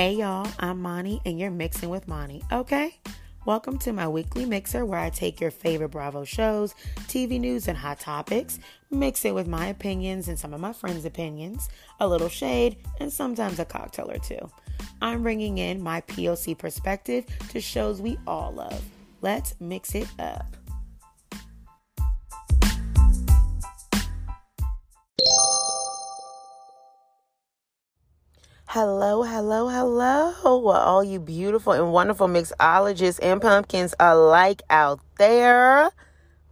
[0.00, 2.96] Hey y'all, I'm Mani and you're mixing with Mani, okay?
[3.44, 7.76] Welcome to my weekly mixer where I take your favorite Bravo shows, TV news, and
[7.76, 8.58] hot topics,
[8.90, 11.68] mix it with my opinions and some of my friends' opinions,
[12.00, 14.50] a little shade, and sometimes a cocktail or two.
[15.02, 18.82] I'm bringing in my POC perspective to shows we all love.
[19.20, 20.56] Let's mix it up.
[28.72, 30.30] Hello, hello, hello,
[30.70, 35.90] all you beautiful and wonderful mixologists and pumpkins alike out there.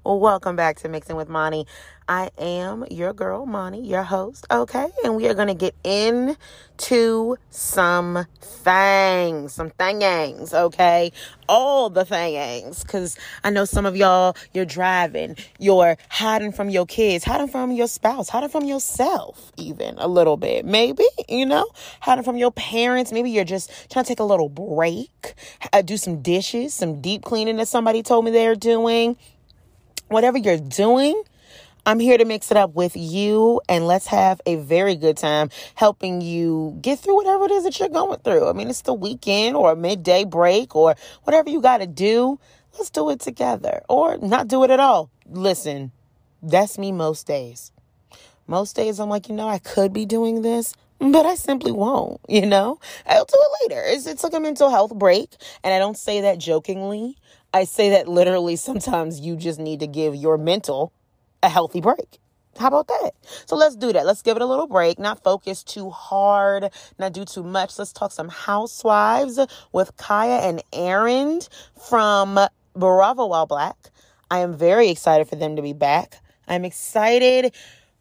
[0.05, 1.69] Welcome back to Mixing with Mani.
[2.09, 4.89] I am your girl, Mani, your host, okay?
[5.05, 11.13] And we are going to get into some things, some thangs, okay?
[11.51, 16.87] All the thangs, because I know some of y'all, you're driving, you're hiding from your
[16.87, 21.67] kids, hiding from your spouse, hiding from yourself, even a little bit, maybe, you know,
[22.01, 23.13] hiding from your parents.
[23.13, 25.35] Maybe you're just trying to take a little break,
[25.75, 29.19] uh, do some dishes, some deep cleaning that somebody told me they're doing.
[30.09, 31.23] Whatever you're doing,
[31.89, 35.49] I'm here to mix it up with you and let's have a very good time
[35.75, 38.47] helping you get through whatever it is that you're going through.
[38.47, 42.39] I mean, it's the weekend or a midday break or whatever you got to do.
[42.75, 45.09] Let's do it together or not do it at all.
[45.31, 45.91] Listen,
[46.43, 47.73] that's me most days.
[48.47, 52.21] Most days I'm like, you know, I could be doing this, but I simply won't,
[52.29, 52.79] you know?
[53.07, 53.83] I'll do it later.
[53.87, 55.31] It's, it's like a mental health break.
[55.65, 57.17] And I don't say that jokingly.
[57.55, 60.93] I say that literally sometimes you just need to give your mental
[61.43, 62.19] a healthy break.
[62.59, 63.13] How about that?
[63.47, 64.05] So let's do that.
[64.05, 67.79] Let's give it a little break, not focus too hard, not do too much.
[67.79, 69.39] Let's talk some housewives
[69.73, 71.41] with Kaya and Aaron
[71.89, 72.39] from
[72.75, 73.77] Bravo While Black.
[74.31, 76.21] I am very excited for them to be back.
[76.49, 77.55] I'm excited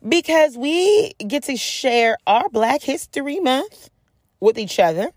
[0.08, 3.90] because we get to share our Black History Month
[4.40, 5.12] with each other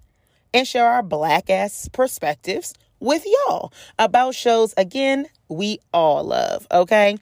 [0.52, 7.16] and share our black ass perspectives with y'all about shows again we all love, okay?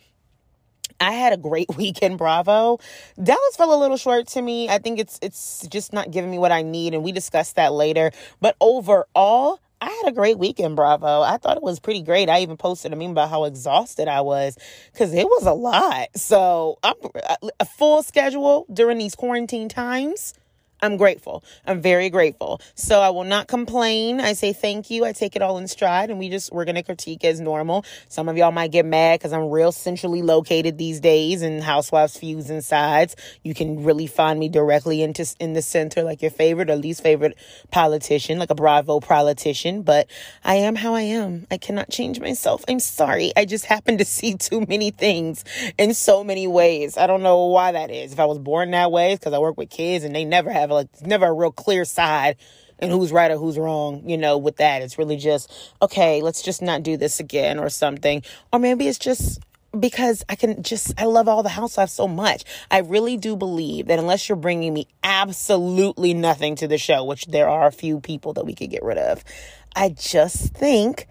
[1.00, 2.78] I had a great weekend, Bravo.
[3.22, 4.68] Dallas fell a little short to me.
[4.68, 7.72] I think it's it's just not giving me what I need, and we discussed that
[7.72, 8.12] later.
[8.40, 11.22] But overall, I had a great weekend, Bravo.
[11.22, 12.28] I thought it was pretty great.
[12.28, 14.58] I even posted a meme about how exhausted I was
[14.92, 16.08] because it was a lot.
[16.16, 16.94] So I'm
[17.60, 20.34] a full schedule during these quarantine times.
[20.80, 21.42] I'm grateful.
[21.66, 22.60] I'm very grateful.
[22.74, 24.20] So I will not complain.
[24.20, 25.04] I say thank you.
[25.04, 27.84] I take it all in stride and we just, we're going to critique as normal.
[28.08, 32.16] Some of y'all might get mad because I'm real centrally located these days and Housewives
[32.16, 33.16] Feuds and Sides.
[33.42, 37.02] You can really find me directly into, in the center, like your favorite or least
[37.02, 37.36] favorite
[37.72, 39.82] politician, like a Bravo politician.
[39.82, 40.08] But
[40.44, 41.46] I am how I am.
[41.50, 42.64] I cannot change myself.
[42.68, 43.32] I'm sorry.
[43.36, 45.44] I just happen to see too many things
[45.76, 46.96] in so many ways.
[46.96, 48.12] I don't know why that is.
[48.12, 50.52] If I was born that way, it's because I work with kids and they never
[50.52, 52.36] have have like never a real clear side
[52.78, 54.82] and who's right or who's wrong, you know, with that.
[54.82, 55.50] It's really just,
[55.82, 58.22] okay, let's just not do this again or something.
[58.52, 59.40] Or maybe it's just
[59.78, 62.44] because I can just, I love all the housewives so much.
[62.70, 67.26] I really do believe that unless you're bringing me absolutely nothing to the show, which
[67.26, 69.24] there are a few people that we could get rid of,
[69.74, 71.08] I just think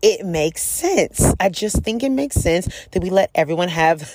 [0.00, 1.32] it makes sense.
[1.38, 4.12] I just think it makes sense that we let everyone have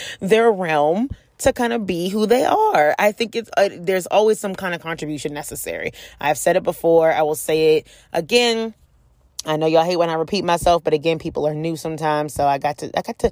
[0.20, 2.94] their realm to kind of be who they are.
[2.98, 5.92] I think it's uh, there's always some kind of contribution necessary.
[6.20, 8.74] I've said it before, I will say it again.
[9.46, 12.46] I know y'all hate when I repeat myself, but again, people are new sometimes, so
[12.46, 13.30] I got to I got to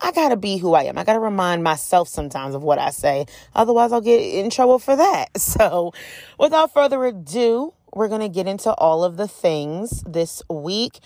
[0.00, 0.96] I got to be who I am.
[0.96, 3.26] I got to remind myself sometimes of what I say.
[3.54, 5.30] Otherwise, I'll get in trouble for that.
[5.38, 5.92] So,
[6.38, 11.00] without further ado, we're going to get into all of the things this week.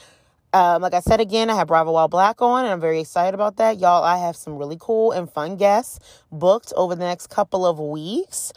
[0.55, 3.33] Um, like I said again, I have Bravo While Black on, and I'm very excited
[3.35, 3.79] about that.
[3.79, 5.99] Y'all, I have some really cool and fun guests
[6.31, 8.53] booked over the next couple of weeks.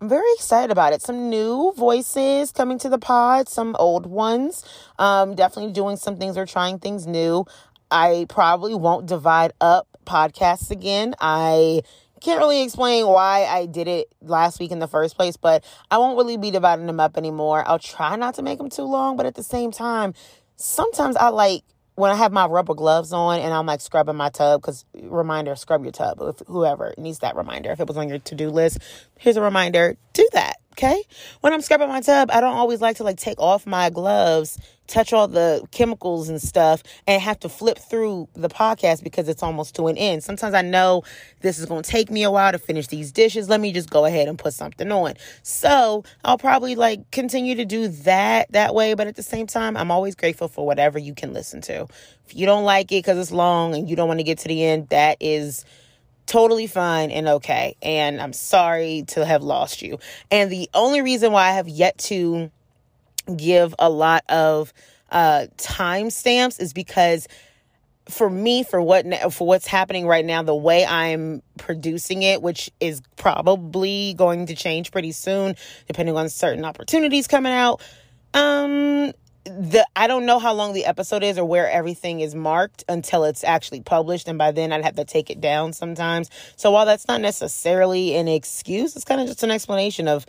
[0.00, 1.02] I'm very excited about it.
[1.02, 4.64] Some new voices coming to the pod, some old ones.
[4.98, 7.46] Um, definitely doing some things or trying things new.
[7.92, 11.14] I probably won't divide up podcasts again.
[11.20, 11.82] I
[12.20, 15.62] can't really explain why I did it last week in the first place, but
[15.92, 17.62] I won't really be dividing them up anymore.
[17.66, 20.12] I'll try not to make them too long, but at the same time,
[20.56, 21.62] sometimes I like
[21.94, 25.56] when I have my rubber gloves on and I'm like scrubbing my tub, because reminder,
[25.56, 26.18] scrub your tub.
[26.20, 28.78] If whoever needs that reminder, if it was on your to do list,
[29.18, 30.56] here's a reminder: do that.
[30.78, 31.02] Okay.
[31.40, 34.58] When I'm scrubbing my tub, I don't always like to like take off my gloves,
[34.86, 39.42] touch all the chemicals and stuff, and have to flip through the podcast because it's
[39.42, 40.22] almost to an end.
[40.22, 41.02] Sometimes I know
[41.40, 43.48] this is going to take me a while to finish these dishes.
[43.48, 45.14] Let me just go ahead and put something on.
[45.42, 48.92] So I'll probably like continue to do that that way.
[48.92, 51.86] But at the same time, I'm always grateful for whatever you can listen to.
[52.26, 54.48] If you don't like it because it's long and you don't want to get to
[54.48, 55.64] the end, that is
[56.26, 57.76] totally fine and okay.
[57.82, 59.98] And I'm sorry to have lost you.
[60.30, 62.50] And the only reason why I have yet to
[63.36, 64.72] give a lot of
[65.10, 67.28] uh timestamps is because
[68.08, 72.70] for me for what for what's happening right now the way i'm producing it which
[72.80, 75.54] is probably going to change pretty soon
[75.88, 77.80] depending on certain opportunities coming out
[78.34, 79.12] um
[79.46, 83.24] the I don't know how long the episode is or where everything is marked until
[83.24, 86.30] it's actually published and by then I'd have to take it down sometimes.
[86.56, 90.26] So while that's not necessarily an excuse, it's kind of just an explanation of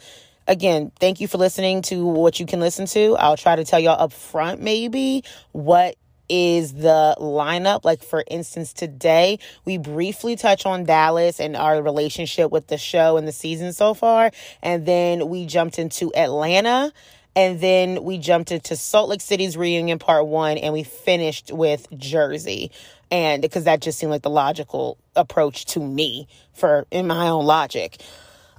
[0.48, 3.16] again, thank you for listening to what you can listen to.
[3.18, 5.96] I'll try to tell y'all up front maybe what
[6.30, 7.84] is the lineup.
[7.84, 13.18] Like, for instance, today we briefly touch on Dallas and our relationship with the show
[13.18, 14.32] and the season so far.
[14.62, 16.92] And then we jumped into Atlanta
[17.38, 21.88] and then we jumped into Salt Lake City's reunion part one, and we finished with
[21.96, 22.72] Jersey.
[23.12, 27.46] And because that just seemed like the logical approach to me for in my own
[27.46, 28.02] logic.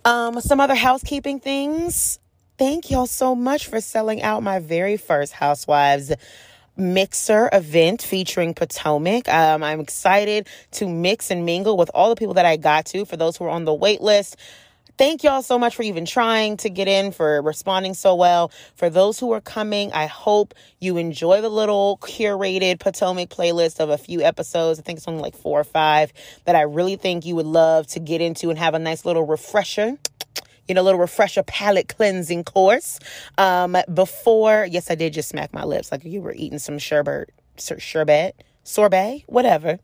[0.04, 2.20] Um, some other housekeeping things.
[2.56, 6.12] Thank y'all so much for selling out my very first Housewives
[6.76, 9.28] mixer event featuring Potomac.
[9.28, 13.04] Um, I'm excited to mix and mingle with all the people that I got to.
[13.04, 14.36] For those who are on the wait list,
[14.98, 18.50] Thank y'all so much for even trying to get in, for responding so well.
[18.74, 23.90] For those who are coming, I hope you enjoy the little curated Potomac playlist of
[23.90, 24.80] a few episodes.
[24.80, 26.12] I think it's only like four or five
[26.46, 29.24] that I really think you would love to get into and have a nice little
[29.24, 29.96] refresher
[30.66, 32.98] you know, a little refresher palate cleansing course.
[33.38, 37.30] Um, before, yes, I did just smack my lips like you were eating some sherbet,
[37.56, 39.78] sherbet, sorbet, whatever.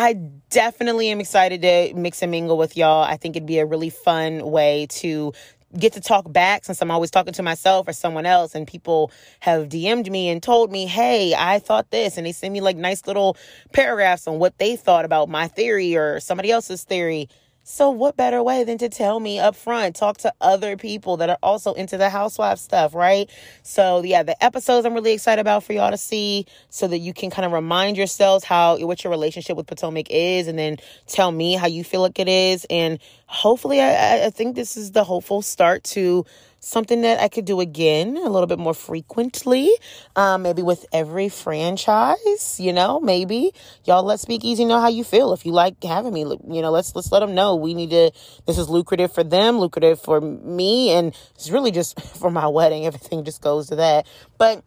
[0.00, 0.14] I
[0.48, 3.04] definitely am excited to mix and mingle with y'all.
[3.04, 5.34] I think it'd be a really fun way to
[5.78, 9.12] get to talk back since I'm always talking to myself or someone else and people
[9.40, 12.78] have DM'd me and told me, "Hey, I thought this." And they send me like
[12.78, 13.36] nice little
[13.74, 17.28] paragraphs on what they thought about my theory or somebody else's theory.
[17.72, 19.94] So, what better way than to tell me up front?
[19.94, 23.30] Talk to other people that are also into the housewife stuff, right?
[23.62, 27.14] So, yeah, the episodes I'm really excited about for y'all to see so that you
[27.14, 31.30] can kind of remind yourselves how what your relationship with Potomac is and then tell
[31.30, 32.66] me how you feel like it is.
[32.68, 36.26] And hopefully, I, I think this is the hopeful start to
[36.60, 39.70] something that I could do again a little bit more frequently,
[40.14, 42.60] um, maybe with every franchise.
[42.60, 43.52] You know, maybe
[43.84, 45.32] y'all let Speakeasy know how you feel.
[45.32, 48.12] If you like having me, you know, let's let's let them know we need to.
[48.46, 52.86] This is lucrative for them, lucrative for me, and it's really just for my wedding.
[52.86, 54.06] Everything just goes to that,
[54.38, 54.62] but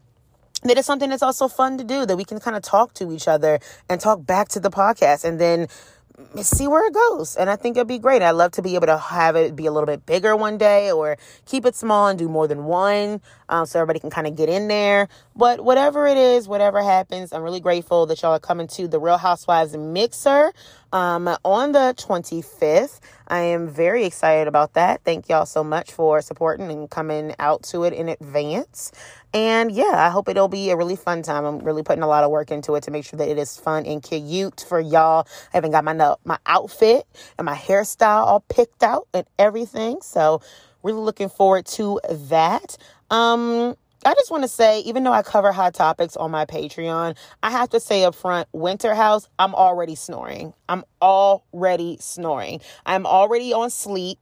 [0.63, 3.11] that is something that's also fun to do that we can kind of talk to
[3.11, 3.59] each other
[3.89, 5.67] and talk back to the podcast and then
[6.41, 7.35] see where it goes.
[7.35, 8.21] And I think it'd be great.
[8.21, 10.91] I'd love to be able to have it be a little bit bigger one day
[10.91, 14.35] or keep it small and do more than one um, so everybody can kind of
[14.35, 15.07] get in there.
[15.35, 18.99] But whatever it is, whatever happens, I'm really grateful that y'all are coming to the
[18.99, 20.53] Real Housewives Mixer
[20.91, 22.99] um, on the 25th.
[23.27, 25.03] I am very excited about that.
[25.03, 28.91] Thank y'all so much for supporting and coming out to it in advance.
[29.33, 31.43] And yeah, I hope it'll be a really fun time.
[31.45, 33.57] I'm really putting a lot of work into it to make sure that it is
[33.57, 35.27] fun and cute for y'all.
[35.53, 35.93] I haven't got my
[36.23, 37.07] my outfit
[37.39, 40.01] and my hairstyle all picked out and everything.
[40.01, 40.41] So
[40.83, 42.77] really looking forward to that.
[43.09, 43.75] Um,
[44.05, 47.51] I just want to say, even though I cover hot topics on my Patreon, I
[47.51, 50.53] have to say up front, Winter House, I'm already snoring.
[50.67, 52.59] I'm already snoring.
[52.85, 54.19] I'm already on sleep.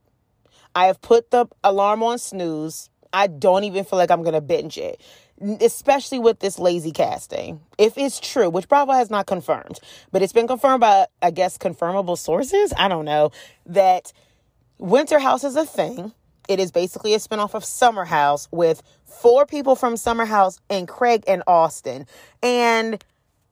[0.74, 2.88] I have put the alarm on snooze.
[3.12, 5.00] I don't even feel like I'm going to binge it,
[5.60, 7.60] especially with this lazy casting.
[7.78, 9.78] If it's true, which Bravo has not confirmed,
[10.10, 12.72] but it's been confirmed by, I guess, confirmable sources.
[12.76, 13.30] I don't know
[13.66, 14.12] that
[14.78, 16.12] Winter House is a thing.
[16.48, 20.88] It is basically a spinoff of Summer House with four people from Summer House and
[20.88, 22.06] Craig and Austin.
[22.42, 23.02] And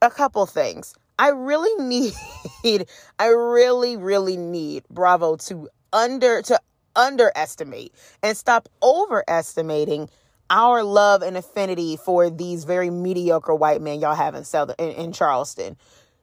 [0.02, 0.94] a couple things.
[1.18, 1.84] I really
[2.64, 2.86] need,
[3.18, 6.60] I really, really need Bravo to under to
[7.00, 10.08] underestimate and stop overestimating
[10.50, 14.90] our love and affinity for these very mediocre white men y'all have in Southern in,
[14.90, 15.76] in Charleston.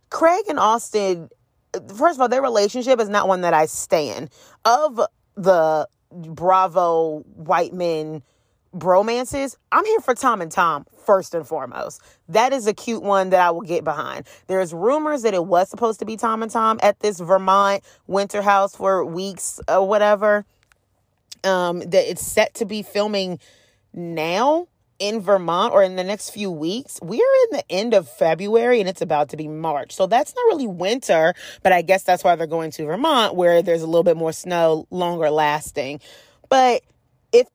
[0.09, 1.29] Craig and Austin,
[1.95, 4.29] first of all, their relationship is not one that I stand.
[4.65, 5.01] Of
[5.35, 8.21] the Bravo white men
[8.75, 12.01] bromances, I'm here for Tom and Tom first and foremost.
[12.27, 14.27] That is a cute one that I will get behind.
[14.47, 18.41] There's rumors that it was supposed to be Tom and Tom at this Vermont winter
[18.41, 20.45] house for weeks or whatever.
[21.43, 23.39] Um, that it's set to be filming
[23.93, 24.67] now
[24.99, 26.99] in Vermont or in the next few weeks.
[27.01, 29.93] We're in the end of February and it's about to be March.
[29.93, 33.61] So that's not really winter, but I guess that's why they're going to Vermont where
[33.61, 35.99] there's a little bit more snow, longer lasting.
[36.49, 36.81] But
[37.33, 37.47] if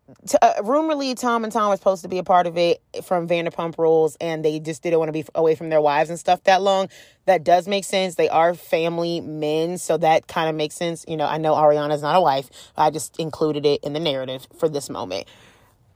[0.42, 3.78] uh, rumoredly Tom and Tom was supposed to be a part of it from Vanderpump
[3.78, 6.60] Rules, and they just didn't want to be away from their wives and stuff that
[6.60, 6.88] long.
[7.24, 8.16] That does make sense.
[8.16, 11.04] They are family men, so that kind of makes sense.
[11.08, 12.50] You know, I know Ariana's not a wife.
[12.76, 15.26] I just included it in the narrative for this moment.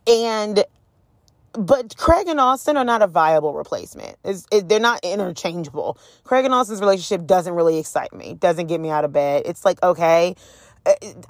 [0.06, 0.64] And
[1.52, 4.16] but Craig and Austin are not a viable replacement.
[4.24, 5.98] It, they're not interchangeable.
[6.22, 8.34] Craig and Austin's relationship doesn't really excite me.
[8.34, 9.42] Doesn't get me out of bed.
[9.46, 10.34] It's like okay,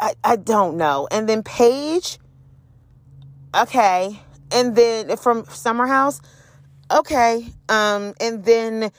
[0.00, 1.08] I, I don't know.
[1.10, 2.18] And then Paige
[3.62, 4.20] okay.
[4.52, 6.20] And then from Summer House,
[6.90, 7.46] okay.
[7.68, 8.90] Um, and then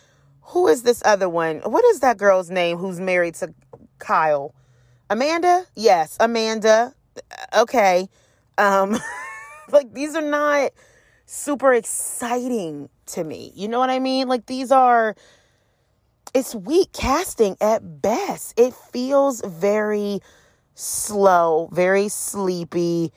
[0.42, 1.60] who is this other one?
[1.60, 3.54] What is that girl's name who's married to
[4.00, 4.54] Kyle?
[5.10, 5.66] Amanda?
[5.76, 6.94] Yes, Amanda.
[7.56, 8.10] Okay.
[8.58, 8.98] Um,
[9.70, 10.72] like these are not
[11.26, 13.52] super exciting to me.
[13.56, 14.28] You know what I mean?
[14.28, 15.16] Like these are
[16.34, 18.60] it's weak casting at best.
[18.60, 20.20] It feels very
[20.76, 23.12] slow, very sleepy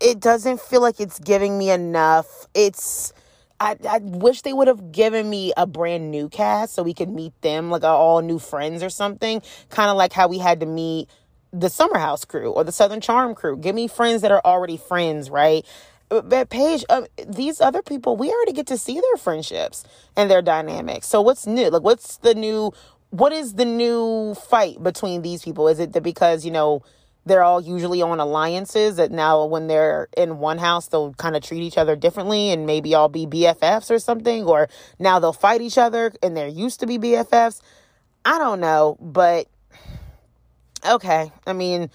[0.00, 2.46] it doesn't feel like it's giving me enough.
[2.54, 3.12] It's
[3.60, 7.10] I, I wish they would have given me a brand new cast so we could
[7.10, 9.42] meet them like all new friends or something.
[9.68, 11.08] Kind of like how we had to meet
[11.52, 13.56] the Summer House crew or the Southern Charm crew.
[13.56, 15.66] Give me friends that are already friends, right?
[16.08, 19.84] But Paige, uh, these other people, we already get to see their friendships
[20.16, 21.06] and their dynamics.
[21.06, 21.68] So what's new?
[21.68, 22.72] Like, what's the new?
[23.10, 25.68] What is the new fight between these people?
[25.68, 26.82] Is it that because you know?
[27.30, 31.42] They're all usually on alliances that now when they're in one house they'll kind of
[31.42, 34.68] treat each other differently and maybe all be BFFs or something or
[34.98, 37.60] now they'll fight each other and they're used to be BFFs.
[38.24, 39.46] I don't know, but
[40.86, 41.30] okay.
[41.46, 41.90] I mean,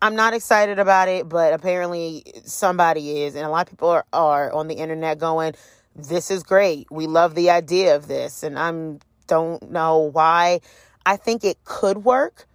[0.00, 4.06] I'm not excited about it, but apparently somebody is and a lot of people are,
[4.12, 5.54] are on the internet going
[5.94, 6.86] this is great.
[6.90, 10.60] We love the idea of this and I'm don't know why
[11.06, 12.47] I think it could work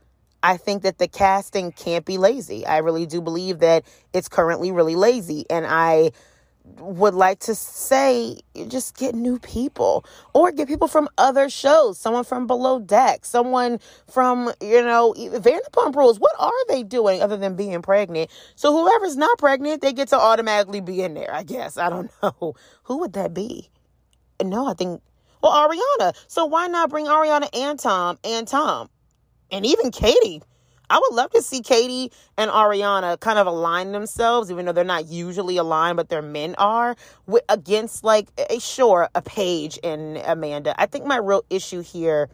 [0.44, 2.66] I think that the casting can't be lazy.
[2.66, 5.46] I really do believe that it's currently really lazy.
[5.50, 6.12] And I
[6.78, 12.24] would like to say just get new people or get people from other shows someone
[12.24, 13.78] from below deck someone
[14.10, 16.20] from you know vanderpump rules.
[16.20, 18.32] What are they doing other than being pregnant?
[18.56, 21.78] So whoever's not pregnant they get to automatically be in there i guess.
[21.78, 22.56] I don't know.
[22.84, 23.70] Who would that be?
[24.42, 25.02] No i think
[25.42, 26.14] well ariana.
[26.28, 28.90] So why not bring ariana and tom and tom
[29.54, 30.42] and even Katie.
[30.90, 34.84] I would love to see Katie and Ariana kind of align themselves, even though they're
[34.84, 36.96] not usually aligned, but their men are,
[37.26, 40.76] with, against like a sure a Paige and Amanda.
[40.80, 42.30] I think my real issue here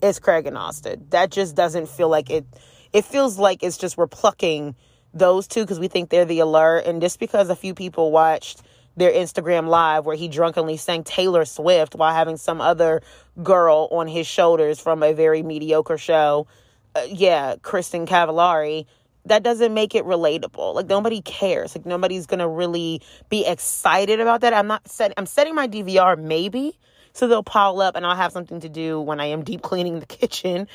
[0.00, 1.06] is Craig and Austin.
[1.10, 2.46] That just doesn't feel like it.
[2.92, 4.76] It feels like it's just we're plucking
[5.12, 8.62] those two because we think they're the alert, and just because a few people watched
[8.98, 13.02] their Instagram live where he drunkenly sang Taylor Swift while having some other
[13.42, 16.46] girl on his shoulders from a very mediocre show.
[16.94, 18.86] Uh, yeah, Kristin Cavallari.
[19.24, 20.74] That doesn't make it relatable.
[20.74, 21.76] Like nobody cares.
[21.76, 24.54] Like nobody's gonna really be excited about that.
[24.54, 25.12] I'm not set.
[25.16, 26.78] I'm setting my DVR maybe
[27.18, 29.98] so they'll pile up and I'll have something to do when I am deep cleaning
[29.98, 30.68] the kitchen,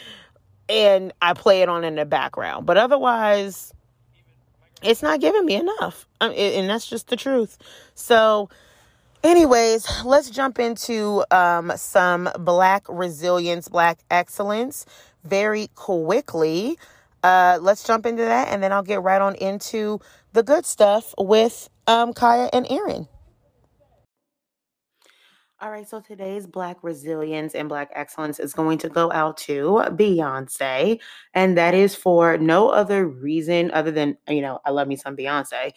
[0.68, 2.66] and I play it on in the background.
[2.66, 3.74] But otherwise,
[4.84, 6.06] it's not giving me enough.
[6.22, 7.58] Um, and that's just the truth.
[7.96, 8.50] So,
[9.24, 14.86] anyways, let's jump into um, some Black resilience, Black excellence
[15.24, 16.78] very quickly.
[17.24, 20.02] Uh, let's jump into that and then I'll get right on into
[20.34, 23.08] the good stuff with um, Kaya and Aaron.
[25.64, 29.82] All right, so today's Black resilience and Black excellence is going to go out to
[29.92, 31.00] Beyonce,
[31.34, 35.16] and that is for no other reason other than, you know, I love me some
[35.16, 35.72] Beyonce,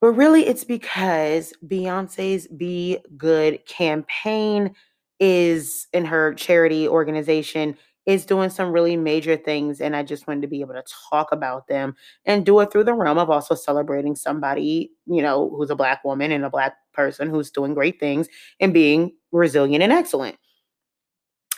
[0.00, 4.74] but really it's because Beyonce's Be Good campaign
[5.20, 10.40] is in her charity organization is doing some really major things and i just wanted
[10.40, 11.94] to be able to talk about them
[12.24, 16.04] and do it through the realm of also celebrating somebody you know who's a black
[16.04, 18.28] woman and a black person who's doing great things
[18.60, 20.36] and being resilient and excellent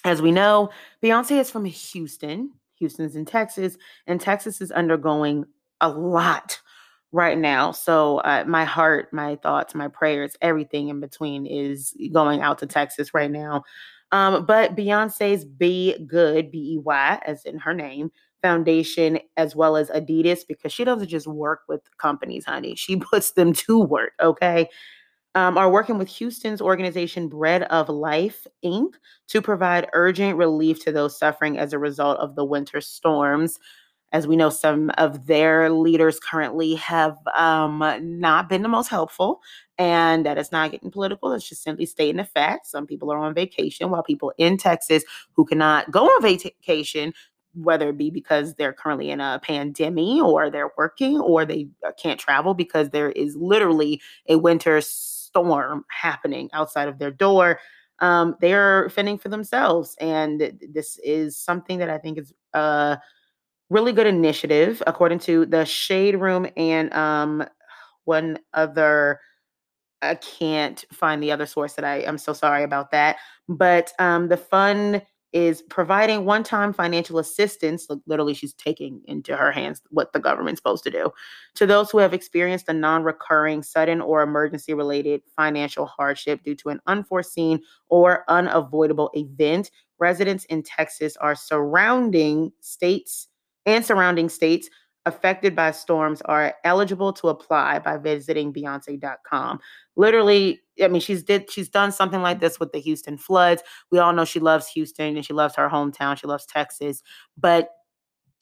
[0.04, 0.70] as we know
[1.02, 3.76] beyonce is from houston houston's in texas
[4.06, 5.44] and texas is undergoing
[5.80, 6.60] a lot
[7.12, 7.72] right now.
[7.72, 12.66] So uh, my heart, my thoughts, my prayers, everything in between is going out to
[12.66, 13.64] Texas right now.
[14.12, 18.10] Um, but Beyonce's Be Good, B E Y, as in her name,
[18.42, 22.74] foundation, as well as Adidas, because she doesn't just work with companies, honey.
[22.74, 24.68] She puts them to work, okay?
[25.34, 28.94] Um, are working with Houston's organization Bread of Life, Inc.,
[29.28, 33.58] to provide urgent relief to those suffering as a result of the winter storms.
[34.12, 39.40] As we know, some of their leaders currently have um, not been the most helpful,
[39.76, 41.32] and that is not getting political.
[41.32, 42.66] It's just simply stating the fact.
[42.66, 47.12] Some people are on vacation, while people in Texas who cannot go on vacation
[47.54, 51.90] whether it be because they're currently in a pandemic or they're working or they uh,
[52.00, 57.58] can't travel because there is literally a winter storm happening outside of their door.
[58.00, 59.96] Um, they're fending for themselves.
[60.00, 62.98] And this is something that I think is a
[63.70, 67.44] really good initiative, according to the Shade Room and um,
[68.04, 69.20] one other
[70.00, 73.16] I can't find the other source that I I'm so sorry about that.
[73.48, 79.82] But um, the fund is providing one-time financial assistance literally she's taking into her hands
[79.90, 81.10] what the government's supposed to do
[81.54, 86.70] to those who have experienced a non-recurring sudden or emergency related financial hardship due to
[86.70, 87.60] an unforeseen
[87.90, 93.28] or unavoidable event residents in texas are surrounding states
[93.68, 94.68] and surrounding states
[95.06, 99.58] affected by storms are eligible to apply by visiting beyonce.com
[99.96, 103.62] literally i mean she's did she's done something like this with the houston floods.
[103.90, 106.18] We all know she loves houston and she loves her hometown.
[106.18, 107.02] She loves texas.
[107.36, 107.70] But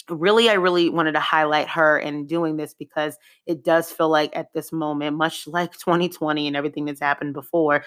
[0.08, 4.34] really i really wanted to highlight her in doing this because it does feel like
[4.36, 7.82] at this moment much like 2020 and everything that's happened before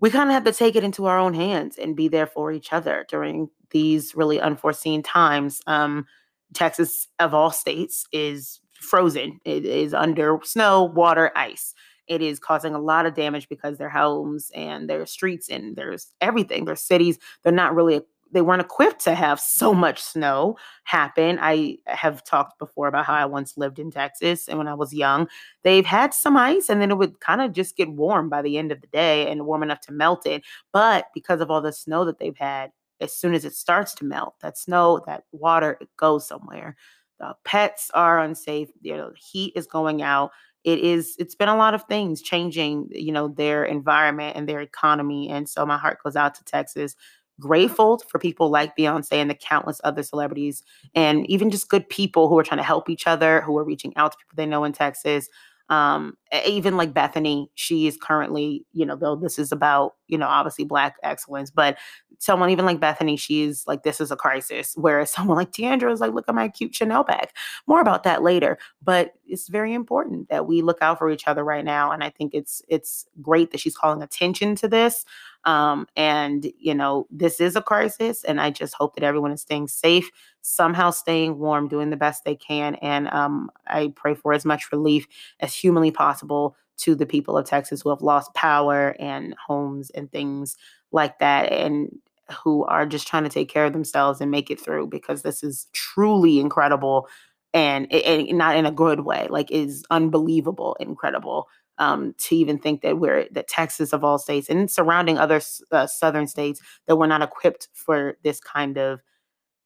[0.00, 2.50] we kind of have to take it into our own hands and be there for
[2.50, 5.60] each other during these really unforeseen times.
[5.68, 6.06] Um,
[6.54, 9.38] Texas, of all states, is frozen.
[9.44, 11.74] It is under snow, water, ice.
[12.08, 16.12] It is causing a lot of damage because their homes and their streets and there's
[16.20, 16.64] everything.
[16.64, 21.38] Their cities, they're not really they weren't equipped to have so much snow happen.
[21.40, 24.92] I have talked before about how I once lived in Texas and when I was
[24.92, 25.28] young,
[25.62, 28.58] they've had some ice and then it would kind of just get warm by the
[28.58, 30.42] end of the day and warm enough to melt it.
[30.72, 34.04] But because of all the snow that they've had, as soon as it starts to
[34.04, 36.76] melt, that snow, that water, it goes somewhere.
[37.18, 38.68] The pets are unsafe.
[38.80, 40.30] You know, the heat is going out.
[40.64, 41.16] It is.
[41.18, 42.88] It's been a lot of things changing.
[42.90, 45.28] You know, their environment and their economy.
[45.28, 46.96] And so my heart goes out to Texas.
[47.40, 50.62] Grateful for people like Beyonce and the countless other celebrities,
[50.94, 53.92] and even just good people who are trying to help each other, who are reaching
[53.96, 55.28] out to people they know in Texas
[55.68, 56.16] um
[56.46, 60.64] even like Bethenny she is currently you know though this is about you know obviously
[60.64, 61.78] black excellence but
[62.18, 66.00] someone even like Bethenny she's like this is a crisis whereas someone like D'Andra is
[66.00, 67.28] like look at my cute chanel bag.
[67.66, 71.44] More about that later but it's very important that we look out for each other
[71.44, 75.04] right now and i think it's it's great that she's calling attention to this
[75.44, 78.24] um, and, you know, this is a crisis.
[78.24, 80.10] And I just hope that everyone is staying safe,
[80.42, 82.76] somehow staying warm, doing the best they can.
[82.76, 85.06] And um, I pray for as much relief
[85.40, 90.10] as humanly possible to the people of Texas who have lost power and homes and
[90.10, 90.56] things
[90.92, 91.52] like that.
[91.52, 91.98] And
[92.44, 95.42] who are just trying to take care of themselves and make it through because this
[95.42, 97.08] is truly incredible
[97.52, 101.48] and, and not in a good way like is unbelievable incredible
[101.82, 105.40] um, to even think that we're that Texas of all states and surrounding other
[105.72, 109.00] uh, southern states that we're not equipped for this kind of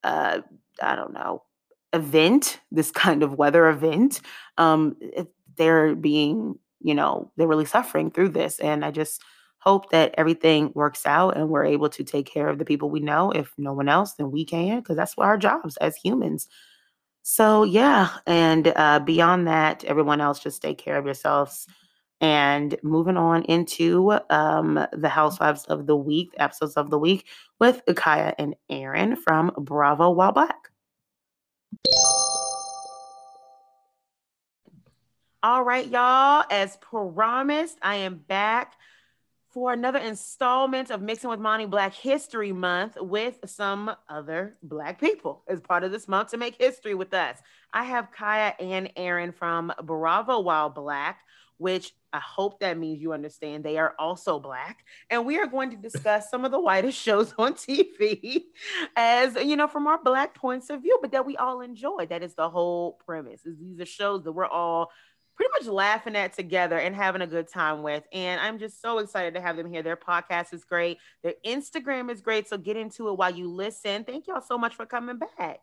[0.03, 0.41] uh,
[0.81, 1.43] I don't know
[1.93, 4.23] event, this kind of weather event.
[4.57, 4.97] Um,
[5.57, 9.23] they're being, you know, they're really suffering through this, and I just
[9.59, 13.01] hope that everything works out and we're able to take care of the people we
[13.01, 13.31] know.
[13.31, 16.49] If no one else, then we can, because that's what our jobs as humans.
[17.23, 21.67] So yeah, and uh, beyond that, everyone else just take care of yourselves
[22.21, 27.27] and moving on into um, the Housewives of the Week, episodes of the week
[27.61, 30.71] with Kaya and Aaron from Bravo While Black.
[35.43, 36.45] All right, y'all.
[36.51, 38.75] As promised, I am back
[39.51, 45.45] for another installment of Mixing with Mani Black History Month with some other Black people
[45.49, 47.39] as part of this month to make history with us.
[47.73, 51.21] I have Kaya and Aaron from Bravo While Black
[51.59, 54.85] which I hope that means you understand they are also black.
[55.11, 58.45] And we are going to discuss some of the whitest shows on TV
[58.97, 62.07] as, you know, from our black points of view, but that we all enjoy.
[62.07, 63.45] That is the whole premise.
[63.45, 64.91] Is these are shows that we're all
[65.35, 68.03] pretty much laughing at together and having a good time with.
[68.15, 69.83] And I'm just so excited to have them here.
[69.83, 70.97] Their podcast is great.
[71.23, 72.49] Their Instagram is great.
[72.49, 74.05] So get into it while you listen.
[74.05, 75.61] Thank y'all so much for coming back.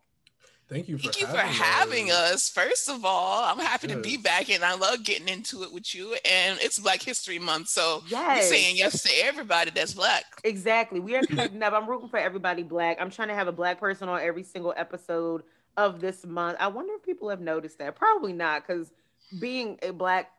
[0.74, 2.34] Thank you for, Thank you having, for having us.
[2.34, 2.50] us.
[2.50, 3.96] First of all, I'm happy yes.
[3.96, 6.16] to be back and I love getting into it with you.
[6.26, 7.70] And it's Black History Month.
[7.70, 8.40] So yes.
[8.40, 10.24] we're saying yes to everybody that's black.
[10.44, 11.00] Exactly.
[11.00, 11.74] We are cutting up.
[11.74, 12.98] I'm rooting for everybody black.
[13.00, 15.44] I'm trying to have a black person on every single episode
[15.78, 16.58] of this month.
[16.60, 17.96] I wonder if people have noticed that.
[17.96, 18.92] Probably not, because
[19.40, 20.32] being a black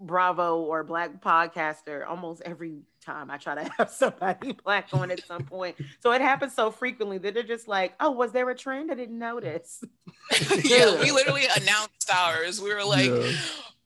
[0.00, 5.24] Bravo or black podcaster almost every time I try to have somebody black on at
[5.26, 5.76] some point.
[6.00, 8.90] So it happens so frequently that they're just like, oh, was there a trend?
[8.90, 9.82] I didn't notice.
[10.64, 12.60] yeah, we literally announced ours.
[12.60, 13.32] We were like, yeah.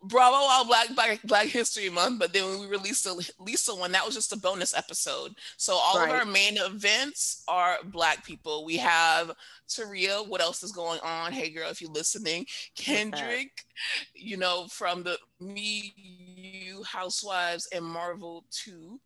[0.02, 3.90] Bravo all Black, Black Black History Month, but then when we released the Lisa one.
[3.92, 5.34] That was just a bonus episode.
[5.56, 6.08] So all right.
[6.08, 8.64] of our main events are Black people.
[8.64, 9.32] We have
[9.68, 10.26] Taria.
[10.28, 11.32] What else is going on?
[11.32, 13.64] Hey girl, if you're listening, Kendrick.
[14.14, 19.00] You know from the Me, You, Housewives, and Marvel Two.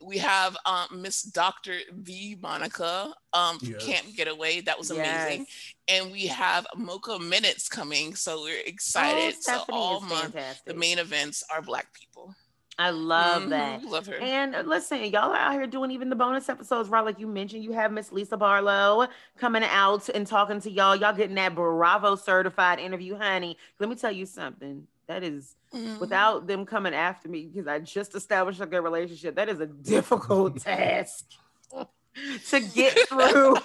[0.00, 3.12] We have um, Miss Doctor V Monica.
[3.32, 3.84] Um, yes.
[3.84, 4.60] Camp Getaway.
[4.62, 5.40] That was amazing.
[5.40, 9.34] Yes and we have Mocha Minutes coming, so we're excited.
[9.36, 12.34] Oh, so all month, the main events are Black people.
[12.76, 13.50] I love mm-hmm.
[13.50, 13.84] that.
[13.84, 14.16] Love her.
[14.16, 17.04] And listen, y'all are out here doing even the bonus episodes, right?
[17.04, 19.06] Like you mentioned, you have Miss Lisa Barlow
[19.38, 20.96] coming out and talking to y'all.
[20.96, 23.56] Y'all getting that Bravo certified interview, honey.
[23.78, 24.88] Let me tell you something.
[25.06, 25.98] That is, mm-hmm.
[25.98, 29.36] without them coming after me because I just established a good relationship.
[29.36, 31.26] That is a difficult task
[32.48, 33.56] to get through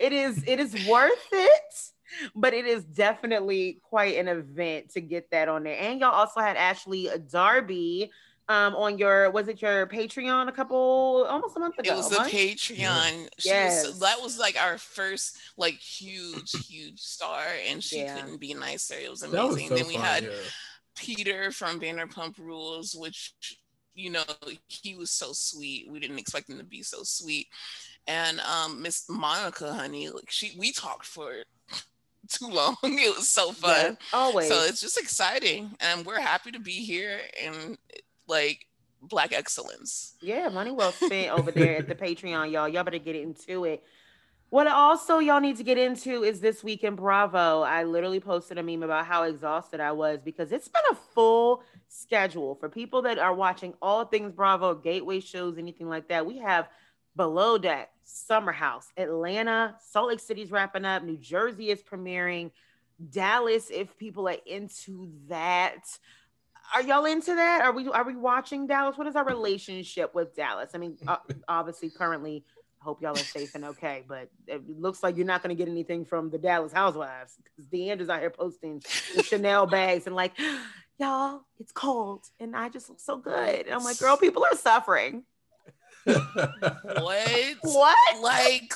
[0.00, 1.74] it is it is worth it
[2.34, 6.40] but it is definitely quite an event to get that on there and y'all also
[6.40, 8.10] had ashley darby
[8.48, 12.10] um on your was it your patreon a couple almost a month ago it was
[12.10, 13.86] the patreon yes.
[13.86, 18.16] Was, that was like our first like huge huge star and she yeah.
[18.16, 20.30] couldn't be nicer it was amazing was so then we fun, had yeah.
[20.96, 23.32] peter from vanderpump rules which
[23.94, 24.24] you know
[24.66, 27.46] he was so sweet we didn't expect him to be so sweet
[28.06, 31.32] and um Miss Monica, honey, like she we talked for
[32.28, 32.76] too long.
[32.82, 33.72] it was so fun.
[33.84, 34.48] Yeah, always.
[34.48, 37.78] So it's just exciting, and we're happy to be here and
[38.26, 38.66] like
[39.02, 40.14] black excellence.
[40.20, 42.68] Yeah, money well spent over there at the Patreon, y'all.
[42.68, 43.82] Y'all better get into it.
[44.50, 47.62] What also y'all need to get into is this week in Bravo.
[47.62, 51.64] I literally posted a meme about how exhausted I was because it's been a full
[51.88, 56.24] schedule for people that are watching all things Bravo, gateway shows, anything like that.
[56.24, 56.68] We have
[57.16, 62.52] Below Deck, Summer House, Atlanta, Salt Lake City's wrapping up, New Jersey is premiering,
[63.10, 65.98] Dallas, if people are into that.
[66.72, 67.62] Are y'all into that?
[67.62, 68.96] Are we are we watching Dallas?
[68.96, 70.70] What is our relationship with Dallas?
[70.74, 70.98] I mean,
[71.48, 72.44] obviously, currently,
[72.80, 75.60] I hope y'all are safe and okay, but it looks like you're not going to
[75.60, 78.82] get anything from the Dallas Housewives because D'Andra's out here posting
[79.24, 80.32] Chanel bags and like,
[80.98, 83.66] y'all, it's cold, and I just look so good.
[83.66, 85.24] And I'm like, girl, people are suffering
[86.04, 87.56] what?
[87.62, 88.22] What?
[88.22, 88.74] Like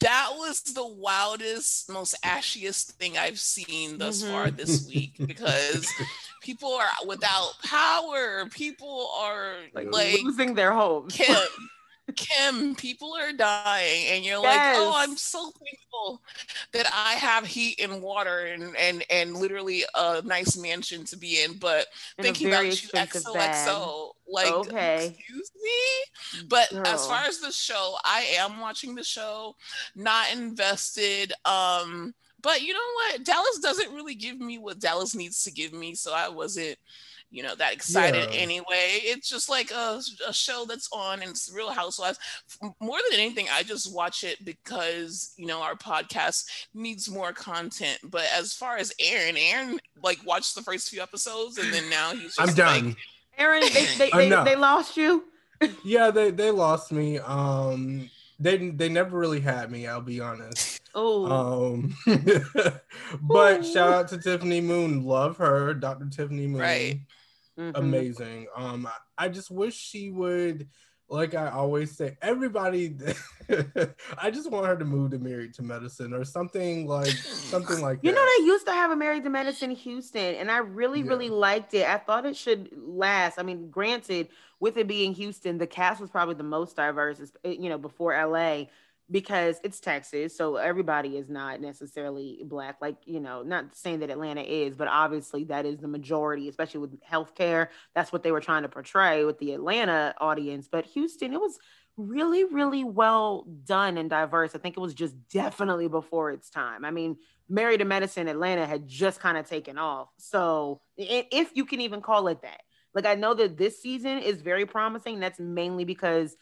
[0.00, 4.32] that was the wildest, most ashiest thing I've seen thus mm-hmm.
[4.32, 5.88] far this week because
[6.46, 8.46] people are without power.
[8.50, 11.12] People are like, like losing their homes.
[11.12, 11.36] Kim,
[12.14, 14.76] Kim, people are dying, and you're yes.
[14.76, 16.22] like, oh, I'm so thankful
[16.72, 21.42] that I have heat and water and and and literally a nice mansion to be
[21.42, 21.54] in.
[21.54, 25.16] But in thinking about you, XOXO, like, okay.
[25.18, 26.44] excuse me.
[26.48, 26.86] But Girl.
[26.86, 29.56] as far as the show, I am watching the show,
[29.96, 31.32] not invested.
[31.44, 33.24] Um, but you know what?
[33.24, 36.78] Dallas doesn't really give me what Dallas needs to give me, so I wasn't
[37.30, 38.40] you know that excited yeah.
[38.40, 39.00] anyway.
[39.02, 42.18] It's just like a, a show that's on and it's Real Housewives.
[42.80, 47.98] More than anything, I just watch it because you know our podcast needs more content.
[48.04, 52.14] But as far as Aaron, Aaron like watched the first few episodes and then now
[52.14, 52.86] he's I'm done.
[52.88, 52.96] Like,
[53.38, 55.24] Aaron, they they, they, they lost you.
[55.84, 57.18] yeah, they they lost me.
[57.18, 59.86] Um, they they never really had me.
[59.86, 60.80] I'll be honest.
[60.94, 61.26] Oh.
[61.26, 61.94] Um,
[63.22, 63.72] but Ooh.
[63.72, 65.04] shout out to Tiffany Moon.
[65.04, 66.06] Love her, Dr.
[66.06, 66.60] Tiffany Moon.
[66.60, 67.00] Right.
[67.58, 67.76] Mm-hmm.
[67.76, 68.46] Amazing.
[68.54, 70.68] Um, I just wish she would
[71.08, 72.96] like I always say, everybody.
[74.18, 78.00] I just want her to move to Married to Medicine or something like something like
[78.02, 78.16] you that.
[78.16, 81.08] know, they used to have a Married to Medicine Houston, and I really, yeah.
[81.08, 81.86] really liked it.
[81.86, 83.38] I thought it should last.
[83.38, 87.20] I mean, granted, with it being Houston, the cast was probably the most diverse.
[87.44, 88.64] You know, before LA
[89.10, 92.76] because it's Texas, so everybody is not necessarily black.
[92.80, 96.80] Like, you know, not saying that Atlanta is, but obviously that is the majority, especially
[96.80, 97.68] with healthcare.
[97.94, 100.68] That's what they were trying to portray with the Atlanta audience.
[100.70, 101.58] But Houston, it was
[101.96, 104.54] really, really well done and diverse.
[104.54, 106.84] I think it was just definitely before its time.
[106.84, 107.16] I mean,
[107.48, 110.08] Married to Medicine Atlanta had just kind of taken off.
[110.18, 112.60] So, if you can even call it that.
[112.92, 115.20] Like, I know that this season is very promising.
[115.20, 116.34] That's mainly because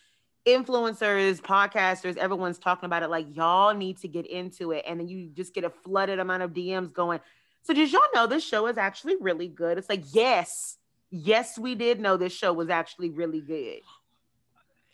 [0.46, 3.10] influencers, podcasters, everyone's talking about it.
[3.10, 4.84] Like, y'all need to get into it.
[4.86, 7.20] And then you just get a flooded amount of DMs going.
[7.62, 9.78] So, did y'all know this show is actually really good?
[9.78, 10.76] It's like, yes,
[11.10, 13.80] yes, we did know this show was actually really good.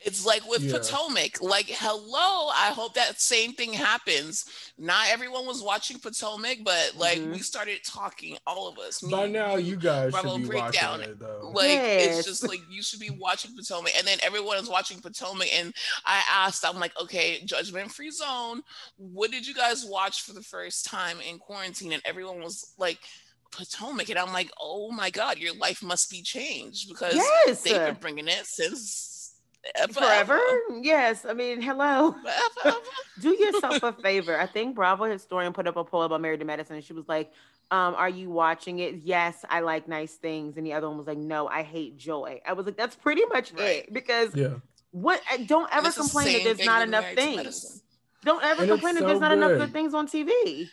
[0.03, 0.73] It's like with yeah.
[0.73, 1.43] Potomac.
[1.43, 4.47] Like, hello, I hope that same thing happens.
[4.79, 7.33] Not everyone was watching Potomac, but like mm-hmm.
[7.33, 9.01] we started talking, all of us.
[9.01, 11.01] By now, you guys Bravo should be breakdown.
[11.01, 11.53] watching it though.
[11.55, 12.19] Like, yes.
[12.19, 15.49] it's just like you should be watching Potomac, and then everyone is watching Potomac.
[15.53, 15.75] And
[16.07, 18.63] I asked, I'm like, okay, Judgment Free Zone.
[18.97, 21.93] What did you guys watch for the first time in quarantine?
[21.93, 23.01] And everyone was like
[23.53, 27.63] Potomac, and I'm like, oh my god, your life must be changed because yes.
[27.63, 29.10] they've been bringing it since
[29.92, 30.38] forever.
[30.38, 30.40] forever.
[30.83, 32.14] Yes, I mean, hello.
[33.20, 34.38] Do yourself a favor.
[34.38, 37.09] I think Bravo historian put up a poll about Married to Medicine, and she was
[37.09, 37.33] like,
[37.70, 38.96] um, "Are you watching it?
[38.96, 42.40] Yes, I like nice things." And the other one was like, "No, I hate joy."
[42.46, 43.85] I was like, "That's pretty much right.
[43.85, 44.55] it," because yeah.
[44.92, 45.20] what?
[45.46, 47.83] Don't ever complain that there's not enough things.
[48.25, 49.38] Don't ever and complain that there's not good.
[49.38, 50.68] enough good things on TV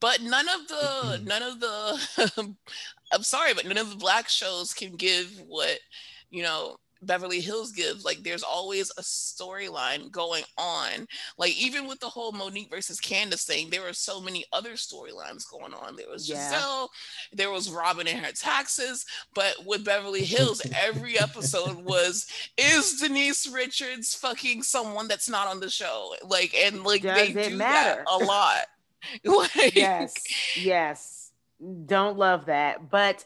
[0.00, 2.54] but none of the none of the
[3.12, 5.78] i'm sorry but none of the black shows can give what
[6.30, 8.04] you know Beverly Hills gives.
[8.04, 11.06] Like there's always a storyline going on.
[11.38, 15.48] Like even with the whole Monique versus Candiace thing, there were so many other storylines
[15.50, 15.96] going on.
[15.96, 16.52] There was yeah.
[16.52, 16.88] Gizelle,
[17.32, 19.04] there was Robyn and her taxes.
[19.34, 25.60] But with Beverly Hills, every episode was is Denise Richards fucking someone that's not on
[25.60, 26.14] the show?
[26.26, 28.04] Like and like Does they do matter?
[28.06, 28.66] that a lot.
[29.24, 30.14] like, yes,
[30.56, 31.32] yes.
[31.86, 33.24] Don't love that, but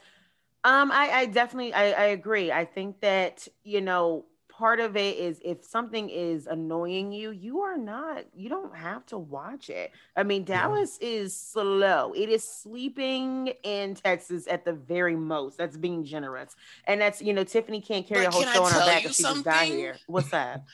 [0.64, 2.50] um, I, I definitely I, I agree.
[2.50, 4.24] I think that you know
[4.56, 9.04] part of it is if something is annoying you, you are not, you don't have
[9.06, 9.90] to watch it.
[10.16, 11.08] I mean, Dallas yeah.
[11.08, 12.12] is slow.
[12.14, 15.58] It is sleeping in Texas at the very most.
[15.58, 16.54] That's being generous.
[16.86, 19.14] And that's, you know, Tiffany can't carry but a whole show on her back if
[19.14, 19.96] she just got here.
[20.06, 20.64] What's that?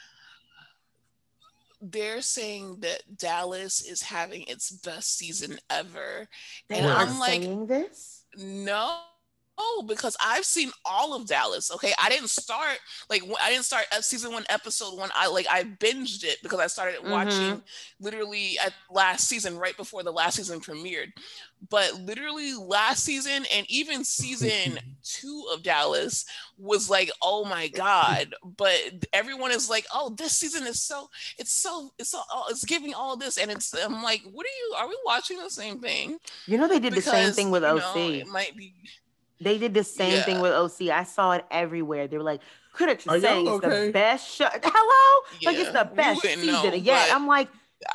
[1.81, 6.29] They're saying that Dallas is having its best season ever.
[6.69, 8.25] They and are I'm like, this?
[8.37, 8.99] No,
[9.63, 11.71] Oh, because I've seen all of Dallas.
[11.71, 12.79] Okay, I didn't start
[13.11, 15.11] like I didn't start season one, episode one.
[15.15, 17.11] I like I binged it because I started mm-hmm.
[17.11, 17.63] watching
[18.01, 21.09] literally at last season right before the last season premiered.
[21.69, 26.25] But literally last season and even season two of Dallas
[26.57, 28.35] was like, oh my god!
[28.43, 32.65] But everyone is like, oh, this season is so it's so it's so oh, it's
[32.65, 34.75] giving all this, and it's I'm like, what are you?
[34.79, 36.17] Are we watching the same thing?
[36.47, 37.97] You know, they did because, the same thing with OC.
[37.97, 38.73] You know, it might be
[39.41, 40.23] they did the same yeah.
[40.23, 40.89] thing with OC.
[40.91, 42.07] I saw it everywhere.
[42.07, 43.87] They were like, critics are, are saying it's okay?
[43.87, 44.49] the best show.
[44.63, 45.27] Hello?
[45.41, 45.51] Yeah.
[45.51, 47.11] Like it's the best season know, yet.
[47.13, 47.49] I'm like,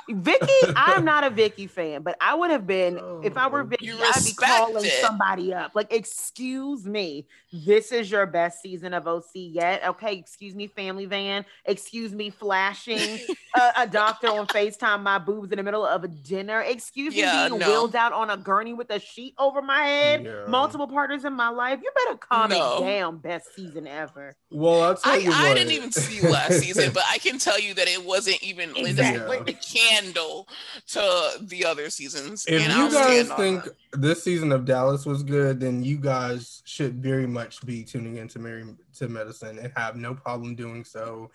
[0.09, 3.61] Vicki, I'm not a Vicki fan, but I would have been oh, if I were
[3.61, 3.65] oh.
[3.65, 5.01] Vicki, I'd be calling it.
[5.01, 5.71] somebody up.
[5.75, 9.83] Like, excuse me, this is your best season of OC yet.
[9.85, 11.45] Okay, excuse me, family van.
[11.65, 13.19] Excuse me, flashing
[13.55, 16.61] a, a, doctor on FaceTime my boobs in the middle of a dinner.
[16.61, 17.67] Excuse yeah, me, being no.
[17.67, 20.25] wheeled out on a gurney with a sheet over my head.
[20.25, 20.45] Yeah.
[20.47, 21.79] Multiple partners in my life.
[21.83, 22.77] You better calm no.
[22.77, 23.17] it down.
[23.17, 24.35] Best season ever.
[24.51, 25.31] Well, I'll tell I, you.
[25.31, 28.75] I, didn't even see last season, but I can tell you that it wasn't even
[28.75, 29.37] exactly.
[29.37, 30.47] like, candle
[30.87, 32.45] to the other seasons.
[32.47, 37.01] If you I'll guys think this season of Dallas was good, then you guys should
[37.01, 41.31] very much be tuning into Married to Medicine and have no problem doing so.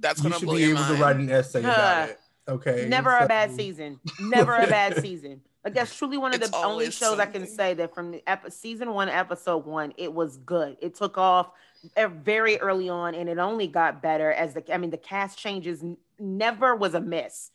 [0.00, 0.96] That's gonna you should be able mind.
[0.96, 2.20] to write an essay about it.
[2.48, 2.86] Okay.
[2.88, 4.00] Never so, a bad season.
[4.20, 5.40] Never a bad season.
[5.64, 7.20] Like that's truly one of the only shows something.
[7.20, 10.76] I can say that from the ep- season one, episode one, it was good.
[10.80, 11.50] It took off
[11.96, 14.72] very early on, and it only got better as the.
[14.72, 15.84] I mean, the cast changes
[16.18, 17.50] never was a miss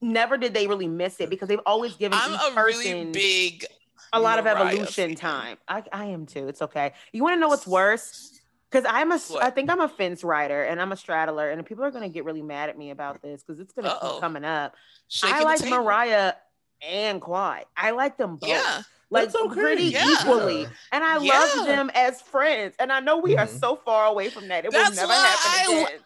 [0.00, 3.04] never did they really miss it because they've always given I'm each a person really
[3.12, 3.66] big
[4.12, 5.58] a lot Mariah of evolution time.
[5.66, 6.48] I, I am too.
[6.48, 6.92] It's okay.
[7.12, 8.40] You want to know what's worse?
[8.70, 9.42] Because I'm a, what?
[9.42, 12.24] I think I'm a fence rider and I'm a straddler, and people are gonna get
[12.24, 14.74] really mad at me about this because it's gonna keep coming up.
[15.08, 16.34] Shaking I like Mariah
[16.86, 17.64] and Quad.
[17.76, 18.50] I like them both.
[18.50, 18.82] Yeah.
[19.10, 19.60] Like okay.
[19.60, 20.06] pretty yeah.
[20.06, 21.38] equally, and I yeah.
[21.38, 22.76] love them as friends.
[22.78, 23.40] And I know we mm-hmm.
[23.40, 26.00] are so far away from that; it That's will never happen again.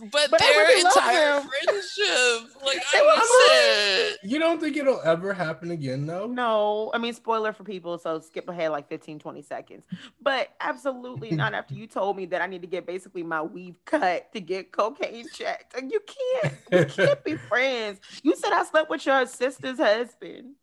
[0.00, 5.70] I, but, but their entire friendship, like I said, you don't think it'll ever happen
[5.70, 6.26] again, though?
[6.26, 9.84] No, I mean, spoiler for people, so skip ahead like 15, 20 seconds.
[10.20, 13.76] But absolutely not after you told me that I need to get basically my weave
[13.84, 15.74] cut to get cocaine checked.
[15.80, 18.00] You can't, you can't be friends.
[18.22, 20.54] You said I slept with your sister's husband.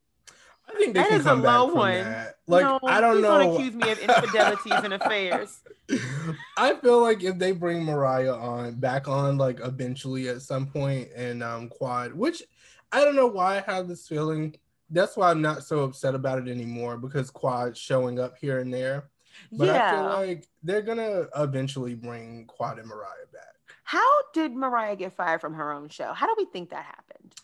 [0.69, 1.93] I think they that can come back from one.
[1.93, 2.35] that.
[2.47, 3.39] Like no, I don't know.
[3.39, 5.59] Don't accuse me of infidelities and affairs.
[6.57, 11.09] I feel like if they bring Mariah on back on, like eventually at some point,
[11.15, 12.43] and um Quad, which
[12.91, 14.55] I don't know why I have this feeling.
[14.89, 18.73] That's why I'm not so upset about it anymore because Quad showing up here and
[18.73, 19.09] there.
[19.51, 19.87] But yeah.
[19.87, 23.55] I feel like they're gonna eventually bring Quad and Mariah back.
[23.83, 26.13] How did Mariah get fired from her own show?
[26.13, 27.35] How do we think that happened?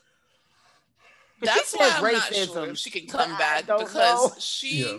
[1.42, 4.32] That's why I'm racism, not sure if she can come back because know.
[4.40, 4.84] she.
[4.84, 4.98] Yeah.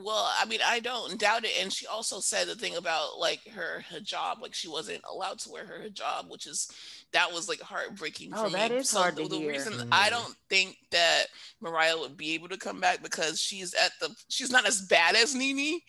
[0.00, 3.40] Well, I mean, I don't doubt it, and she also said the thing about like
[3.48, 6.70] her hijab, like she wasn't allowed to wear her hijab, which is
[7.12, 8.76] that was like heartbreaking oh, for that me.
[8.76, 9.50] Is so hard the, to the hear.
[9.50, 9.88] reason mm.
[9.90, 11.24] I don't think that
[11.60, 15.16] Mariah would be able to come back because she's at the she's not as bad
[15.16, 15.80] as Nene,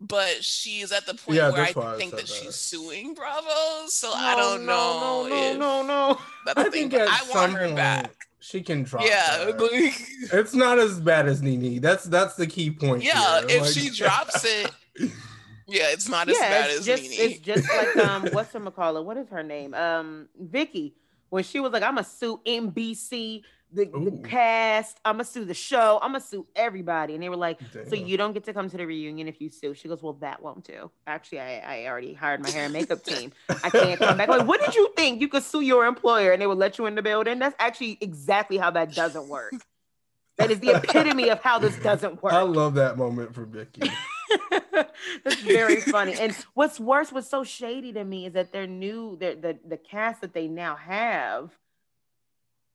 [0.00, 3.86] but she's at the point yeah, where I think I that, that, she's suing Bravo.
[3.88, 5.26] So no, I don't know.
[5.28, 6.52] No, no, no, no, no.
[6.56, 8.28] I think I want her back.
[8.38, 9.04] she can drop.
[9.04, 11.80] Yeah, it's not as bad as Nene.
[11.80, 13.02] That's that's the key point.
[13.02, 13.46] Yeah, here.
[13.50, 14.70] if like, she drops it,
[15.66, 17.12] yeah, it's not as bad as just, Nene.
[17.14, 19.04] It's just like um, what's her McCall?
[19.04, 19.74] What is her name?
[19.74, 20.94] Um, Vicki.
[21.30, 24.98] When she was like, "I'm gonna sue NBC." The, the, cast.
[25.04, 25.98] I'm gonna sue the show.
[26.02, 27.14] I'm gonna sue everybody.
[27.14, 27.88] And they were like, Damn.
[27.88, 29.74] so you don't get to come to the reunion if you sue.
[29.74, 30.90] She goes, well, that won't do.
[31.06, 33.32] Actually, I, I already hired my hair and makeup team.
[33.48, 34.28] I can't come back.
[34.28, 35.20] Like, what did you think?
[35.20, 37.38] You could sue your employer and they would let you in the building?
[37.38, 39.52] That's actually exactly how that doesn't work.
[40.38, 42.32] That is the epitome of how this doesn't work.
[42.32, 43.90] I love that moment for Vicki.
[45.24, 46.14] That's very funny.
[46.14, 49.76] And what's worse, what's so shady to me is that they're new, the the the
[49.76, 51.50] cast that they now have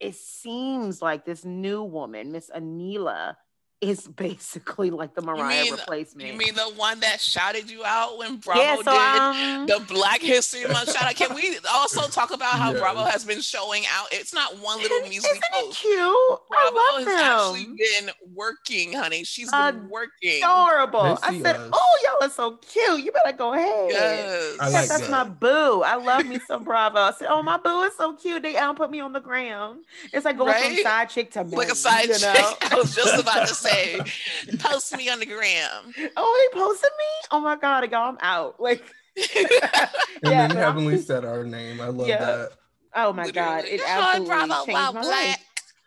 [0.04, 3.36] it seems like this new woman, Miss Anila,
[3.84, 6.32] is basically like the Mariah you mean, replacement.
[6.32, 9.94] You mean the one that shouted you out when Bravo yeah, so, did um, the
[9.94, 11.16] Black History Month shout out?
[11.16, 14.08] Can we also talk about how Bravo has been showing out?
[14.12, 15.72] It's not one little measly post.
[15.72, 16.40] It cute.
[16.50, 17.18] Bravo has them.
[17.18, 19.26] actually been working, honey.
[19.26, 20.44] She's been working.
[20.44, 21.20] Adorable.
[21.22, 21.70] I said, us.
[21.74, 23.04] "Oh, y'all are so cute.
[23.04, 25.12] You better go ahead." Yes, I like that's that.
[25.12, 25.84] my boo.
[25.84, 27.00] I love me some Bravo.
[27.00, 29.84] I said, "Oh, my boo is so cute." They um put me on the ground.
[30.14, 30.76] It's like going right?
[30.76, 32.54] from side chick to like a side you know?
[32.62, 35.94] I was just about to say say, post me on the gram.
[36.18, 37.28] Oh, he posted me?
[37.32, 38.60] Oh my god, y'all, I'm out.
[38.60, 38.84] Like
[39.18, 39.48] and
[40.24, 41.80] yeah, then Heavenly said our name.
[41.80, 42.26] I love yeah.
[42.26, 42.52] that.
[42.96, 43.32] Oh my Literally.
[43.32, 45.38] god, it absolutely Bravo, changed my life.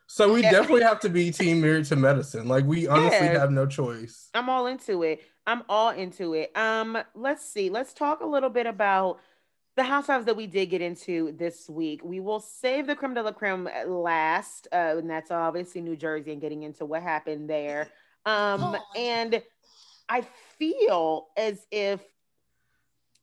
[0.06, 0.50] So we yeah.
[0.50, 2.48] definitely have to be team married to medicine.
[2.48, 3.38] Like we honestly yeah.
[3.38, 4.28] have no choice.
[4.34, 5.20] I'm all into it.
[5.46, 6.56] I'm all into it.
[6.56, 7.70] Um, let's see.
[7.70, 9.20] Let's talk a little bit about
[9.76, 12.00] the housewives that we did get into this week.
[12.02, 16.32] We will save the creme de la creme last, uh, and that's obviously New Jersey
[16.32, 17.88] and getting into what happened there.
[18.24, 18.82] Um, oh.
[18.96, 19.40] And
[20.08, 20.22] I
[20.58, 22.00] feel as if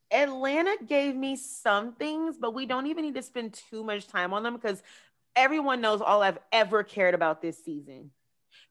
[0.10, 4.32] Atlanta gave me some things, but we don't even need to spend too much time
[4.32, 4.82] on them because
[5.36, 8.12] everyone knows all I've ever cared about this season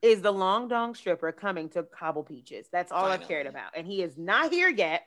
[0.00, 2.66] is the long dong stripper coming to Cobble Peaches.
[2.72, 3.18] That's all Finally.
[3.18, 3.72] I've cared about.
[3.76, 5.02] And he is not here yet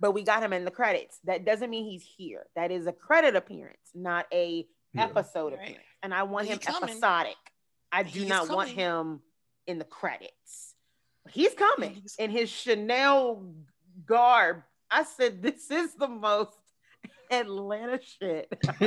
[0.00, 1.18] but we got him in the credits.
[1.24, 2.46] That doesn't mean he's here.
[2.54, 5.04] That is a credit appearance, not a yeah.
[5.04, 5.62] episode right.
[5.62, 5.84] appearance.
[6.02, 7.36] And I want him episodic.
[7.92, 8.56] I do he's not coming.
[8.56, 9.20] want him
[9.66, 10.74] in the credits.
[11.30, 13.52] He's coming he's in his Chanel
[14.04, 14.62] garb.
[14.90, 16.52] I said, this is the most
[17.30, 18.48] Atlanta shit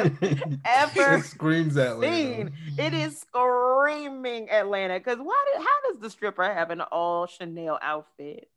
[0.66, 2.16] ever it screams Atlanta.
[2.16, 2.52] Seen.
[2.78, 4.98] It is screaming Atlanta.
[5.00, 8.50] Because why did how does the stripper have an all Chanel outfit?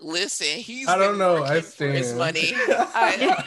[0.00, 1.42] Listen, he's I don't know.
[1.42, 1.96] I stand.
[1.96, 2.52] his money.
[2.54, 3.44] I,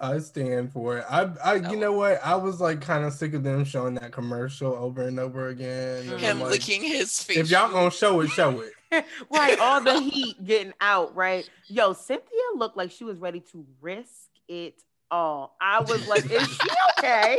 [0.00, 1.04] I stand for it.
[1.10, 2.20] I, I, you know what?
[2.24, 6.08] I was like kind of sick of them showing that commercial over and over again.
[6.08, 7.36] And Him like, licking his face.
[7.36, 8.72] If y'all gonna show it, show it.
[9.30, 11.16] right, all the heat getting out.
[11.16, 15.56] Right, yo, Cynthia looked like she was ready to risk it all.
[15.60, 17.38] I was like, is she okay?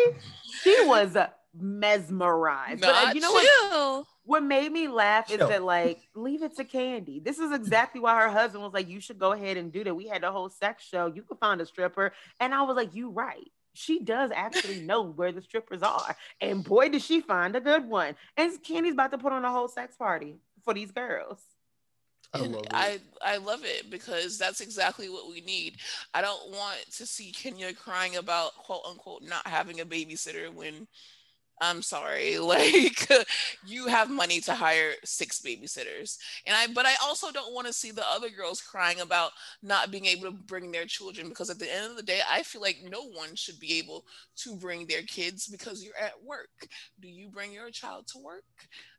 [0.64, 1.16] she was
[1.58, 2.82] mesmerized.
[2.82, 3.98] Not but uh, you know chill.
[3.98, 4.08] what?
[4.24, 7.24] what made me laugh is that like leave it to Kandi.
[7.24, 9.96] This is exactly why her husband was like, you should go ahead and do that.
[9.96, 11.08] We had a whole sex show.
[11.08, 13.50] You could find a stripper, and I was like, you right.
[13.74, 17.88] She does actually know where the strippers are, and boy, did she find a good
[17.88, 18.16] one.
[18.38, 21.42] And Kandi's about to put on a whole sex party for these girls.
[22.34, 25.78] I love, I, I love it because that's exactly what we need.
[26.14, 30.88] I don't want to see Kenya crying about quote unquote not having a babysitter when
[31.62, 33.08] I'm sorry, like
[33.66, 36.18] you have money to hire six babysitters.
[36.46, 39.92] And I but I also don't want to see the other girls crying about not
[39.92, 42.62] being able to bring their children because at the end of the day, I feel
[42.62, 44.06] like no one should be able
[44.38, 46.68] to bring their kids because you're at work.
[47.00, 48.44] Do you bring your child to work?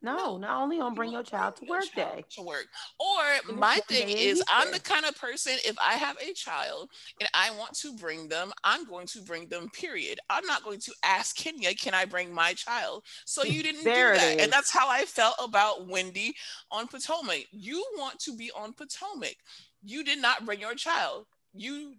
[0.01, 0.37] No, no.
[0.37, 2.25] not only on bring your child to work child day.
[2.37, 2.67] To work.
[2.99, 7.29] Or my thing is I'm the kind of person if I have a child and
[7.33, 10.19] I want to bring them, I'm going to bring them, period.
[10.29, 13.03] I'm not going to ask Kenya, can I bring my child.
[13.25, 14.39] So you didn't do that.
[14.39, 16.35] And that's how I felt about Wendy
[16.71, 17.45] on Potomac.
[17.51, 19.35] You want to be on Potomac.
[19.83, 21.25] You did not bring your child.
[21.53, 21.95] You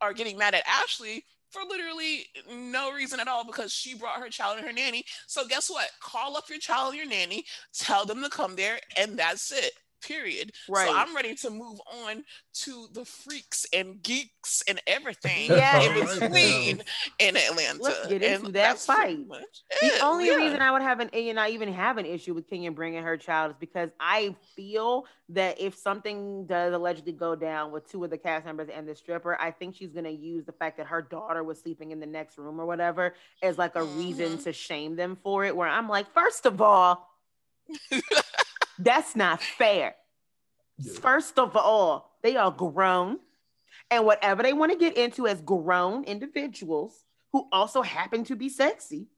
[0.00, 4.28] are getting mad at Ashley for literally no reason at all because she brought her
[4.28, 5.04] child and her nanny.
[5.26, 5.88] So guess what?
[6.00, 9.72] Call up your child and your nanny, tell them to come there, and that's it
[10.00, 10.52] period.
[10.68, 10.88] Right.
[10.88, 12.24] So I'm ready to move on
[12.64, 15.80] to the freaks and geeks and everything yeah.
[15.80, 16.82] in between
[17.18, 17.82] in Atlanta.
[17.82, 19.18] Let's get into and that fight.
[19.80, 20.36] The only yeah.
[20.36, 23.16] reason I would have an and I even have an issue with Kenya bringing her
[23.16, 28.10] child is because I feel that if something does allegedly go down with two of
[28.10, 31.02] the cast members and the stripper, I think she's gonna use the fact that her
[31.02, 33.98] daughter was sleeping in the next room or whatever as like a mm-hmm.
[33.98, 35.56] reason to shame them for it.
[35.56, 37.08] Where I'm like, first of all.
[38.78, 39.96] That's not fair.
[40.78, 40.92] Yeah.
[41.00, 43.18] First of all, they are grown.
[43.90, 48.48] And whatever they want to get into as grown individuals who also happen to be
[48.48, 49.08] sexy,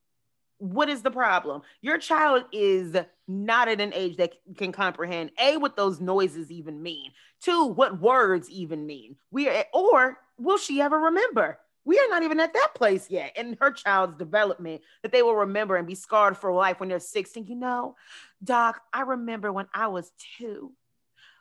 [0.59, 1.63] What is the problem?
[1.81, 2.95] Your child is
[3.27, 7.13] not at an age that can comprehend a what those noises even mean.
[7.41, 9.17] Two, what words even mean.
[9.31, 11.59] We are, or will she ever remember?
[11.91, 15.35] We are not even at that place yet in her child's development that they will
[15.35, 17.49] remember and be scarred for life when they're 16.
[17.49, 17.97] You know,
[18.45, 20.71] Doc, I remember when I was two.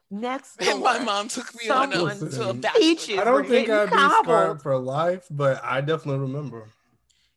[0.10, 3.22] Next, door, and my mom took me on a, to a bachelor.
[3.22, 6.66] I don't think I'd be scarred for life, but I definitely remember.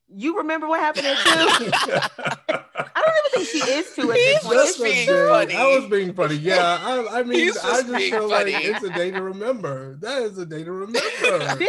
[0.08, 1.70] You remember what happened at two?
[2.48, 4.54] I don't even think she is two at this point.
[4.54, 5.54] Just being funny.
[5.54, 6.36] I was being funny.
[6.36, 8.52] Yeah, I, I mean, just I just feel funny.
[8.52, 9.96] like it's a day to remember.
[9.96, 11.58] That is a day to remember.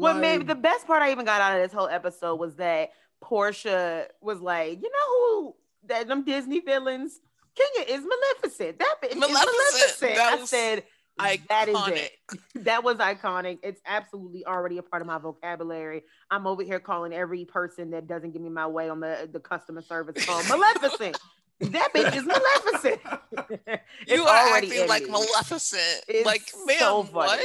[0.00, 2.56] what like, made the best part I even got out of this whole episode was
[2.56, 2.90] that
[3.22, 7.20] Porsha was like, you know who that them Disney villains?
[7.54, 8.78] Kenya is Maleficent.
[8.78, 9.36] That bitch Maleficent.
[9.84, 10.18] is Maleficent.
[10.18, 10.84] I said
[11.18, 11.48] iconic.
[11.48, 12.12] that is it.
[12.64, 13.58] That was iconic.
[13.62, 16.02] It's absolutely already a part of my vocabulary.
[16.30, 19.40] I'm over here calling every person that doesn't give me my way on the, the
[19.40, 21.18] customer service call Maleficent.
[21.60, 23.00] that bitch is Maleficent.
[24.08, 26.04] you are acting like Maleficent.
[26.08, 27.40] It's like, man, so what?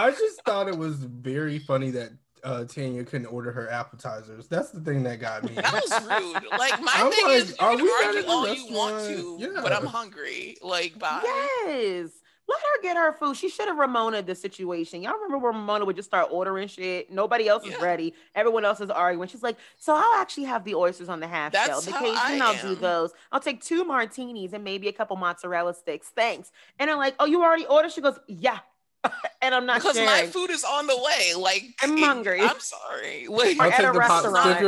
[0.00, 2.10] I just thought it was very funny that
[2.44, 4.48] uh, Tanya couldn't order her appetizers.
[4.48, 5.54] That's the thing that got me.
[5.54, 6.58] That was rude.
[6.58, 7.66] Like my I'm thing like, is, you can
[8.06, 9.60] argue all you want to, yeah.
[9.62, 10.56] but I'm hungry.
[10.62, 11.20] Like, bye.
[11.66, 12.10] Yes.
[12.48, 13.36] Let her get her food.
[13.36, 15.02] She should have Ramona the situation.
[15.02, 17.10] Y'all remember when Ramona would just start ordering shit?
[17.12, 17.84] Nobody else is yeah.
[17.84, 18.14] ready.
[18.34, 19.28] Everyone else is arguing.
[19.28, 21.80] She's like, "So I'll actually have the oysters on the half That's shell.
[21.82, 23.12] The Cajun, I'll do those.
[23.32, 26.08] I'll take two martinis and maybe a couple mozzarella sticks.
[26.08, 28.60] Thanks." And I'm like, "Oh, you already ordered?" She goes, "Yeah."
[29.42, 30.26] and I'm not because sharing.
[30.26, 31.34] my food is on the way.
[31.36, 32.40] Like I'm hungry.
[32.40, 33.26] I'm sorry.
[33.28, 34.60] Like at a restaurant.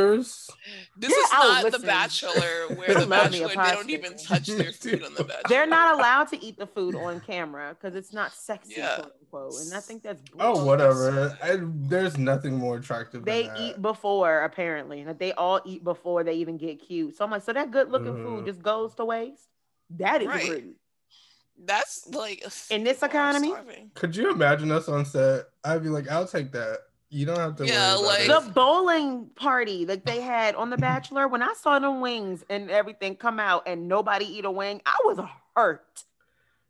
[0.97, 1.81] This yeah, is not listen.
[1.81, 2.31] The Bachelor,
[2.75, 5.43] where the Bachelor they don't even touch their food on the Bachelor.
[5.49, 8.97] They're not allowed to eat the food on camera because it's not sexy, yeah.
[8.97, 9.61] quote unquote.
[9.65, 11.37] And I think that's oh whatever.
[11.43, 13.25] I, there's nothing more attractive.
[13.25, 15.03] They eat before apparently.
[15.03, 17.17] Like they all eat before they even get cute.
[17.17, 18.23] So I'm like, so that good looking mm.
[18.23, 19.47] food just goes to waste.
[19.97, 20.49] That is right.
[20.49, 20.75] rude.
[21.65, 23.53] That's like in this economy.
[23.93, 25.45] Could you imagine us on set?
[25.63, 26.79] I'd be like, I'll take that.
[27.09, 27.67] You don't have to.
[27.67, 31.27] Yeah, like the bowling party that they had on The Bachelor.
[31.27, 34.95] When I saw the wings and everything come out and nobody eat a wing, I
[35.03, 35.19] was
[35.53, 36.03] hurt.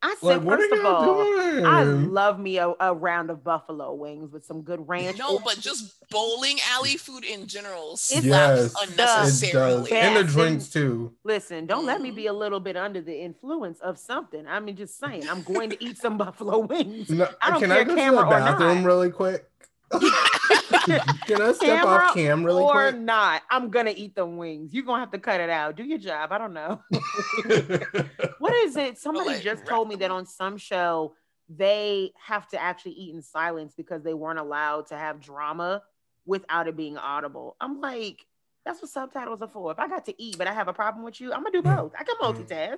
[0.04, 1.66] I said, like, first of all, doing?
[1.66, 5.20] I love me a, a, round of buffalo wings with some good ranch.
[5.20, 9.91] No, but just bowling alley food in general slaps yes, unnecessarily.
[9.91, 11.14] And the drinks too.
[11.24, 11.88] Listen, don't mm.
[11.88, 14.47] let me be a little bit under the influence of something.
[14.47, 17.10] I mean, just saying, I'm going to eat some buffalo wings.
[17.10, 19.47] No, I don't can care I go camera to the bathroom really quick?
[21.26, 22.99] Can I step Camera off cam really or quick?
[22.99, 23.43] not?
[23.49, 24.74] I'm gonna eat the wings.
[24.74, 25.76] You're gonna have to cut it out.
[25.76, 26.32] Do your job.
[26.32, 26.82] I don't know.
[28.39, 28.97] what is it?
[28.97, 31.14] Somebody like, just told me that on some show
[31.49, 35.84] they have to actually eat in silence because they weren't allowed to have drama
[36.26, 37.58] without it being audible.
[37.60, 38.26] I'm like,
[38.66, 39.72] that's what subtitles are for.
[39.72, 41.62] If I got to eat, but I have a problem with you, I'm gonna do
[41.62, 41.76] mm.
[41.76, 41.93] both.
[41.99, 42.78] I can multitask.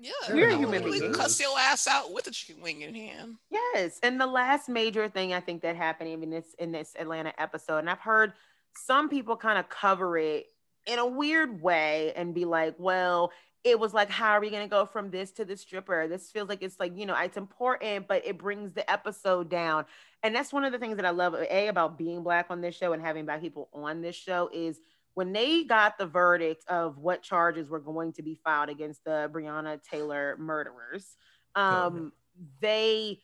[0.00, 1.12] Yeah, we're a human being.
[1.12, 3.36] Cuss your ass out with a chicken wing in hand.
[3.50, 7.32] Yes, and the last major thing I think that happened in this in this Atlanta
[7.38, 8.32] episode, and I've heard
[8.76, 10.46] some people kind of cover it
[10.86, 13.32] in a weird way and be like, well,
[13.62, 16.06] it was like, how are we going to go from this to the stripper?
[16.06, 19.86] This feels like it's like, you know, it's important, but it brings the episode down.
[20.22, 22.74] And that's one of the things that I love, A, about being Black on this
[22.74, 24.78] show and having Black people on this show is
[25.14, 29.30] when they got the verdict of what charges were going to be filed against the
[29.32, 31.16] Breonna Taylor murderers,
[31.54, 32.12] um,
[32.60, 33.20] they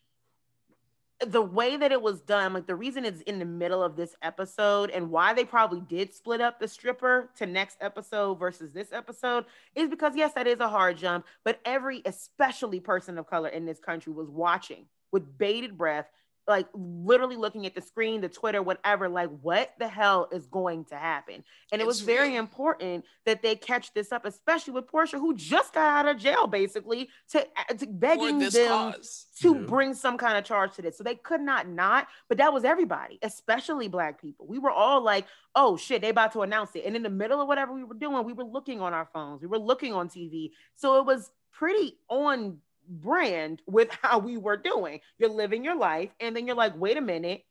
[1.26, 4.16] the way that it was done, like the reason it's in the middle of this
[4.22, 8.90] episode and why they probably did split up the stripper to next episode versus this
[8.90, 13.50] episode is because yes, that is a hard jump, but every especially person of color
[13.50, 16.06] in this country was watching with bated breath
[16.46, 20.84] like literally looking at the screen, the Twitter, whatever, like what the hell is going
[20.86, 21.44] to happen?
[21.72, 22.40] And it was very real.
[22.40, 26.46] important that they catch this up, especially with Porsha, who just got out of jail
[26.46, 29.26] basically to, uh, to begging them cause.
[29.40, 29.60] to yeah.
[29.66, 30.98] bring some kind of charge to this.
[30.98, 34.46] So they could not not, but that was everybody, especially black people.
[34.46, 36.84] We were all like, oh shit, they about to announce it.
[36.84, 39.40] And in the middle of whatever we were doing, we were looking on our phones,
[39.40, 40.52] we were looking on TV.
[40.74, 42.58] So it was pretty on
[42.90, 45.00] brand with how we were doing.
[45.18, 47.44] You're living your life, and then you're like, wait a minute,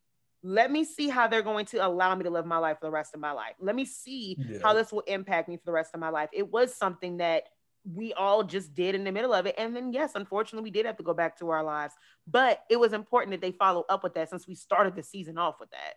[0.44, 2.92] let me see how they're going to allow me to live my life for the
[2.92, 3.56] rest of my life.
[3.60, 4.60] Let me see yeah.
[4.64, 6.30] how this will impact me for the rest of my life.
[6.32, 7.44] It was something that
[7.84, 9.56] we all just did in the middle of it.
[9.58, 11.94] And then, yes, unfortunately, we did have to go back to our lives,
[12.28, 15.38] but it was important that they follow up with that since we started the season
[15.38, 15.96] off with that.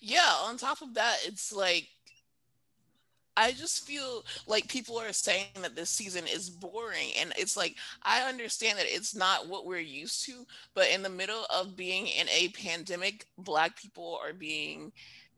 [0.00, 1.88] Yeah, on top of that, it's like
[3.36, 7.08] I just feel like people are saying that this season is boring.
[7.18, 11.08] And it's like, I understand that it's not what we're used to, but in the
[11.08, 14.92] middle of being in a pandemic, Black people are being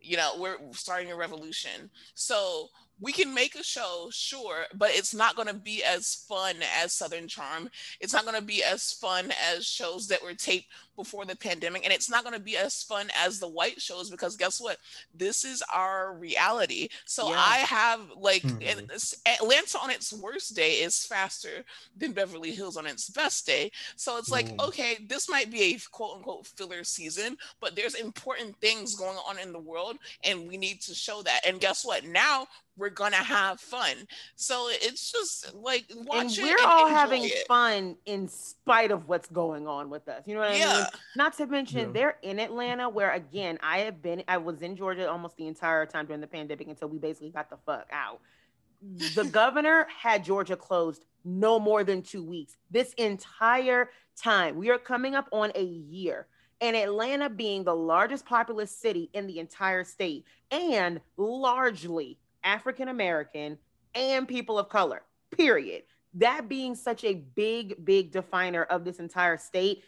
[0.05, 2.68] you know we're starting a revolution so
[3.01, 6.92] we can make a show, sure, but it's not going to be as fun as
[6.92, 7.68] Southern Charm.
[8.01, 10.66] It's not going to be as fun as shows that were taped
[10.97, 11.84] before the pandemic.
[11.84, 14.78] And it's not going to be as fun as the white shows because guess what?
[15.14, 16.88] This is our reality.
[17.05, 17.36] So yeah.
[17.36, 18.86] I have like mm-hmm.
[19.26, 21.64] Atlanta on its worst day is faster
[21.97, 23.72] than Beverly Hills on its best day.
[23.97, 24.68] So it's like, mm.
[24.68, 29.38] okay, this might be a quote unquote filler season, but there's important things going on
[29.38, 31.40] in the world and we need to show that.
[31.47, 32.05] And guess what?
[32.05, 33.94] Now we're gonna have fun.
[34.36, 37.46] So it's just like watch and we're all having it.
[37.46, 40.22] fun in spite of what's going on with us.
[40.26, 40.68] You know what yeah.
[40.68, 40.86] I mean?
[41.16, 41.92] Not to mention yeah.
[41.92, 44.22] they're in Atlanta, where again I have been.
[44.28, 47.50] I was in Georgia almost the entire time during the pandemic until we basically got
[47.50, 48.20] the fuck out.
[49.14, 52.56] The governor had Georgia closed no more than two weeks.
[52.70, 56.26] This entire time, we are coming up on a year
[56.60, 63.59] and Atlanta being the largest populous city in the entire state and largely African American,
[63.95, 65.03] and people of color,
[65.36, 65.82] period.
[66.14, 69.82] That being such a big, big definer of this entire state,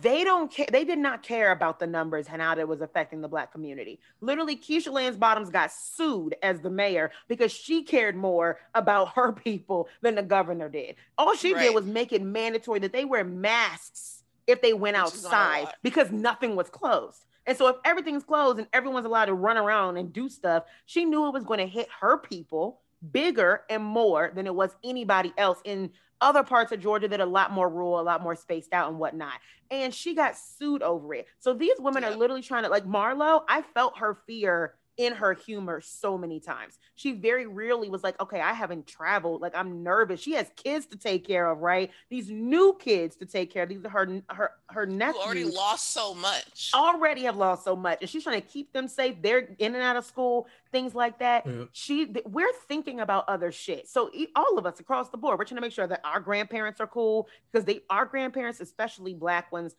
[0.00, 0.66] they don't care.
[0.70, 4.00] They did not care about the numbers and how it was affecting the black community.
[4.20, 9.32] Literally, Keisha Lance Bottoms got sued as the mayor because she cared more about her
[9.32, 10.96] people than the governor did.
[11.18, 11.64] All she right.
[11.64, 16.10] did was make it mandatory that they wear masks if they went Which outside because
[16.10, 17.24] nothing was closed.
[17.46, 21.04] And so if everything's closed and everyone's allowed to run around and do stuff, she
[21.04, 22.80] knew it was going to hit her people
[23.12, 25.90] bigger and more than it was anybody else in
[26.20, 28.88] other parts of Georgia that are a lot more rural, a lot more spaced out
[28.88, 29.34] and whatnot.
[29.70, 31.26] And she got sued over it.
[31.38, 32.10] So these women yeah.
[32.10, 36.40] are literally trying to like Marlo, I felt her fear in her humor so many
[36.40, 36.78] times.
[36.94, 39.40] She very rarely was like, okay, I haven't traveled.
[39.40, 40.20] Like I'm nervous.
[40.20, 41.90] She has kids to take care of, right?
[42.10, 43.68] These new kids to take care of.
[43.68, 45.22] These are her her her nephews.
[45.22, 46.70] Who already lost so much.
[46.74, 47.98] Already have lost so much.
[48.00, 49.16] And she's trying to keep them safe.
[49.20, 51.46] They're in and out of school, things like that.
[51.46, 51.64] Yeah.
[51.72, 53.88] She we're thinking about other shit.
[53.88, 56.80] So all of us across the board, we're trying to make sure that our grandparents
[56.80, 59.74] are cool because they our grandparents, especially black ones,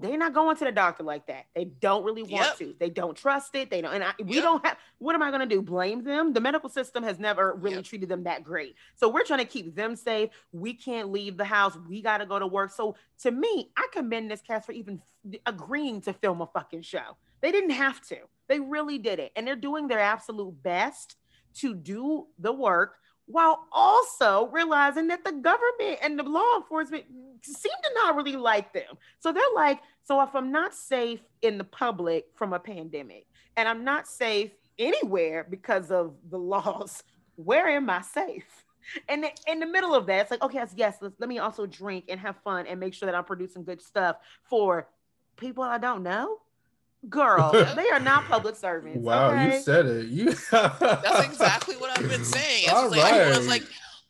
[0.00, 1.46] they're not going to the doctor like that.
[1.54, 2.58] They don't really want yep.
[2.58, 2.74] to.
[2.78, 3.70] They don't trust it.
[3.70, 3.94] They don't.
[3.94, 4.44] And I, we yep.
[4.44, 4.76] don't have.
[4.98, 5.62] What am I going to do?
[5.62, 6.32] Blame them?
[6.32, 7.84] The medical system has never really yep.
[7.84, 8.76] treated them that great.
[8.94, 10.30] So we're trying to keep them safe.
[10.52, 11.78] We can't leave the house.
[11.88, 12.70] We got to go to work.
[12.72, 15.00] So to me, I commend this cast for even
[15.46, 17.16] agreeing to film a fucking show.
[17.40, 18.18] They didn't have to.
[18.48, 21.16] They really did it, and they're doing their absolute best
[21.56, 27.04] to do the work while also realizing that the government and the law enforcement
[27.42, 28.96] seem to not really like them.
[29.18, 33.68] So they're like, so if I'm not safe in the public from a pandemic and
[33.68, 37.02] I'm not safe anywhere because of the laws,
[37.34, 38.64] where am I safe?
[39.08, 42.20] And in the middle of that, it's like, okay, yes, let me also drink and
[42.20, 44.88] have fun and make sure that I'm producing good stuff for
[45.36, 46.38] people I don't know
[47.08, 49.54] girl they are not public servants wow okay?
[49.56, 53.42] you said it you that's exactly what i've been saying it's All like, right.
[53.42, 53.62] like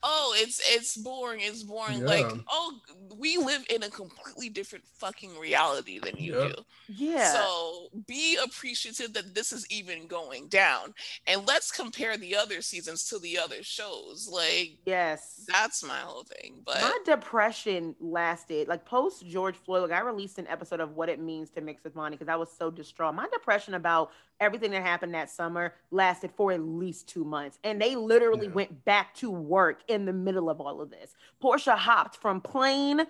[0.08, 1.98] oh, it's it's boring, it's boring.
[1.98, 2.06] Yeah.
[2.06, 2.78] Like, oh,
[3.18, 6.52] we live in a completely different fucking reality than you yep.
[6.56, 6.62] do.
[6.88, 7.32] Yeah.
[7.32, 10.94] So be appreciative that this is even going down.
[11.26, 14.28] And let's compare the other seasons to the other shows.
[14.32, 16.62] Like, yes, that's my whole thing.
[16.64, 19.82] But my depression lasted like post George Floyd.
[19.82, 22.36] Like I released an episode of what it means to mix with Mani because I
[22.36, 23.14] was so distraught.
[23.14, 27.58] My depression about everything that happened that summer lasted for at least two months.
[27.64, 28.52] And they literally yeah.
[28.52, 31.14] went back to work in the middle of all of this.
[31.42, 33.02] Porsha hopped from plane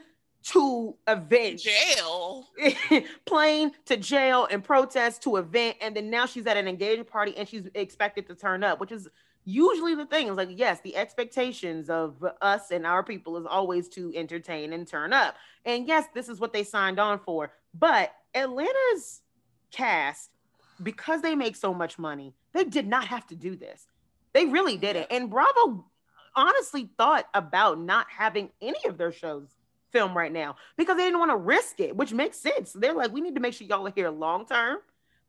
[0.45, 2.47] to event, jail,
[3.27, 5.77] plane to jail and protest to event.
[5.81, 8.93] And then now she's at an engagement party and she's expected to turn up, which
[8.93, 9.09] is
[9.47, 13.89] usually the thing is like yes the expectations of us and our people is always
[13.89, 18.13] to entertain and turn up and yes this is what they signed on for but
[18.35, 19.23] atlanta's
[19.71, 20.31] cast
[20.83, 23.87] because they make so much money, they did not have to do this.
[24.33, 25.07] They really didn't.
[25.11, 25.87] And Bravo
[26.35, 29.49] honestly thought about not having any of their shows
[29.93, 32.73] film right now because they didn't want to risk it, which makes sense.
[32.73, 34.79] They're like, we need to make sure y'all are here long term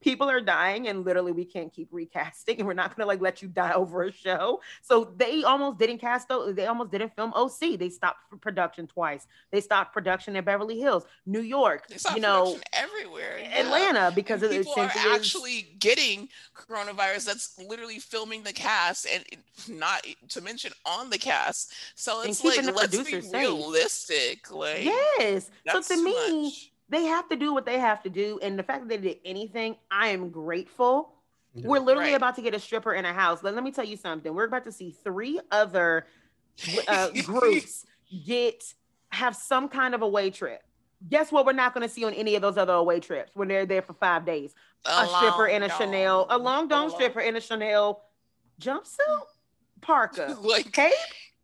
[0.02, 3.22] people are dying and literally we can't keep recasting and we're not going to like
[3.22, 4.62] let you die over a show.
[4.82, 9.28] So they almost didn't cast they almost didn't film oc they stopped production twice.
[9.52, 11.84] They stopped production in beverly hills new york
[12.14, 14.10] you know everywhere atlanta yeah.
[14.10, 19.24] because and of people are actually getting coronavirus that's literally filming the cast and
[19.70, 21.74] not to mention on the cast.
[21.96, 23.34] So it's like let's be safe.
[23.34, 25.50] realistic like yes.
[25.70, 28.40] So to me much they have to do what they have to do.
[28.42, 31.14] And the fact that they did anything, I am grateful.
[31.54, 32.16] Yeah, We're literally right.
[32.16, 33.40] about to get a stripper in a house.
[33.42, 34.34] But let me tell you something.
[34.34, 36.06] We're about to see three other
[36.88, 37.86] uh, groups
[38.26, 38.64] get
[39.10, 40.62] have some kind of away trip
[41.10, 41.46] Guess what?
[41.46, 43.84] We're not going to see on any of those other away trips when they're there
[43.84, 44.54] for five days.
[44.86, 48.04] A, a stripper in a Chanel, a long dome stripper in a Chanel
[48.60, 49.22] jumpsuit,
[49.82, 50.94] parka, like cape,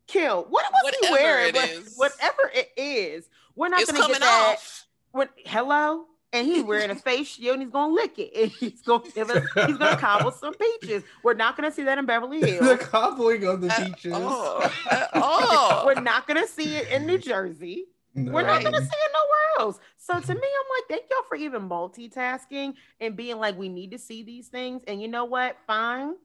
[0.07, 0.45] kill.
[0.49, 1.53] What was he wearing?
[1.97, 4.55] Whatever it is, we're not going to get that.
[4.55, 4.82] Off.
[5.13, 8.81] When, hello, and he's wearing a face shield and he's gonna lick it and he's
[8.81, 11.03] gonna give us he's gonna cobble some peaches.
[11.21, 12.67] We're not gonna see that in Beverly Hills.
[12.67, 14.13] the cobbling of the uh, peaches.
[14.15, 17.85] Oh, uh, oh, We're not gonna see it in New Jersey.
[18.15, 18.31] No.
[18.31, 19.79] We're not gonna see it nowhere else.
[19.97, 23.91] So to me, I'm like, thank y'all for even multitasking and being like, we need
[23.91, 24.81] to see these things.
[24.87, 25.57] And you know what?
[25.67, 26.15] Fine.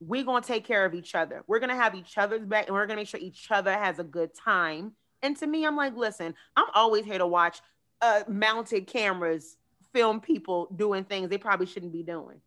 [0.00, 1.44] We're gonna take care of each other.
[1.46, 4.04] We're gonna have each other's back and we're gonna make sure each other has a
[4.04, 4.92] good time.
[5.22, 7.60] And to me, I'm like, listen, I'm always here to watch
[8.00, 9.56] uh, mounted cameras
[9.92, 12.40] film people doing things they probably shouldn't be doing.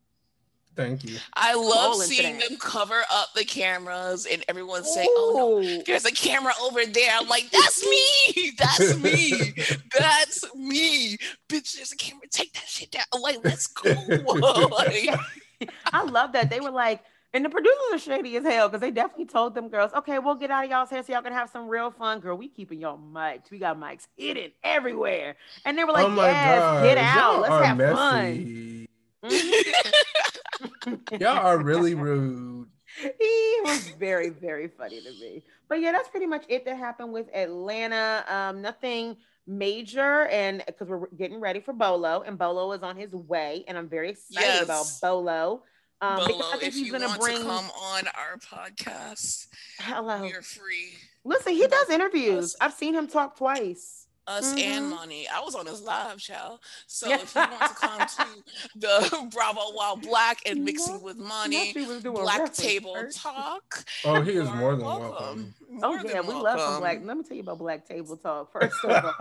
[0.77, 1.17] Thank you.
[1.33, 6.11] I love seeing them cover up the cameras and everyone say, "Oh no, there's a
[6.11, 8.51] camera over there." I'm like, "That's me.
[8.59, 9.55] That's me.
[9.97, 11.17] That's me,
[11.49, 11.75] bitch.
[11.75, 12.27] There's a camera.
[12.29, 13.89] Take that shit down." I'm like, let's go.
[13.89, 15.09] like,
[15.91, 17.01] I love that they were like
[17.33, 20.35] and the producers are shady as hell because they definitely told them girls, okay, we'll
[20.35, 22.19] get out of y'all's hair so y'all can have some real fun.
[22.19, 23.51] Girl, we keeping y'all mics.
[23.51, 25.35] We got mics hidden everywhere.
[25.65, 26.83] And they were like, oh yes, God.
[26.83, 27.33] get out.
[27.33, 28.89] Y'all Let's have messy.
[29.21, 31.19] fun.
[31.19, 32.69] y'all are really rude.
[33.01, 35.43] He was very, very funny to me.
[35.67, 38.23] But yeah, that's pretty much it that happened with Atlanta.
[38.27, 43.13] Um, nothing major and because we're getting ready for Bolo and Bolo is on his
[43.13, 44.63] way and I'm very excited yes.
[44.63, 45.63] about Bolo.
[45.99, 47.37] Um, Bolo, if you want bring...
[47.37, 49.47] to come on our podcast,
[49.79, 50.93] hello, you're free.
[51.23, 52.53] Listen, he does interviews.
[52.53, 54.07] Us, I've seen him talk twice.
[54.27, 54.59] Us mm-hmm.
[54.59, 55.25] and Mani.
[55.29, 56.59] I was on his live show.
[56.85, 58.27] So if you want to come to
[58.75, 61.73] the Bravo While Black and mixing with Mani,
[62.03, 63.85] Black Table Talk.
[64.03, 65.09] Oh, he is more than welcome.
[65.09, 65.53] welcome.
[65.81, 66.43] Oh yeah, we welcome.
[66.43, 66.99] love some black.
[67.03, 69.13] Let me tell you about Black Table Talk first of all.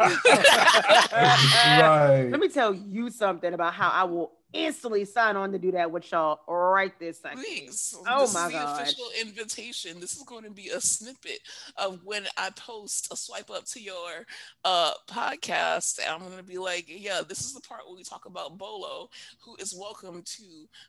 [1.14, 2.28] right.
[2.28, 4.32] Let me tell you something about how I will
[4.64, 7.38] instantly sign on to do that with y'all right this second.
[7.38, 7.96] Please.
[8.06, 8.82] Oh this my is the god.
[8.82, 10.00] Official invitation.
[10.00, 11.40] This is going to be a snippet
[11.76, 14.26] of when I post a swipe up to your
[14.64, 15.98] uh podcast.
[15.98, 18.58] And I'm going to be like, yeah, this is the part where we talk about
[18.58, 19.10] Bolo,
[19.44, 20.44] who is welcome to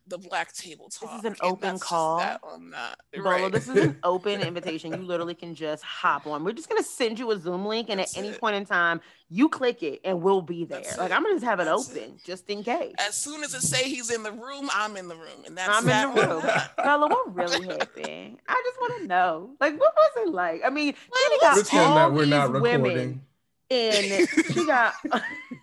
[0.07, 1.21] the Black Table Talk.
[1.21, 2.19] This is an open call.
[2.19, 2.97] That on that.
[3.13, 3.51] Bolo, right.
[3.51, 4.91] this is an open invitation.
[4.91, 6.43] You literally can just hop on.
[6.43, 8.39] We're just going to send you a Zoom link, and That's at any it.
[8.39, 10.81] point in time, you click it and we'll be there.
[10.81, 11.13] That's like it.
[11.13, 12.23] I'm gonna just have it that's open it.
[12.23, 12.95] just in case.
[12.99, 15.69] As soon as it say he's in the room, I'm in the room, and that's
[15.69, 16.43] I'm that in the room.
[16.77, 18.37] Bella, what really happened?
[18.47, 19.51] I just want to know.
[19.59, 20.61] Like, what was it like?
[20.65, 22.81] I mean, well, got pretend all that we're not recording.
[22.81, 23.21] Women
[23.69, 24.93] and she got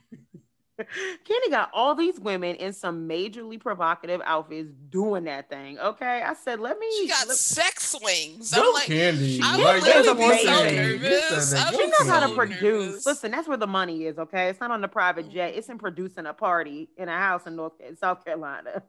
[0.80, 5.78] Kandi got all these women in some majorly provocative outfits doing that thing.
[5.78, 6.86] Okay, I said, let me.
[7.00, 8.52] She got let, sex swings.
[8.52, 9.40] I'm like, Kandi.
[9.42, 11.50] I'm like, literally so nervous.
[11.70, 12.60] She knows how to produce.
[12.60, 13.06] Nervous.
[13.06, 14.18] Listen, that's where the money is.
[14.18, 15.32] Okay, it's not on the private mm.
[15.32, 15.54] jet.
[15.54, 18.82] It's in producing a party in a house in North South Carolina.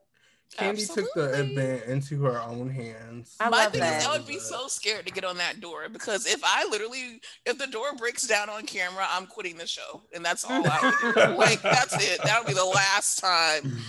[0.58, 1.04] Kandi Absolutely.
[1.04, 3.36] took the event into her own hands.
[3.42, 4.02] I My thing that.
[4.02, 7.20] is, I would be so scared to get on that door because if I literally,
[7.46, 10.94] if the door breaks down on camera, I'm quitting the show, and that's all I
[11.04, 11.22] would do.
[11.38, 12.22] like that's it.
[12.24, 13.80] That'll be the last time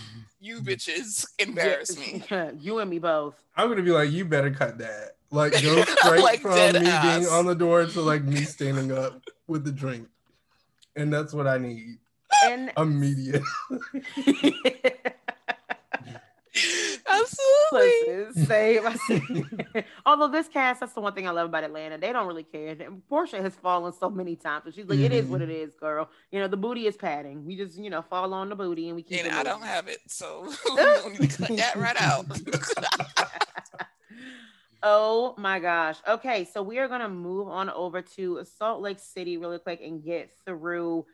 [0.40, 2.24] you bitches embarrass me.
[2.58, 3.40] you and me both.
[3.56, 5.16] I'm gonna be like, you better cut that.
[5.30, 7.20] Like go straight like from me ass.
[7.20, 10.08] being on the door to like me standing up with the drink,
[10.96, 11.98] and that's what I need.
[12.44, 13.42] And immediate.
[17.08, 18.44] Absolutely.
[18.44, 19.84] Same.
[20.06, 21.98] Although this cast, that's the one thing I love about Atlanta.
[21.98, 22.76] They don't really care.
[23.10, 24.64] Porsha has fallen so many times.
[24.64, 25.06] So she's like, mm-hmm.
[25.06, 25.56] it is what it mm-hmm.
[25.78, 26.10] girl.
[26.30, 27.44] You know, the booty is padding.
[27.44, 29.34] We just, you know, fall on the booty and we keep and.
[29.34, 30.00] I don't have it.
[30.08, 32.26] So we don't to cut that right out.
[34.88, 35.96] Oh my gosh.
[36.06, 39.80] Okay, so we are going to move on over to Salt Lake City really quick
[39.82, 41.06] and get through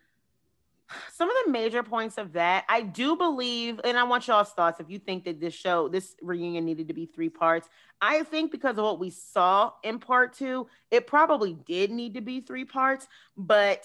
[1.13, 4.81] some of the major points of that, I do believe, and I want y'all's thoughts
[4.81, 7.69] if you think that this show, this reunion needed to be three parts.
[8.01, 12.21] I think because of what we saw in part two, it probably did need to
[12.21, 13.85] be three parts, but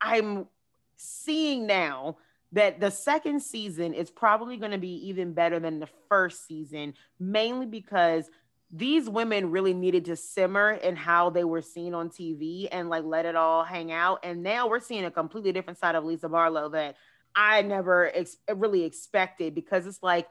[0.00, 0.46] I'm
[0.96, 2.18] seeing now
[2.52, 6.94] that the second season is probably going to be even better than the first season,
[7.18, 8.28] mainly because
[8.72, 13.04] these women really needed to simmer in how they were seen on TV and like
[13.04, 14.20] let it all hang out.
[14.22, 16.96] And now we're seeing a completely different side of Lisa Barlow that
[17.36, 20.26] I never ex- really expected because it's like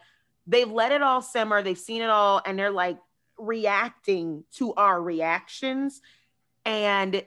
[0.48, 2.98] they've let it all simmer, they've seen it all, and they're like
[3.38, 6.02] reacting to our reactions.
[6.66, 7.24] And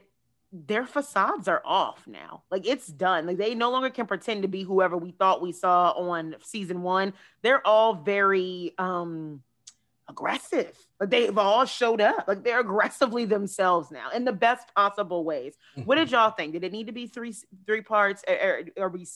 [0.53, 2.43] their facades are off now.
[2.51, 3.27] Like it's done.
[3.27, 6.83] Like they no longer can pretend to be whoever we thought we saw on season
[6.83, 7.13] one.
[7.43, 9.43] They're all very um
[10.09, 10.77] aggressive.
[11.01, 12.27] Like they've all showed up.
[12.29, 15.55] Like they're aggressively themselves now in the best possible ways.
[15.77, 15.87] Mm-hmm.
[15.87, 16.53] What did y'all think?
[16.53, 17.35] Did it need to be three
[17.67, 18.25] three parts?
[18.29, 19.07] Or, or, we,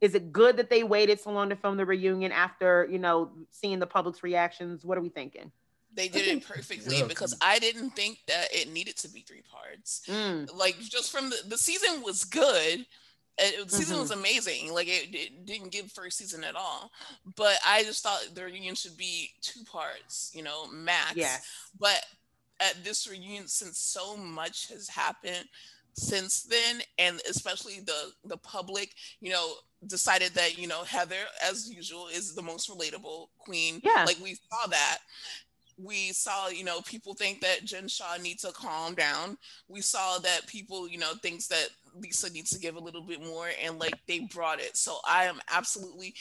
[0.00, 3.30] is it good that they waited so long to film the reunion after you know
[3.50, 4.84] seeing the public's reactions?
[4.84, 5.52] What are we thinking?
[5.94, 7.06] They did it perfectly yeah.
[7.06, 10.02] because I didn't think that it needed to be three parts.
[10.06, 10.54] Mm.
[10.54, 12.86] Like just from the the season was good
[13.38, 14.02] it, season mm-hmm.
[14.02, 14.72] was amazing.
[14.72, 16.90] Like it, it, didn't give first season at all.
[17.36, 21.16] But I just thought the reunion should be two parts, you know, max.
[21.16, 21.36] Yeah.
[21.78, 22.04] But
[22.60, 25.44] at this reunion, since so much has happened
[25.94, 29.54] since then, and especially the the public, you know,
[29.86, 33.80] decided that you know Heather, as usual, is the most relatable queen.
[33.82, 34.04] Yeah.
[34.04, 34.98] Like we saw that
[35.82, 39.36] we saw you know people think that jen shah needs to calm down
[39.68, 43.24] we saw that people you know thinks that lisa needs to give a little bit
[43.24, 46.14] more and like they brought it so i am absolutely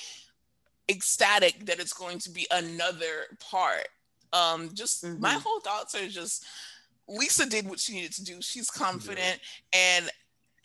[0.89, 3.87] ecstatic that it's going to be another part
[4.33, 5.21] um just mm-hmm.
[5.21, 6.45] my whole thoughts are just
[7.07, 9.39] lisa did what she needed to do she's confident
[9.73, 9.79] yeah.
[9.97, 10.09] and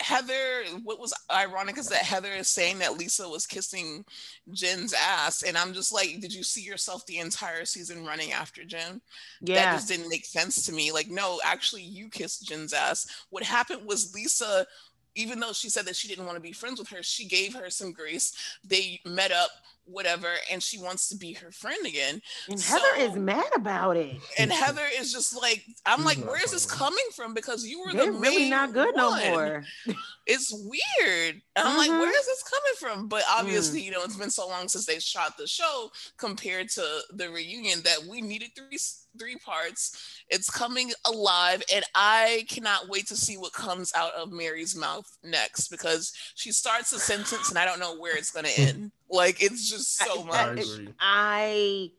[0.01, 4.05] Heather, what was ironic is that Heather is saying that Lisa was kissing
[4.53, 5.43] Jen's ass.
[5.43, 9.01] And I'm just like, did you see yourself the entire season running after Jen?
[9.41, 9.57] Yeah.
[9.57, 10.91] That just didn't make sense to me.
[10.93, 13.25] Like, no, actually, you kissed Jen's ass.
[13.31, 14.67] What happened was Lisa,
[15.15, 17.55] even though she said that she didn't want to be friends with her, she gave
[17.55, 18.59] her some grace.
[18.65, 19.51] They met up
[19.85, 23.97] whatever and she wants to be her friend again and so, heather is mad about
[23.97, 27.81] it and heather is just like i'm like where is this coming from because you
[27.81, 28.97] were They're the really not good one.
[28.97, 29.65] no more
[30.27, 31.79] it's weird and i'm mm-hmm.
[31.79, 33.85] like where is this coming from but obviously mm.
[33.85, 37.81] you know it's been so long since they shot the show compared to the reunion
[37.83, 38.79] that we needed three
[39.19, 40.23] three parts.
[40.29, 45.07] It's coming alive, and I cannot wait to see what comes out of Mary's mouth
[45.23, 48.93] next because she starts a sentence and I don't know where it's going to end.
[49.13, 50.65] Like it's just so much.
[50.99, 51.91] I, I,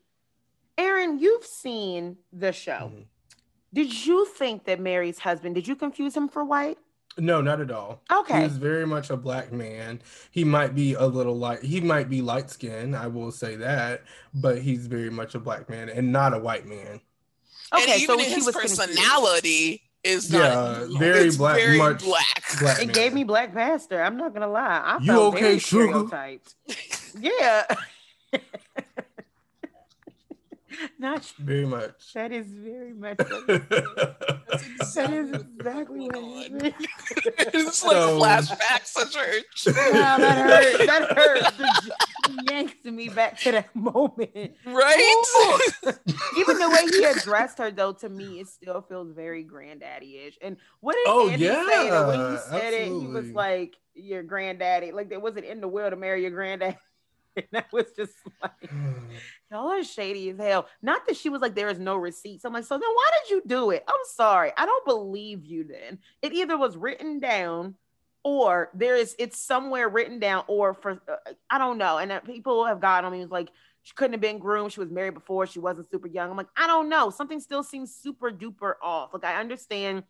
[0.77, 2.71] Aaron, you've seen the show.
[2.71, 3.01] Mm-hmm.
[3.73, 5.55] Did you think that Mary's husband?
[5.55, 6.77] Did you confuse him for white?
[7.17, 8.01] No, not at all.
[8.11, 8.43] Okay.
[8.43, 10.01] He's very much a black man.
[10.31, 14.03] He might be a little light, he might be light skinned, I will say that,
[14.33, 17.01] but he's very much a black man and not a white man.
[17.73, 20.25] Okay, and even so his personality confused.
[20.25, 22.43] is yeah, not, very black, very much black.
[22.59, 24.01] black it gave me black pastor.
[24.01, 24.81] I'm not gonna lie.
[24.83, 26.39] I you felt okay, very sugar?
[27.19, 27.65] yeah.
[30.99, 32.13] Not very much.
[32.13, 33.17] That is very much.
[33.17, 36.73] that is exactly what it is.
[37.53, 39.67] it's like so, flashbacks of church.
[39.67, 40.87] Wow, that hurt.
[40.87, 42.49] That hurt.
[42.49, 44.53] yanked me back to that moment.
[44.65, 45.15] Right?
[46.37, 50.37] Even the way he addressed her, though, to me, it still feels very granddaddy-ish.
[50.41, 51.89] And what did oh, Andy yeah, say?
[51.89, 52.97] That when he said absolutely.
[52.97, 56.31] it, he was like, "Your granddaddy." Like there wasn't in the will to marry your
[56.31, 56.77] granddaddy.
[57.35, 58.51] and that was just like
[59.51, 60.67] y'all are shady as hell.
[60.81, 62.45] Not that she was like, there is no receipts.
[62.45, 63.83] I'm like, so then why did you do it?
[63.87, 64.51] I'm sorry.
[64.57, 65.99] I don't believe you then.
[66.21, 67.75] It either was written down
[68.23, 71.97] or there is it's somewhere written down or for uh, I don't know.
[71.97, 73.49] And that people have gotten on me was like,
[73.83, 74.71] she couldn't have been groomed.
[74.71, 75.45] She was married before.
[75.45, 76.29] She wasn't super young.
[76.29, 77.09] I'm like, I don't know.
[77.09, 79.13] Something still seems super duper off.
[79.13, 80.03] Like I understand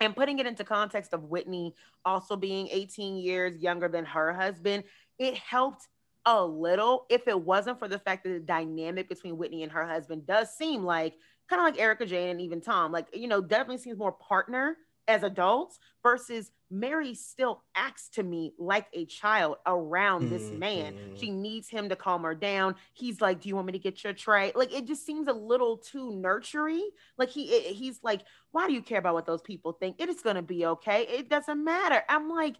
[0.00, 4.84] and putting it into context of Whitney also being 18 years younger than her husband,
[5.18, 5.88] it helped
[6.26, 9.86] a little if it wasn't for the fact that the dynamic between Whitney and her
[9.86, 11.14] husband does seem like
[11.48, 14.76] kind of like Erika Jayne and even Tom, like, you know, definitely seems more partner
[15.08, 20.58] as adults versus Mary still acts to me like a child around this mm-hmm.
[20.58, 20.94] man.
[21.14, 22.74] She needs him to calm her down.
[22.92, 25.32] He's like, "Do you want me to get your tray?" Like it just seems a
[25.32, 26.90] little too nurturing.
[27.18, 30.00] Like he he's like, "Why do you care about what those people think?
[30.00, 31.02] It is going to be okay.
[31.02, 32.56] It doesn't matter." I'm like,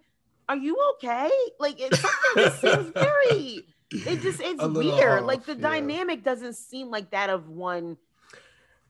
[0.48, 1.30] are you okay?
[1.58, 5.20] Like it's something that seems very it just it's weird.
[5.20, 5.70] Off, like the yeah.
[5.70, 7.96] dynamic doesn't seem like that of one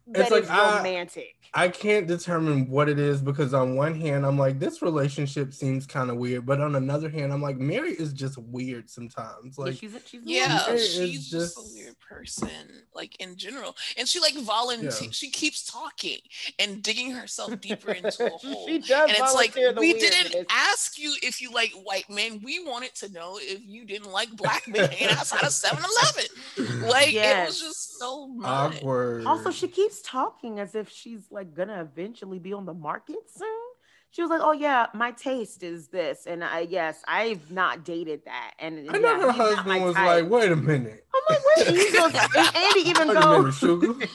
[0.08, 1.34] that it's like romantic.
[1.52, 5.52] I, I, can't determine what it is because on one hand I'm like this relationship
[5.52, 9.58] seems kind of weird, but on another hand I'm like Mary is just weird sometimes.
[9.58, 12.48] Like yeah, she's, she's yeah, she's just, just, a weird person,
[12.94, 14.90] like in general, and she like volunteer.
[14.90, 15.10] Yeah.
[15.10, 16.18] She keeps talking
[16.58, 18.66] and digging herself deeper into a hole.
[18.68, 22.40] she does and it's like we didn't ask you if you like white men.
[22.44, 26.88] We wanted to know if you didn't like black men outside of 7-Eleven.
[26.88, 27.42] Like yes.
[27.42, 28.76] it was just so much.
[28.76, 29.26] awkward.
[29.26, 33.48] Also, she keeps talking as if she's like gonna eventually be on the market soon.
[34.10, 38.24] She was like, "Oh yeah, my taste is this," and I yes, I've not dated
[38.24, 38.52] that.
[38.58, 40.06] And I know yeah, her husband was type.
[40.06, 44.10] like, "Wait a minute." I'm like, "Wait." And he goes, and Andy even goes, minute,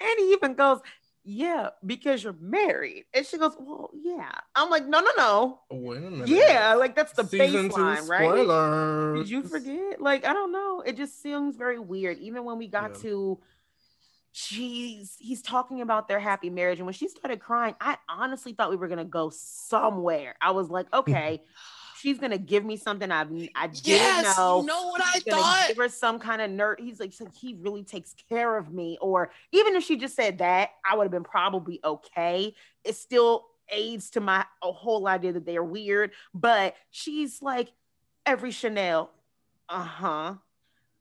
[0.00, 0.80] Andy even goes,
[1.26, 3.06] yeah, because you're married.
[3.14, 4.30] And she goes, well, yeah.
[4.54, 5.60] I'm like, no, no, no.
[5.70, 6.28] Wait a minute.
[6.28, 8.28] Yeah, like that's the Season baseline, right?
[8.28, 9.20] Spoilers.
[9.20, 10.02] Did you forget?
[10.02, 10.82] Like, I don't know.
[10.84, 12.18] It just seems very weird.
[12.18, 13.02] Even when we got yeah.
[13.02, 13.38] to
[14.36, 18.68] she's he's talking about their happy marriage and when she started crying i honestly thought
[18.68, 21.40] we were going to go somewhere i was like okay
[22.04, 24.60] she's gonna give me something I've I didn't yes, know.
[24.60, 25.64] You know what I thought?
[25.68, 26.78] Give her some kind of nerd.
[26.78, 28.98] He's like, so he really takes care of me.
[29.00, 32.54] Or even if she just said that, I would have been probably okay.
[32.84, 36.10] It still aids to my whole idea that they're weird.
[36.34, 37.72] But she's like,
[38.26, 39.10] every Chanel,
[39.70, 40.34] uh huh.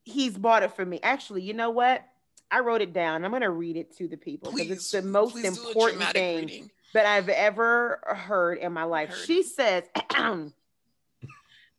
[0.05, 1.01] He's bought it for me.
[1.03, 2.05] Actually, you know what?
[2.53, 3.25] I wrote it down.
[3.25, 6.71] I'm gonna read it to the people because it's the most important thing reading.
[6.93, 9.09] that I've ever heard in my life.
[9.09, 9.25] Heard.
[9.25, 9.85] She says.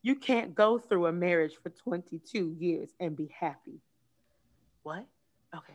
[0.02, 3.80] You can't go through a marriage for 22 years and be happy.
[4.82, 5.06] What?
[5.56, 5.72] Okay.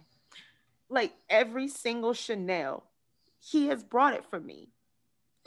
[0.87, 2.83] Like every single Chanel,
[3.39, 4.69] he has brought it for me.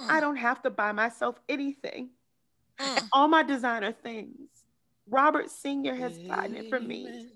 [0.01, 0.11] Mm.
[0.11, 2.11] I don't have to buy myself anything.
[2.81, 3.09] Mm.
[3.13, 4.49] All my designer things,
[5.09, 5.95] Robert Sr.
[5.95, 7.29] has gotten it for me.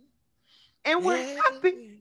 [0.86, 1.98] And we're happy.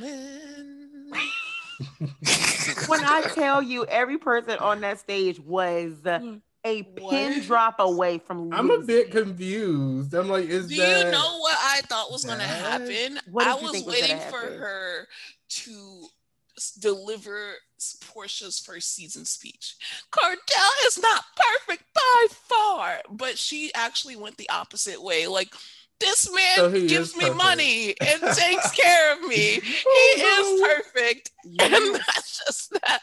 [2.88, 7.12] when I tell you every person on that stage was mm a what?
[7.12, 8.52] pin drop away from.
[8.52, 10.12] I'm a bit confused.
[10.14, 11.06] I'm like, is Do that...
[11.06, 13.20] you know what I thought was going to happen?
[13.38, 15.06] I was waiting for her
[15.48, 16.06] to
[16.80, 19.76] deliver Porsha's first season speech.
[20.10, 25.26] Kordell is not perfect by far, but she actually went the opposite way.
[25.26, 25.54] Like
[26.00, 29.36] this man so gives me money and takes care of me.
[29.60, 31.30] he oh, is perfect.
[31.60, 33.02] And that's just that.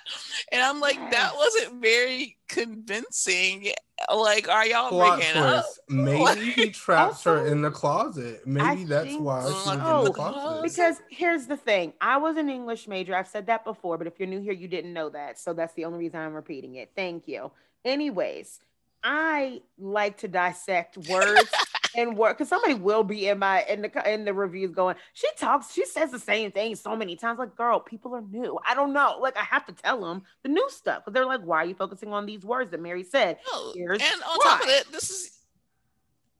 [0.51, 3.69] And I'm like, that wasn't very convincing.
[4.13, 5.45] Like, are y'all Plot breaking twist.
[5.45, 5.65] up?
[5.87, 8.45] Maybe he traps also, her in the closet.
[8.45, 10.63] Maybe I that's why she was in oh, the oh, closet.
[10.63, 11.93] Because here's the thing.
[12.01, 13.15] I was an English major.
[13.15, 15.39] I've said that before, but if you're new here, you didn't know that.
[15.39, 16.91] So that's the only reason I'm repeating it.
[16.97, 17.49] Thank you.
[17.85, 18.59] Anyways,
[19.03, 21.49] I like to dissect words
[21.95, 25.27] and work because somebody will be in my in the in the reviews going, she
[25.37, 27.39] talks, she says the same thing so many times.
[27.39, 28.59] Like, girl, people are new.
[28.65, 29.17] I don't know.
[29.21, 31.75] Like, I have to tell them the new stuff because they're like, why are you
[31.75, 33.37] focusing on these words that Mary said?
[33.51, 33.73] No.
[33.75, 34.43] Here's and on why.
[34.45, 35.33] top of it, this is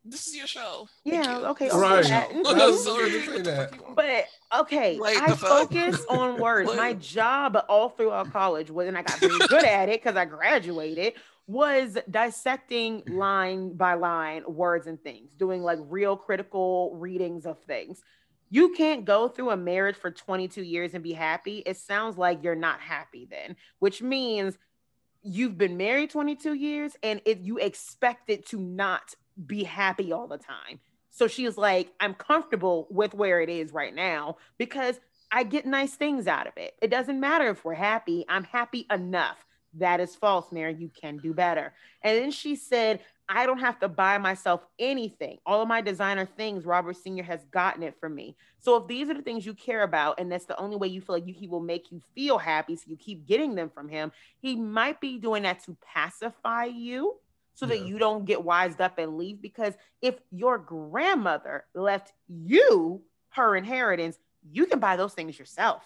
[0.06, 0.90] this is your show.
[1.06, 1.70] Yeah, okay.
[1.70, 2.04] Right.
[2.04, 3.94] Mm-hmm.
[3.96, 4.26] but
[4.60, 6.76] okay, like I focus on words.
[6.76, 10.26] My job all throughout college was, and I got very good at it because I
[10.26, 11.14] graduated,
[11.48, 18.02] was dissecting line by line words and things, doing like real critical readings of things.
[18.50, 21.64] You can't go through a marriage for 22 years and be happy.
[21.66, 24.58] It sounds like you're not happy then, which means
[25.24, 29.16] you've been married 22 years and you expect it to not
[29.46, 30.80] be happy all the time.
[31.10, 35.00] So she's like, I'm comfortable with where it is right now because
[35.32, 36.76] I get nice things out of it.
[36.82, 39.44] It doesn't matter if we're happy, I'm happy enough.
[39.76, 40.76] That is false, Mary.
[40.76, 41.74] You can do better.
[42.04, 43.00] And then she said,
[43.30, 45.38] I don't have to buy myself anything.
[45.46, 47.24] All of my designer things, Robert Sr.
[47.24, 48.36] has gotten it for me.
[48.60, 51.02] So if these are the things you care about, and that's the only way you
[51.02, 53.88] feel like you, he will make you feel happy, so you keep getting them from
[53.88, 54.12] him,
[54.42, 57.16] he might be doing that to pacify you
[57.54, 57.76] so yeah.
[57.76, 59.42] that you don't get wised up and leave.
[59.42, 64.18] Because if your grandmother left you her inheritance,
[64.52, 65.84] you can buy those things yourself.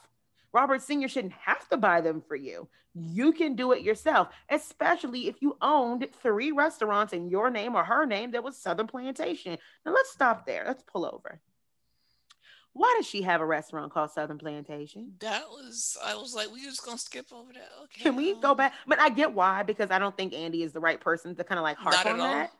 [0.53, 1.07] Robert Sr.
[1.07, 2.67] shouldn't have to buy them for you.
[2.93, 7.83] You can do it yourself, especially if you owned three restaurants in your name or
[7.83, 9.57] her name that was Southern Plantation.
[9.85, 10.63] Now let's stop there.
[10.65, 11.39] Let's pull over.
[12.73, 15.13] Why does she have a restaurant called Southern Plantation?
[15.19, 17.69] That was I was like, we just gonna skip over that.
[17.83, 18.03] Okay.
[18.03, 18.73] Can we um, go back?
[18.85, 21.57] But I get why because I don't think Andy is the right person to kind
[21.57, 22.51] of like harp on that.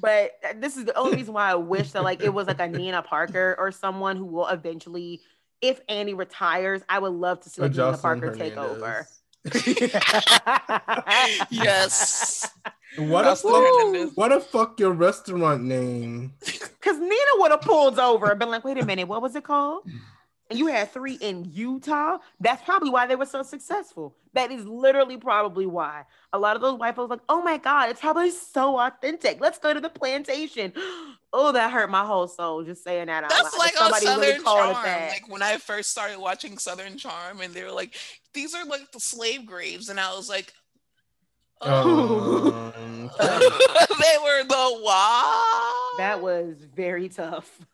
[0.00, 2.60] But uh, this is the only reason why I wish that like it was like
[2.60, 5.22] a Nina Parker or someone who will eventually
[5.64, 8.38] if Andy retires, I would love to see like Nina Parker Hernandez.
[8.38, 9.06] take over.
[11.50, 12.50] yes.
[12.96, 16.34] What a fuck, what a fuck your restaurant name?
[16.40, 19.44] Because Nina would have pulled over and been like, wait a minute, what was it
[19.44, 19.88] called?
[20.50, 24.14] and you had three in Utah, that's probably why they were so successful.
[24.34, 26.04] That is literally probably why.
[26.32, 29.40] A lot of those white folks like, oh my God, it's probably so authentic.
[29.40, 30.72] Let's go to the plantation.
[31.36, 33.28] Oh, that hurt my whole soul just saying that.
[33.28, 34.72] That's like on Southern really Charm.
[34.72, 37.96] Like when I first started watching Southern Charm, and they were like,
[38.32, 40.52] "These are like the slave graves," and I was like,
[41.60, 47.50] "Oh, um, they were the what?" That was very tough.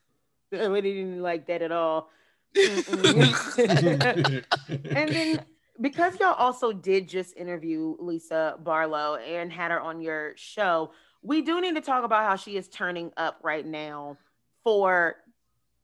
[0.53, 2.11] We didn't like that at all.
[2.57, 4.43] and
[4.89, 5.45] then
[5.81, 10.91] because y'all also did just interview Lisa Barlow and had her on your show,
[11.23, 14.17] we do need to talk about how she is turning up right now
[14.65, 15.17] for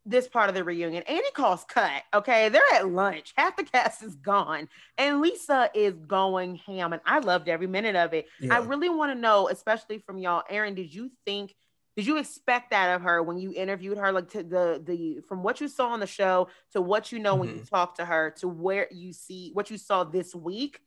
[0.07, 1.03] this part of the reunion.
[1.09, 2.03] Andy calls cut.
[2.15, 3.35] Okay, they're at lunch.
[3.37, 6.93] Half the cast is gone, and Lisa is going ham.
[6.93, 8.27] And I loved every minute of it.
[8.41, 8.55] Yeah.
[8.55, 10.75] I really want to know, especially from y'all, Aaron.
[10.75, 11.55] Did you think
[11.97, 14.13] Did you expect that of her when you interviewed her?
[14.13, 17.33] Like to the the from what you saw on the show to what you know
[17.33, 17.41] mm-hmm.
[17.41, 17.75] when you mm-hmm.
[17.75, 20.81] talked to her to where you see what you saw this week.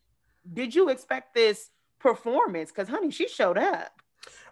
[0.51, 1.69] Did you expect this
[1.99, 2.71] performance?
[2.71, 3.91] Because honey, she showed up.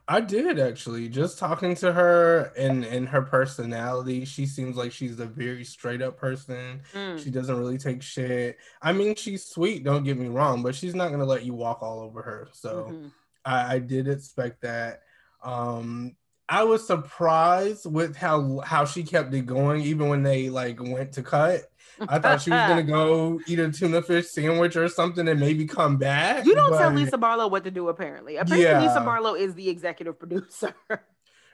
[0.07, 1.09] I did actually.
[1.09, 6.01] Just talking to her and and her personality, she seems like she's a very straight
[6.01, 6.81] up person.
[6.93, 7.21] Mm.
[7.21, 8.57] She doesn't really take shit.
[8.81, 9.83] I mean, she's sweet.
[9.83, 12.47] Don't get me wrong, but she's not gonna let you walk all over her.
[12.53, 13.07] So mm-hmm.
[13.43, 15.01] I, I did expect that.
[15.43, 16.15] Um,
[16.49, 21.13] I was surprised with how how she kept it going, even when they like went
[21.13, 21.63] to cut.
[22.07, 25.65] I thought she was gonna go eat a tuna fish sandwich or something and maybe
[25.65, 26.45] come back.
[26.45, 26.79] You don't but...
[26.79, 27.89] tell Lisa Barlow what to do.
[27.89, 28.81] Apparently, apparently yeah.
[28.81, 30.73] Lisa Barlow is the executive producer.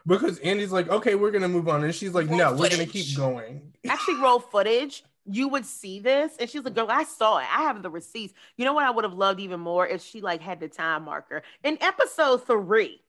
[0.05, 2.71] because Andy's like, okay, we're gonna move on, and she's like, roll no, footage.
[2.71, 3.73] we're gonna keep going.
[3.87, 5.03] Actually, roll footage.
[5.25, 7.45] You would see this, and she's like, "Girl, I saw it.
[7.49, 8.83] I have the receipts." You know what?
[8.83, 12.45] I would have loved even more if she like had the time marker in episode
[12.45, 13.03] three,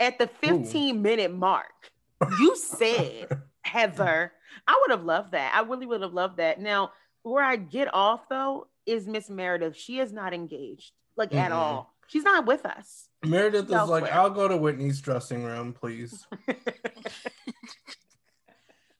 [0.00, 0.98] at the 15 Ooh.
[0.98, 1.92] minute mark.
[2.38, 3.28] You said,
[3.66, 4.32] Heather,
[4.66, 5.52] I would have loved that.
[5.54, 6.60] I really would have loved that.
[6.60, 6.92] Now,
[7.22, 9.76] where I get off though is Miss Meredith.
[9.76, 11.38] She is not engaged, like mm-hmm.
[11.38, 11.92] at all.
[12.06, 13.08] She's not with us.
[13.24, 16.24] Meredith is like, I'll go to Whitney's dressing room, please.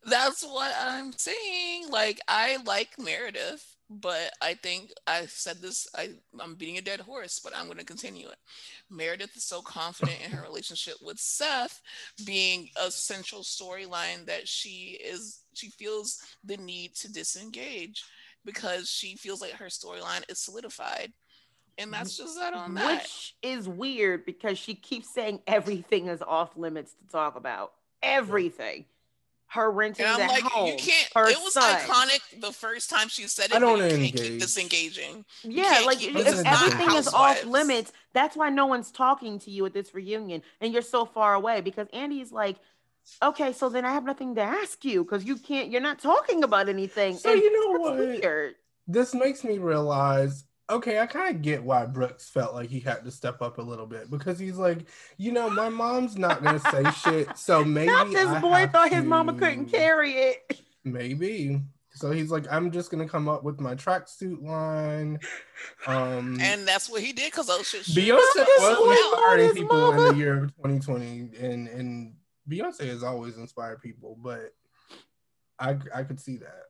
[0.04, 1.88] That's what I'm saying.
[1.90, 6.10] Like, I like Meredith but I think I said this, I,
[6.40, 8.38] I'm beating a dead horse, but I'm going to continue it.
[8.90, 11.80] Meredith is so confident in her relationship with Seth
[12.24, 18.04] being a central storyline that she is, she feels the need to disengage
[18.44, 21.12] because she feels like her storyline is solidified.
[21.78, 23.02] And that's just that on that.
[23.02, 27.72] Which is weird because she keeps saying everything is off limits to talk about.
[28.02, 28.86] Everything
[29.48, 30.68] her renting and I'm like, home.
[30.68, 31.08] You can't.
[31.14, 31.80] it was son.
[31.80, 33.54] iconic the first time she said it.
[33.54, 35.24] I don't you can't keep disengaging.
[35.42, 39.72] Yeah, like if everything is off limits, that's why no one's talking to you at
[39.72, 42.56] this reunion, and you're so far away because Andy's like.
[43.22, 45.70] Okay, so then I have nothing to ask you because you can't.
[45.70, 47.16] You're not talking about anything.
[47.16, 47.98] So and you know what?
[47.98, 48.56] Weird.
[48.88, 53.04] This makes me realize okay, I kind of get why Brooks felt like he had
[53.04, 54.86] to step up a little bit because he's like,
[55.16, 58.90] you know, my mom's not gonna say shit, so maybe not this I boy thought
[58.90, 58.96] to...
[58.96, 60.60] his mama couldn't carry it.
[60.84, 61.60] Maybe.
[61.94, 65.18] So he's like, I'm just gonna come up with my tracksuit line,
[65.86, 67.82] um, and that's what he did because those shit.
[67.86, 70.08] Beyonce was inspiring people mama.
[70.08, 72.14] in the year of 2020, and and
[72.48, 74.52] Beyonce has always inspired people, but
[75.58, 76.64] I I could see that.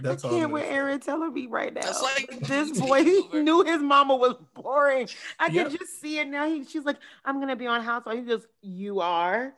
[0.00, 1.92] That's I can't with Aaron telling me right now.
[2.02, 5.08] Like, this boy knew his mama was boring.
[5.38, 5.68] I yep.
[5.68, 6.48] can just see it now.
[6.48, 8.18] He, she's like, I'm gonna be on Housewives.
[8.18, 9.54] He goes, You are.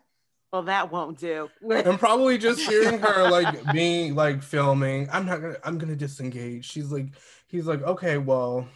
[0.53, 1.51] Well, that won't do.
[1.70, 5.09] and probably just hearing her like being like filming.
[5.12, 5.57] I'm not gonna.
[5.64, 6.64] I'm gonna disengage.
[6.64, 7.09] She's like,
[7.49, 8.66] he's like, okay, well,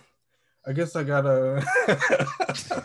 [0.64, 1.64] I guess I gotta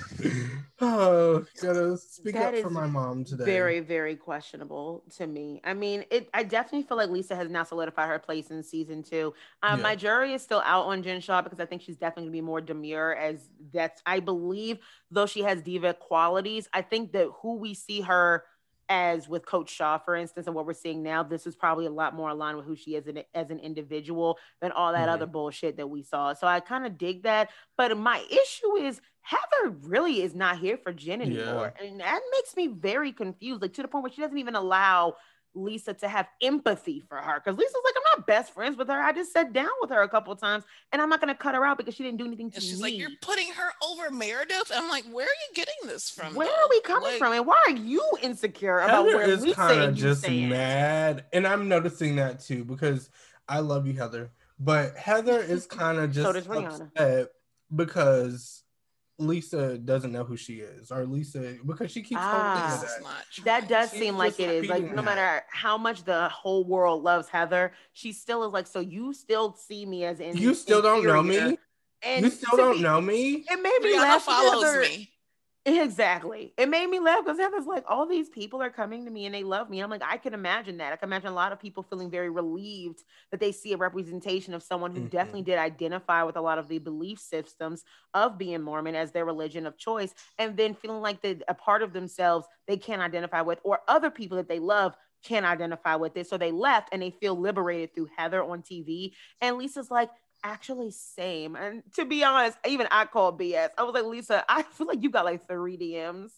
[0.82, 3.46] oh, gotta speak that up for my mom today.
[3.46, 5.62] Very, very questionable to me.
[5.64, 6.28] I mean, it.
[6.34, 9.34] I definitely feel like Lisa has now solidified her place in season two.
[9.62, 9.84] Um, yeah.
[9.84, 12.42] My jury is still out on Jen Shah because I think she's definitely gonna be
[12.42, 13.16] more demure.
[13.16, 14.80] As that's, I believe,
[15.12, 18.44] though she has diva qualities, I think that who we see her
[18.90, 21.92] as with Coach Shah, for instance, and what we're seeing now, this is probably a
[21.92, 25.10] lot more aligned with who she is an, as an individual than all that mm-hmm.
[25.10, 26.34] other bullshit that we saw.
[26.34, 27.50] So I kind of dig that.
[27.78, 31.74] But my issue is Heather really is not here for Jen anymore.
[31.82, 31.88] Yeah.
[31.88, 35.16] And that makes me very confused, like to the point where she doesn't even allow
[35.58, 39.00] Lisa to have empathy for her because Lisa's like, I'm not best friends with her.
[39.00, 41.66] I just sat down with her a couple times, and I'm not gonna cut her
[41.66, 42.84] out because she didn't do anything to and she's me.
[42.84, 44.72] like, you're putting her over Meredith.
[44.74, 46.36] I'm like, where are you getting this from?
[46.36, 46.54] Where though?
[46.54, 49.82] are we coming like, from, and why are you insecure Heather about where is kind
[49.82, 50.50] of just stand?
[50.50, 53.10] mad, and I'm noticing that too because
[53.50, 57.30] I love you, Heather, but Heather is kind of just so upset
[57.76, 58.64] because
[59.20, 63.44] Lisa doesn't know who she is, or Lisa because she keeps ah, that.
[63.46, 64.70] That does seem like it is.
[64.70, 68.68] Like no matter how much the whole world loves Heather, she still is like.
[68.68, 70.38] So you still see me as in.
[70.38, 71.58] You still don't know me.
[72.04, 73.46] And you still don't be, know me.
[73.50, 74.24] It made me laugh.
[74.24, 74.82] Follows Heather.
[74.82, 75.10] me.
[75.68, 76.54] Exactly.
[76.58, 79.36] It made me laugh because Heather's like, all these people are coming to me and
[79.36, 79.82] they love me.
[79.82, 80.94] I'm like, I can imagine that.
[80.94, 84.54] I can imagine a lot of people feeling very relieved that they see a representation
[84.54, 85.10] of someone who mm-hmm.
[85.10, 89.26] definitely did identify with a lot of the belief systems of being Mormon as their
[89.26, 93.42] religion of choice, and then feeling like the, a part of themselves they can't identify
[93.42, 96.28] with, or other people that they love can't identify with it.
[96.30, 99.12] So they left and they feel liberated through Heather on TV.
[99.42, 100.10] And Lisa's like,
[100.44, 101.56] actually same.
[101.56, 103.70] And to be honest, even I called BS.
[103.78, 106.32] I was like, Lisa, I feel like you got like three DMs.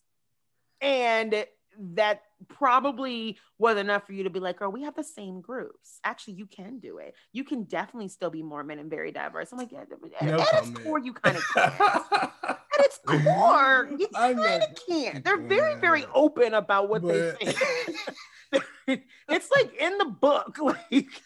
[0.82, 1.46] And
[1.78, 6.00] that probably was enough for you to be like, girl, we have the same groups.
[6.04, 7.16] Actually, you can do it.
[7.32, 9.52] You can definitely still be Mormon and very diverse.
[9.52, 9.84] I'm like, yeah,
[10.22, 11.74] no at its core, you kind of can.
[11.80, 15.24] at its core, you kind of can't.
[15.24, 17.40] They're very, very open about what but...
[17.40, 17.58] they think.
[19.30, 21.22] it's like in the book, like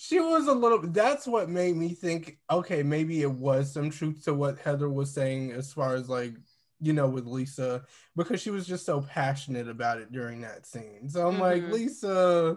[0.00, 4.24] she was a little that's what made me think okay maybe it was some truth
[4.24, 6.34] to what heather was saying as far as like
[6.80, 7.82] you know with lisa
[8.16, 11.08] because she was just so passionate about it during that scene.
[11.08, 11.42] So i'm mm-hmm.
[11.42, 12.56] like lisa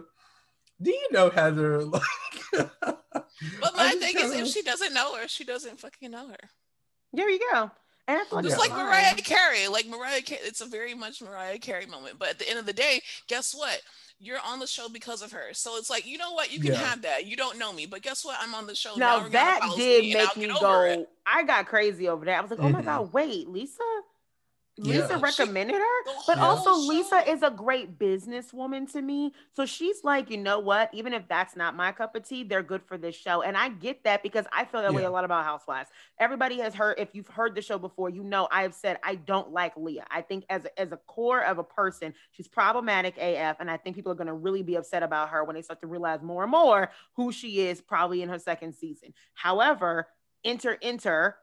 [0.80, 1.84] do you know heather?
[2.52, 2.70] Like
[3.60, 6.50] but my thing is if she doesn't know her she doesn't fucking know her.
[7.12, 7.70] There you go
[8.08, 12.18] and just like Mariah Carey, like Mariah Carey, it's a very much Mariah Carey moment.
[12.18, 13.80] But at the end of the day, guess what?
[14.22, 15.48] you're on the show because of her.
[15.52, 16.52] So it's like, you know what?
[16.52, 16.78] You can yeah.
[16.78, 17.26] have that.
[17.26, 18.36] You don't know me, but guess what?
[18.40, 18.94] I'm on the show.
[18.94, 22.38] Now, now that did make me go, I got crazy over that.
[22.38, 22.72] I was like, oh mm-hmm.
[22.72, 23.82] my God, wait, Lisa?
[24.78, 25.20] Lisa yeah.
[25.20, 29.34] recommended her, but also Lisa is a great businesswoman to me.
[29.52, 30.88] So she's like, you know what?
[30.94, 33.42] Even if that's not my cup of tea, they're good for this show.
[33.42, 34.96] And I get that because I feel that yeah.
[34.96, 35.90] way a lot about Housewives.
[36.18, 39.16] Everybody has heard, if you've heard the show before, you know I have said I
[39.16, 40.06] don't like Leah.
[40.10, 43.58] I think as a, as a core of a person, she's problematic AF.
[43.60, 45.80] And I think people are going to really be upset about her when they start
[45.80, 49.12] to realize more and more who she is, probably in her second season.
[49.34, 50.08] However,
[50.44, 51.36] enter, enter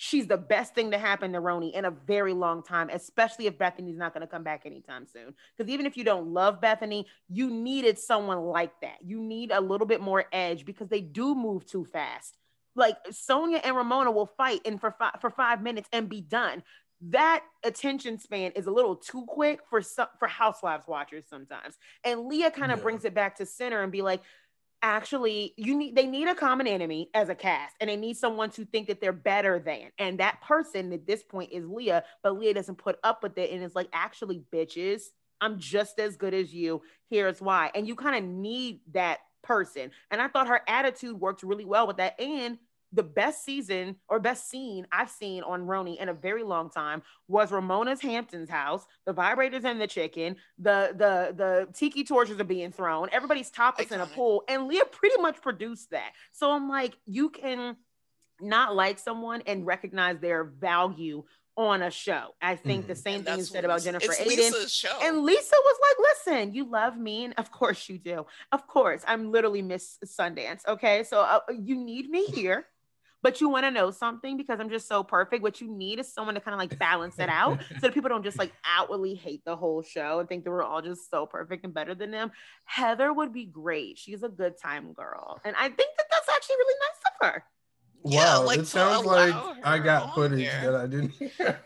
[0.00, 3.58] she's the best thing to happen to RHONY in a very long time, especially if
[3.58, 5.34] Bethenny's not going to come back anytime soon.
[5.56, 8.98] Because even if you don't love Bethany, you needed someone like that.
[9.04, 12.38] You need a little bit more edge because they do move too fast.
[12.76, 16.62] Like Sonja and Ramona will fight in for five, for five minutes and be done.
[17.08, 21.76] That attention span is a little too quick for some, for Housewives watchers sometimes.
[22.04, 22.84] And Leah kind of yeah.
[22.84, 24.22] brings it back to center and be like,
[24.82, 28.48] actually you need they need a common enemy as a cast and they need someone
[28.50, 32.38] to think that they're better than and that person at this point is leah but
[32.38, 35.02] leah doesn't put up with it and it's like actually bitches
[35.40, 36.82] i'm just as good as you.
[37.10, 37.70] Here's why.
[37.74, 41.86] And you kind of need that person and i thought her attitude worked really well
[41.86, 42.58] with that and
[42.92, 47.02] the best season or best scene I've seen on RHONY in a very long time
[47.26, 52.44] was Ramona's Hamptons house, the vibrators and the chicken, the the the tiki torches are
[52.44, 56.12] being thrown, everybody's topless in a pool, and Leah pretty much produced that.
[56.32, 57.76] So I'm like, you can
[58.40, 61.24] not like someone and recognize their value
[61.58, 62.28] on a show.
[62.40, 62.88] I think mm.
[62.88, 65.02] the same and thing is said about Jennifer Aydin.
[65.02, 67.24] And Lisa was like, listen, you love me.
[67.24, 68.26] And of course you do.
[68.52, 69.02] Of course.
[69.08, 70.66] I'm literally Miss Sundance.
[70.68, 71.02] Okay.
[71.02, 72.64] So uh, you need me here
[73.22, 75.42] but you want to know something because I'm just so perfect.
[75.42, 78.08] What you need is someone to kind of like balance it out so that people
[78.08, 81.26] don't just like outwardly hate the whole show and think that we're all just so
[81.26, 82.30] perfect and better than them.
[82.64, 83.98] Heather would be great.
[83.98, 85.40] She's a good time girl.
[85.44, 87.44] And I think that that's actually really nice of her.
[88.02, 89.34] Wow, yeah, like it sounds like
[89.64, 91.58] I got footage that I didn't hear.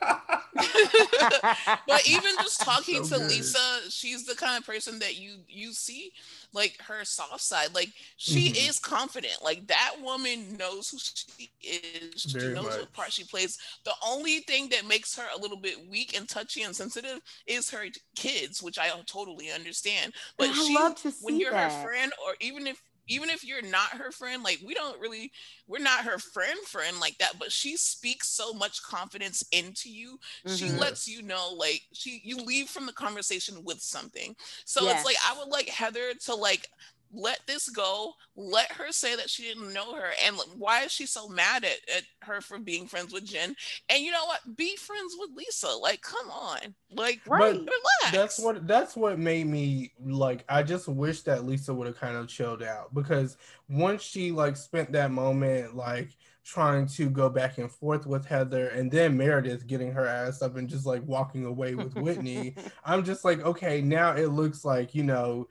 [1.87, 3.31] but even just talking so to good.
[3.31, 6.13] Lisa, she's the kind of person that you you see
[6.53, 7.75] like her soft side.
[7.75, 8.69] Like she mm-hmm.
[8.69, 9.37] is confident.
[9.43, 12.23] Like that woman knows who she is.
[12.23, 12.81] She Very knows much.
[12.81, 13.59] what part she plays.
[13.85, 17.71] The only thing that makes her a little bit weak and touchy and sensitive is
[17.71, 17.85] her
[18.17, 20.13] kids, which I totally understand.
[20.39, 20.77] But she,
[21.23, 21.73] when you're that.
[21.73, 25.31] her friend, or even if even if you're not her friend, like we don't really,
[25.67, 30.19] we're not her friend friend like that, but she speaks so much confidence into you.
[30.47, 30.57] Mm-hmm.
[30.57, 34.35] She lets you know, like she, you leave from the conversation with something.
[34.65, 34.97] So yes.
[34.97, 36.69] it's like, I would like Heather to like,
[37.13, 38.15] let this go.
[38.37, 40.11] Let her say that she didn't know her.
[40.25, 43.55] And why is she so mad at, at her for being friends with Jen?
[43.89, 44.57] And you know what?
[44.57, 45.69] Be friends with Lisa.
[45.69, 46.75] Like, come on.
[46.91, 47.55] Like, right.
[47.55, 48.13] relax.
[48.13, 52.17] That's what that's what made me like I just wish that Lisa would have kind
[52.17, 53.37] of chilled out because
[53.69, 58.69] once she like spent that moment like trying to go back and forth with Heather
[58.69, 63.05] and then Meredith getting her ass up and just like walking away with Whitney, I'm
[63.05, 65.49] just like, okay, now it looks like, you know,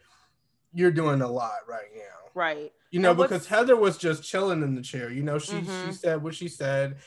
[0.74, 2.02] you're doing a lot right now.
[2.34, 2.72] Right.
[2.92, 5.12] You know, because Heather was just chilling in the chair.
[5.12, 5.88] You know, she mm-hmm.
[5.88, 6.98] she said what she said.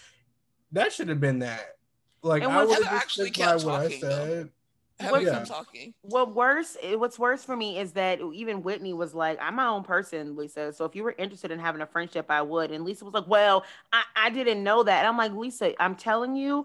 [0.73, 1.77] That should have been that.
[2.23, 4.51] Like I would have actually kept what I said.
[5.01, 5.45] What's, yeah.
[5.45, 5.93] talking.
[6.03, 6.77] What worse?
[6.95, 10.73] What's worse for me is that even Whitney was like, "I'm my own person, Lisa.
[10.73, 13.27] So if you were interested in having a friendship, I would." And Lisa was like,
[13.27, 16.65] "Well, I, I didn't know that." And I'm like, Lisa, I'm telling you,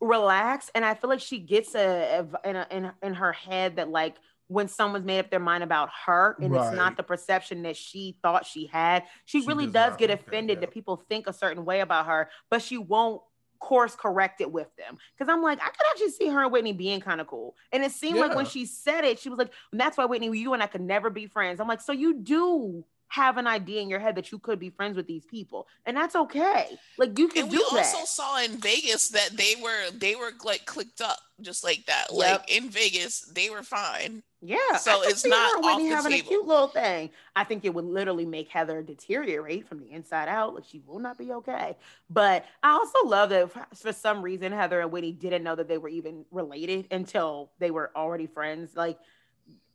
[0.00, 0.70] relax.
[0.74, 3.90] And I feel like she gets a, a in a, in in her head that
[3.90, 4.16] like
[4.48, 6.66] when someone's made up their mind about her and right.
[6.66, 10.10] it's not the perception that she thought she had she, she really does, does get
[10.10, 10.66] offended that, yeah.
[10.66, 13.20] that people think a certain way about her but she won't
[13.58, 16.72] course correct it with them because i'm like i could actually see her and whitney
[16.72, 18.22] being kind of cool and it seemed yeah.
[18.22, 20.80] like when she said it she was like that's why whitney you and i could
[20.80, 24.32] never be friends i'm like so you do have an idea in your head that
[24.32, 26.76] you could be friends with these people, and that's okay.
[26.98, 30.66] Like you can and we also saw in Vegas that they were they were like
[30.66, 32.06] clicked up just like that.
[32.10, 32.18] Yep.
[32.18, 34.22] Like in Vegas, they were fine.
[34.40, 34.76] Yeah.
[34.76, 36.26] So it's not off the having table.
[36.26, 37.10] a cute little thing.
[37.34, 40.54] I think it would literally make Heather deteriorate from the inside out.
[40.54, 41.76] Like she will not be okay.
[42.08, 45.78] But I also love that for some reason Heather and Whitney didn't know that they
[45.78, 48.76] were even related until they were already friends.
[48.76, 48.98] Like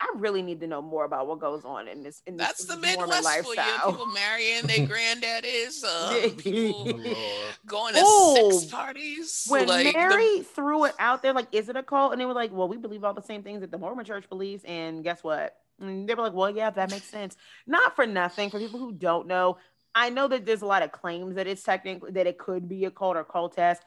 [0.02, 2.23] I really need to know more about what goes on in this.
[2.26, 3.44] In That's this the Midwest lifestyle.
[3.44, 3.91] for you.
[3.91, 6.99] People marrying their granddaddies, uh, people
[7.68, 9.45] going to Ooh, sex parties.
[9.48, 10.44] When like Mary the...
[10.44, 12.14] threw it out there, like, is it a cult?
[12.14, 14.28] And they were like, well, we believe all the same things that the Mormon Church
[14.28, 14.64] believes.
[14.64, 15.56] And guess what?
[15.80, 17.36] And they were like, well, yeah, that makes sense.
[17.68, 18.49] Not for nothing.
[18.49, 19.57] For people who don't know,
[19.94, 22.86] I know that there's a lot of claims that it's technically that it could be
[22.86, 23.84] a cult or cult test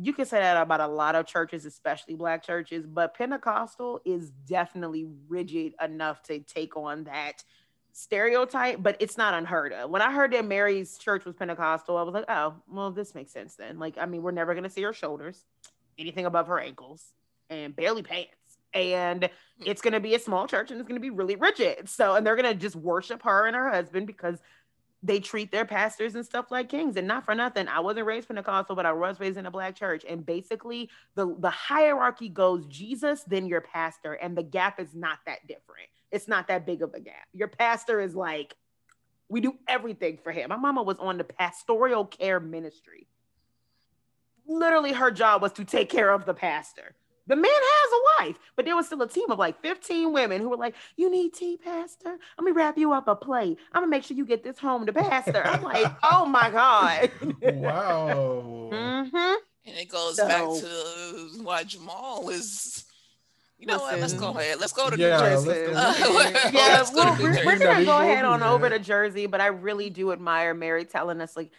[0.00, 4.30] you can say that about a lot of churches, especially black churches, but Pentecostal is
[4.46, 7.42] definitely rigid enough to take on that
[7.92, 9.90] stereotype, but it's not unheard of.
[9.90, 13.32] When I heard that Mary's church was Pentecostal, I was like, oh, well, this makes
[13.32, 13.78] sense then.
[13.78, 15.44] Like, I mean, we're never gonna see her shoulders,
[15.98, 17.12] anything above her ankles,
[17.50, 18.32] and barely pants.
[18.74, 19.64] And hmm.
[19.66, 21.88] it's gonna be a small church and it's gonna be really rigid.
[21.88, 24.38] So, and they're gonna just worship her and her husband because
[25.02, 26.96] they treat their pastors and stuff like kings.
[26.96, 29.76] And not for nothing, I wasn't raised Pentecostal, but I was raised in a black
[29.76, 30.04] church.
[30.08, 34.14] And basically, the, the hierarchy goes Jesus, then your pastor.
[34.14, 35.88] And the gap is not that different.
[36.10, 37.28] It's not that big of a gap.
[37.32, 38.56] Your pastor is like,
[39.28, 40.48] we do everything for him.
[40.48, 43.06] My mama was on the pastoral care ministry.
[44.46, 46.94] Literally, her job was to take care of the pastor.
[47.28, 50.40] The man has a wife, but there was still a team of like 15 women
[50.40, 52.18] who were like, You need tea, Pastor?
[52.38, 53.58] Let me wrap you up a plate.
[53.72, 55.42] I'm gonna make sure you get this home to Pastor.
[55.44, 57.10] I'm like, Oh my God.
[57.42, 58.70] wow.
[58.72, 59.16] mm-hmm.
[59.16, 62.84] And it goes so, back to why Jamal is.
[63.58, 64.00] You know Listen, what?
[64.00, 64.60] Let's go ahead.
[64.60, 65.72] Let's go to yeah, New Jersey.
[65.72, 65.72] Go.
[65.74, 69.90] Uh, yeah, well, we're, we're gonna go ahead on over to Jersey, but I really
[69.90, 71.50] do admire Mary telling us like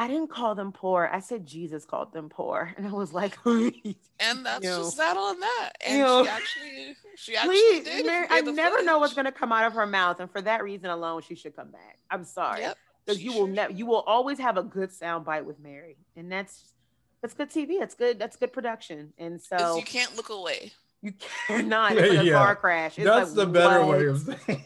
[0.00, 1.10] I didn't call them poor.
[1.12, 3.72] I said Jesus called them poor, and I was like, and
[4.20, 5.70] that's you know, just that on that.
[5.84, 8.06] And you know, she actually, she actually please, did.
[8.06, 8.86] Mary, I never footage.
[8.86, 11.34] know what's going to come out of her mouth, and for that reason alone, she
[11.34, 11.98] should come back.
[12.10, 12.64] I'm sorry,
[13.04, 15.96] because yep, you will never, you will always have a good sound bite with Mary,
[16.16, 16.72] and that's
[17.20, 17.78] that's good TV.
[17.80, 18.18] That's good.
[18.18, 20.72] That's good production, and so you can't look away.
[21.02, 21.12] You
[21.46, 21.92] cannot.
[21.96, 22.32] It's yeah.
[22.32, 22.98] a car crash.
[22.98, 24.64] It's That's like, the better way of saying.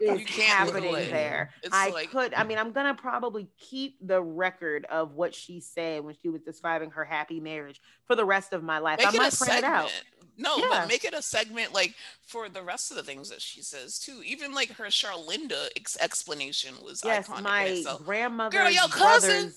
[0.00, 1.50] is happening there?
[1.62, 2.34] It's I like, could.
[2.34, 6.42] I mean, I'm gonna probably keep the record of what she said when she was
[6.42, 8.98] describing her happy marriage for the rest of my life.
[9.00, 9.58] I might print segment.
[9.58, 10.02] it out.
[10.38, 10.66] No, yeah.
[10.70, 13.98] but make it a segment like for the rest of the things that she says
[13.98, 14.20] too.
[14.24, 17.42] Even like her Charlinda ex- explanation was yes, iconic.
[17.42, 19.52] my grandmother, girl, your cousin,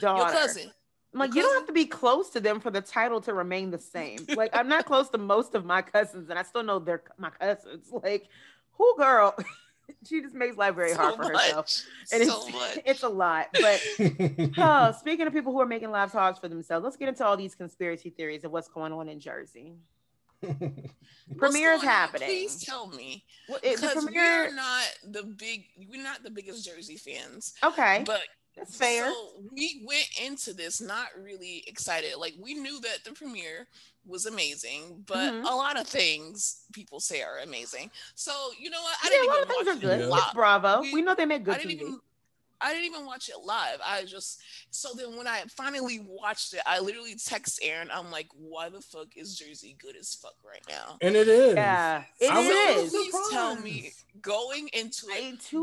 [0.00, 0.32] daughter.
[0.32, 0.70] Your cousin
[1.12, 3.78] Like, you don't have to be close to them for the title to remain the
[3.78, 4.18] same.
[4.40, 7.30] Like, I'm not close to most of my cousins, and I still know they're my
[7.30, 7.88] cousins.
[8.02, 8.28] Like,
[8.72, 9.36] who girl?
[10.08, 11.42] she just makes life very so hard for much.
[11.42, 11.82] herself.
[12.12, 12.78] And so it's, much.
[12.86, 13.48] it's a lot.
[13.52, 13.82] But
[14.58, 17.36] oh, speaking of people who are making lives hard for themselves, let's get into all
[17.36, 19.74] these conspiracy theories of what's going on in Jersey.
[21.36, 22.28] premiere is happening.
[22.28, 23.24] Please tell me.
[23.46, 27.54] Because well, we're not the big, we're not the biggest Jersey fans.
[27.62, 28.22] Okay, but
[28.60, 29.10] that's fair.
[29.10, 32.16] So we went into this not really excited.
[32.18, 33.66] Like we knew that the premiere
[34.06, 35.46] was amazing, but mm-hmm.
[35.46, 37.90] a lot of things people say are amazing.
[38.14, 38.96] So you know what?
[39.02, 40.00] I yeah, didn't a lot of things are good.
[40.00, 40.80] It's Bravo.
[40.82, 41.72] We, we, know they make good TV.
[41.72, 42.00] Even,
[42.60, 43.78] I didn't even watch it live.
[43.84, 47.88] I just so then when I finally watched it, I literally text Aaron.
[47.92, 51.54] I'm like, "Why the fuck is Jersey good as fuck right now?" And it is.
[51.54, 52.90] Yeah, it I'm is.
[52.90, 53.92] Please tell me,
[54.22, 55.06] going into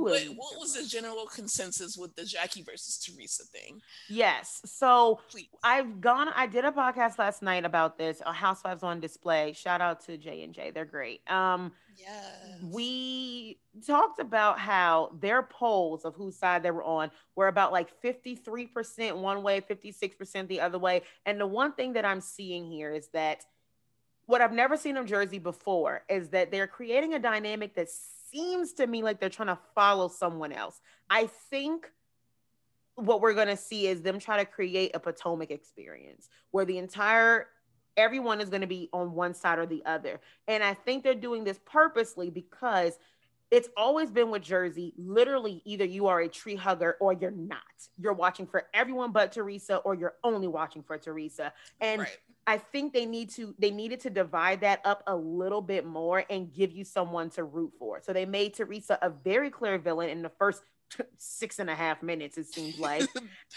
[0.07, 3.81] it, what, what was the general consensus with the Jackie versus Teresa thing?
[4.09, 4.61] Yes.
[4.65, 5.47] So Please.
[5.63, 6.29] I've gone.
[6.35, 8.21] I did a podcast last night about this.
[8.25, 9.53] Housewives on Display.
[9.53, 10.71] Shout out to J and J.
[10.71, 11.21] They're great.
[11.29, 12.61] Um Yes.
[12.61, 17.89] We talked about how their polls of whose side they were on were about like
[18.01, 21.01] 53% one way, 56% the other way.
[21.25, 23.43] And the one thing that I'm seeing here is that
[24.27, 27.87] what I've never seen in Jersey before is that they're creating a dynamic that
[28.31, 30.79] seems to me like they're trying to follow someone else.
[31.09, 31.89] I think
[32.95, 36.77] what we're going to see is them try to create a Potomac experience where the
[36.77, 37.47] entire
[37.95, 40.21] everyone is going to be on one side or the other.
[40.47, 42.97] And I think they're doing this purposely because
[43.49, 44.93] it's always been with Jersey.
[44.97, 47.61] Literally, either you are a tree hugger or you're not.
[47.97, 51.53] You're watching for everyone but Teresa, or you're only watching for Teresa.
[51.79, 52.17] And right.
[52.45, 56.23] I think they need to they needed to divide that up a little bit more
[56.29, 58.01] and give you someone to root for.
[58.01, 60.63] So they made Teresa a very clear villain in the first
[61.17, 63.07] six and a half minutes, it seems like.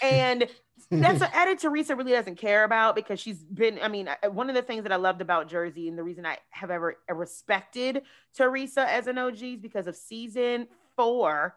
[0.01, 0.47] and
[0.89, 4.55] that's an edit Teresa really doesn't care about because she's been, I mean, one of
[4.55, 8.03] the things that I loved about Jersey and the reason I have ever respected
[8.35, 11.55] Teresa as an OG is because of season four.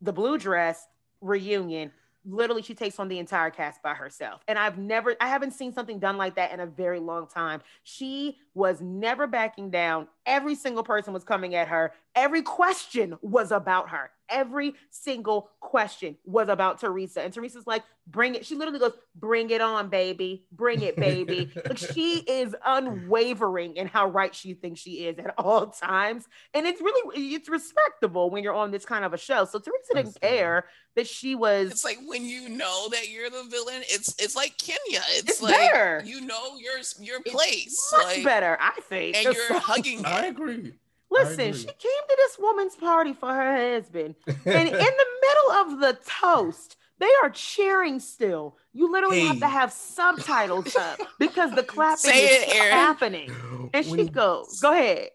[0.00, 0.86] the blue dress
[1.20, 1.90] reunion
[2.24, 5.72] literally she takes on the entire cast by herself and i've never i haven't seen
[5.72, 10.54] something done like that in a very long time she was never backing down every
[10.54, 16.48] single person was coming at her every question was about her every single question was
[16.48, 17.22] about teresa.
[17.22, 18.46] And teresa's like bring it.
[18.46, 20.46] She literally goes bring it on baby.
[20.52, 21.50] Bring it baby.
[21.68, 26.24] Like she is unwavering in how right she thinks she is at all times.
[26.54, 29.44] And it's really it's respectable when you're on this kind of a show.
[29.44, 30.64] So teresa didn't care
[30.98, 34.58] that she was it's like when you know that you're the villain it's it's like
[34.58, 35.00] kenya.
[35.10, 36.02] It's, it's like better.
[36.04, 39.16] you know your your place it's much like, better i think.
[39.16, 40.72] and you're hugging i agree
[41.10, 45.80] Listen, she came to this woman's party for her husband, and in the middle of
[45.80, 48.56] the toast, they are cheering still.
[48.72, 49.26] You literally hey.
[49.26, 53.30] have to have subtitles up because the clapping Say is it, happening.
[53.72, 55.08] And when she goes, "Go ahead."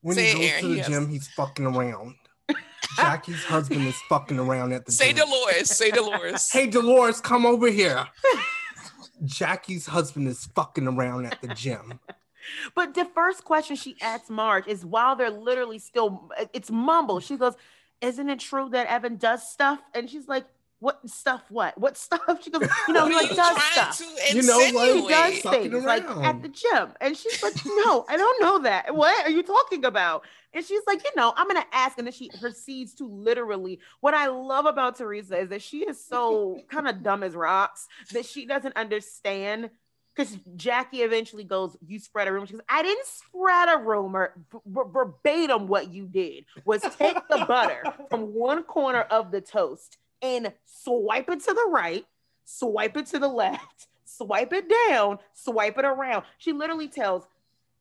[0.00, 0.86] When Say he goes it, to the yes.
[0.88, 2.14] gym, he's fucking around.
[2.96, 5.26] Jackie's husband is fucking around at the Say gym.
[5.26, 5.70] Dolores.
[5.70, 6.50] Say Dolores.
[6.50, 8.06] hey Dolores, come over here.
[9.24, 11.98] Jackie's husband is fucking around at the gym.
[12.74, 17.20] But the first question she asks Marge is while they're literally still, it's mumble.
[17.20, 17.54] She goes,
[18.00, 19.80] Isn't it true that Evan does stuff?
[19.94, 20.46] And she's like,
[20.80, 21.42] what stuff?
[21.48, 21.76] What?
[21.78, 22.42] What stuff?
[22.42, 24.00] She goes, you know, he like does stuff.
[24.32, 25.84] You know, like he does things around.
[25.84, 26.92] like at the gym.
[27.00, 28.94] And she's like, no, I don't know that.
[28.94, 30.24] What are you talking about?
[30.52, 31.98] And she's like, you know, I'm gonna ask.
[31.98, 33.80] And then she proceeds to literally.
[34.00, 37.88] What I love about Teresa is that she is so kind of dumb as rocks
[38.12, 39.70] that she doesn't understand
[40.18, 44.34] because Jackie eventually goes, "You spread a rumor." She goes, "I didn't spread a rumor.
[44.66, 50.52] verbatim, what you did was take the butter from one corner of the toast and
[50.64, 52.04] swipe it to the right,
[52.44, 57.28] swipe it to the left, swipe it down, swipe it around." She literally tells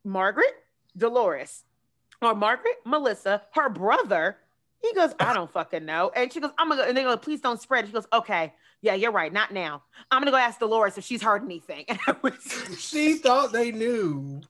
[0.04, 0.64] Margaret,
[0.96, 1.64] Dolores,
[2.22, 4.38] or Margaret, Melissa, her brother.
[4.80, 6.12] He goes, I don't fucking know.
[6.16, 6.88] And she goes, oh I'm gonna go.
[6.88, 7.88] And they go, please don't spread.
[7.88, 9.32] She goes, okay yeah, you're right.
[9.32, 9.84] Not now.
[10.12, 11.86] I'm gonna go ask Dolores if she's heard anything.
[12.78, 14.42] she thought they knew.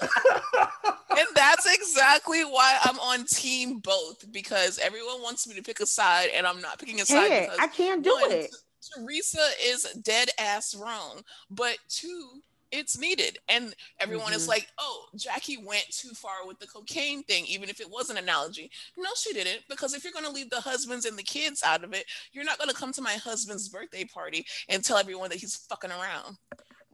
[0.00, 5.86] and that's exactly why I'm on team both because everyone wants me to pick a
[5.86, 7.30] side, and I'm not picking a side.
[7.30, 8.54] Hey, I can't do one, it.
[8.94, 12.40] Teresa is dead ass wrong, but two,
[12.74, 13.38] it's needed.
[13.48, 14.36] And everyone mm-hmm.
[14.36, 18.10] is like, oh, Jackie went too far with the cocaine thing, even if it was
[18.10, 18.70] an analogy.
[18.98, 19.60] No, she didn't.
[19.68, 22.44] Because if you're going to leave the husbands and the kids out of it, you're
[22.44, 25.90] not going to come to my husband's birthday party and tell everyone that he's fucking
[25.90, 26.36] around.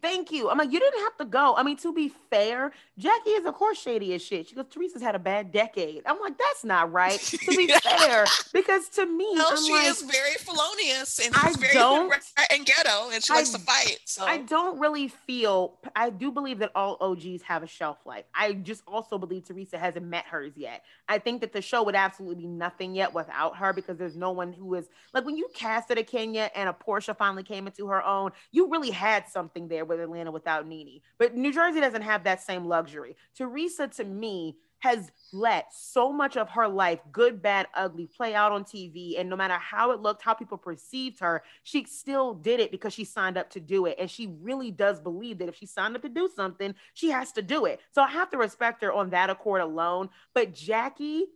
[0.03, 0.49] Thank you.
[0.51, 1.55] I'm like, you didn't have to go.
[1.57, 4.49] I mean, to be fair, Jackie is of course shady as shit.
[4.49, 6.03] She goes, Teresa's had a bad decade.
[6.07, 7.19] I'm like, that's not right.
[7.41, 11.57] To be fair, because to me, no, I'm she like, is very felonious and she's
[11.57, 12.13] I very don't,
[12.51, 13.99] and ghetto, and she likes to fight.
[14.05, 15.79] So I don't really feel.
[15.97, 18.25] I do believe that all OGs have a shelf life.
[18.35, 20.85] I just also believe Teresa hasn't met hers yet.
[21.09, 24.33] I think that the show would absolutely be nothing yet without her because there's no
[24.33, 27.87] one who is like when you casted a Kenya and a Porsha finally came into
[27.89, 28.33] her own.
[28.53, 31.01] You really had something there with Atlanta without Nene.
[31.19, 33.17] But New Jersey doesn't have that same luxury.
[33.37, 38.51] Teresa, to me, has let so much of her life, good, bad, ugly, play out
[38.51, 39.21] on TV.
[39.21, 42.95] And no matter how it looked, how people perceived her, she still did it because
[42.95, 43.97] she signed up to do it.
[43.99, 47.31] And she really does believe that if she signed up to do something, she has
[47.33, 47.81] to do it.
[47.93, 50.09] So I have to respect her on that accord alone.
[50.35, 51.27] But Jackie,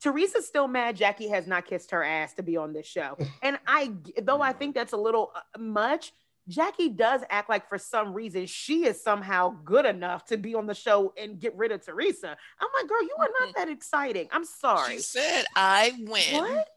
[0.00, 3.16] Teresa's still mad Jackie has not kissed her ass to be on this show.
[3.42, 3.92] And I,
[4.22, 6.12] though I think that's a little uh, much,
[6.48, 10.66] Jackie does act like for some reason she is somehow good enough to be on
[10.66, 12.36] the show and get rid of Teresa.
[12.60, 14.28] I'm like, girl, you are not that exciting.
[14.30, 14.96] I'm sorry.
[14.96, 16.40] She said, I win.
[16.42, 16.68] What?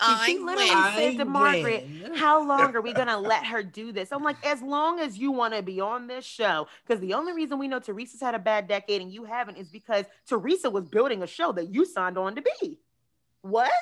[0.00, 0.94] I she literally win.
[0.94, 4.12] said to Margaret, How long are we gonna let her do this?
[4.12, 7.32] I'm like, as long as you want to be on this show, because the only
[7.32, 10.84] reason we know Teresa's had a bad decade and you haven't is because Teresa was
[10.84, 12.78] building a show that you signed on to be.
[13.42, 13.72] What?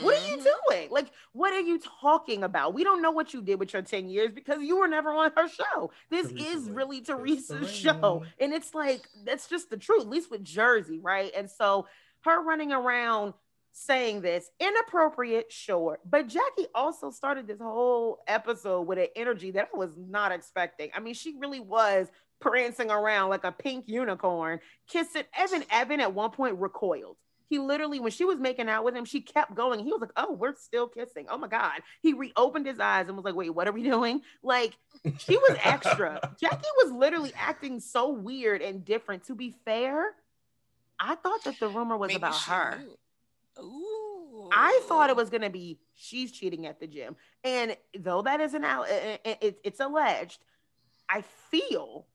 [0.00, 0.74] What are you mm-hmm.
[0.74, 0.88] doing?
[0.90, 2.74] Like, what are you talking about?
[2.74, 5.32] We don't know what you did with your 10 years because you were never on
[5.36, 5.90] her show.
[6.10, 8.24] This Teresa is really Teresa's show.
[8.38, 11.30] And it's like, that's just the truth, at least with Jersey, right?
[11.36, 11.86] And so
[12.22, 13.34] her running around
[13.72, 15.98] saying this inappropriate, sure.
[16.08, 20.90] But Jackie also started this whole episode with an energy that I was not expecting.
[20.94, 22.08] I mean, she really was
[22.40, 25.64] prancing around like a pink unicorn, kissing Evan.
[25.70, 27.16] Evan at one point recoiled
[27.54, 29.78] he literally, when she was making out with him, she kept going.
[29.78, 31.26] He was like, Oh, we're still kissing.
[31.30, 31.82] Oh my God.
[32.02, 34.22] He reopened his eyes and was like, Wait, what are we doing?
[34.42, 34.76] Like,
[35.18, 36.32] she was extra.
[36.40, 39.24] Jackie was literally acting so weird and different.
[39.26, 40.16] To be fair,
[40.98, 42.80] I thought that the rumor was Maybe about her.
[43.60, 44.50] Ooh.
[44.52, 47.14] I thought it was going to be she's cheating at the gym.
[47.44, 50.42] And though that is an out, it, it's alleged,
[51.08, 51.22] I
[51.52, 52.06] feel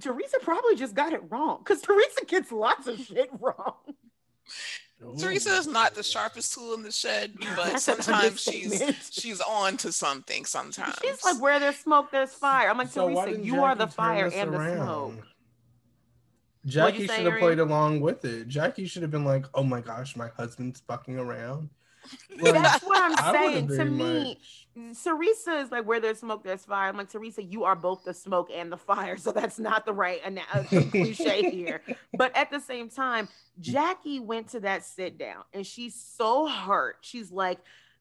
[0.00, 3.76] Teresa probably just got it wrong because Teresa gets lots of shit wrong.
[5.04, 5.16] Ooh.
[5.16, 9.92] Teresa is not the sharpest tool in the shed, but sometimes she's she's on to
[9.92, 10.44] something.
[10.44, 13.74] Sometimes she's like, "Where there's smoke, there's fire." I'm like, so Teresa, you Jackie are
[13.76, 14.78] the fire and around?
[14.78, 15.26] the smoke.
[16.66, 18.48] Jackie should have played along with it.
[18.48, 21.70] Jackie should have been like, "Oh my gosh, my husband's fucking around."
[22.40, 23.68] Like, That's what I'm saying.
[23.68, 24.38] To me,
[25.02, 28.14] Teresa is like, "Where there's smoke, there's fire." I'm like, Teresa, you are both the
[28.14, 31.82] smoke and the fire, so that's not the right uh, cliche here.
[32.16, 33.28] But at the same time,
[33.58, 36.98] Jackie went to that sit down, and she's so hurt.
[37.00, 37.58] She's like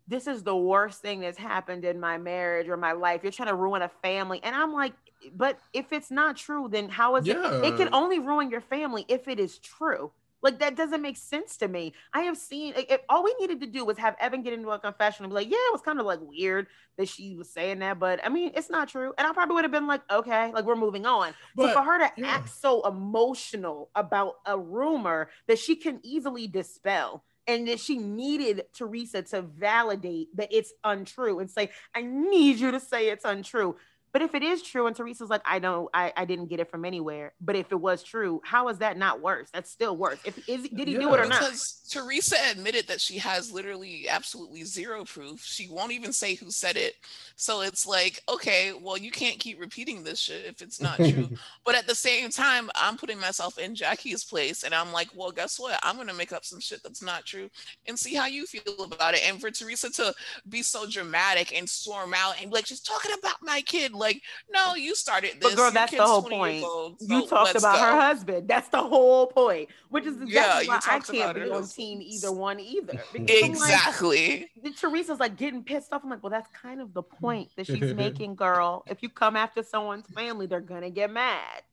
[0.07, 3.21] this is the worst thing that's happened in my marriage or my life.
[3.23, 4.39] You're trying to ruin a family.
[4.41, 4.93] And I'm like,
[5.35, 7.57] but if it's not true, then how is yeah.
[7.57, 7.73] it?
[7.73, 10.11] It can only ruin your family if it is true.
[10.41, 11.93] Like that doesn't make sense to me.
[12.13, 14.79] I have seen if, all we needed to do was have Evan get into a
[14.79, 17.79] confession and be like, "Yeah, it was kind of like weird that she was saying
[17.79, 20.51] that, but I mean, it's not true." And I probably would have been like, "Okay,
[20.53, 22.27] like we're moving on." But, so for her to yeah.
[22.27, 28.65] act so emotional about a rumor that she can easily dispel, and that she needed
[28.73, 33.75] Teresa to validate that it's untrue and say, "I need you to say it's untrue."
[34.13, 36.71] But if it is true, and Teresa's like, I don't, I, I didn't get it
[36.71, 37.33] from anywhere.
[37.41, 39.49] But if it was true, how is that not worse?
[39.53, 40.19] That's still worse.
[40.25, 41.01] If is did he yeah.
[41.01, 41.39] do it or not?
[41.39, 45.43] Because Teresa admitted that she has literally absolutely zero proof.
[45.43, 46.95] She won't even say who said it.
[47.35, 51.29] So it's like, okay, well, you can't keep repeating this shit if it's not true.
[51.65, 55.31] but at the same time, I'm putting myself in Jackie's place, and I'm like, well,
[55.31, 55.79] guess what?
[55.83, 57.49] I'm gonna make up some shit that's not true
[57.87, 59.27] and see how you feel about it.
[59.27, 60.13] And for Teresa to
[60.47, 64.07] be so dramatic and storm out and be like, she's talking about my kid, like
[64.07, 64.21] like,
[64.51, 65.41] no, you started this.
[65.41, 66.63] But girl, that's the whole point.
[66.63, 67.81] Old, so you talked about go.
[67.81, 68.47] her husband.
[68.47, 69.69] That's the whole point.
[69.89, 73.01] Which is exactly yeah, why I can't be on team either one either.
[73.13, 74.49] Exactly.
[74.63, 76.03] Like, Teresa's like getting pissed off.
[76.03, 78.83] I'm like, well, that's kind of the point that she's making, girl.
[78.87, 81.63] If you come after someone's family, they're gonna get mad.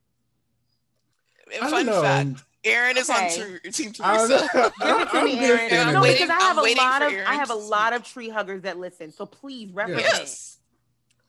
[1.61, 2.43] I fun fact.
[2.63, 3.25] Aaron is okay.
[3.25, 4.49] on t- Team Teresa.
[4.81, 5.37] Give it to me,
[5.69, 5.93] Aaron.
[5.93, 8.63] No, because I have I'm a lot of I have a lot of tree huggers
[8.63, 9.11] that listen.
[9.11, 10.05] So please represent.
[10.07, 10.57] Yes.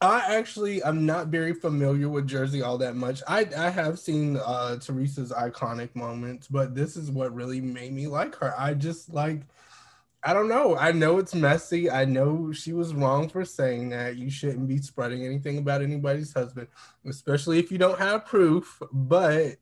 [0.07, 3.23] I actually I'm not very familiar with Jersey all that much.
[3.29, 8.07] I I have seen uh Teresa's iconic moments, but this is what really made me
[8.07, 8.55] like her.
[8.59, 9.43] I just like
[10.23, 10.77] I don't know.
[10.77, 11.89] I know it's messy.
[11.91, 14.17] I know she was wrong for saying that.
[14.17, 16.69] You shouldn't be spreading anything about anybody's husband,
[17.09, 19.57] especially if you don't have proof, but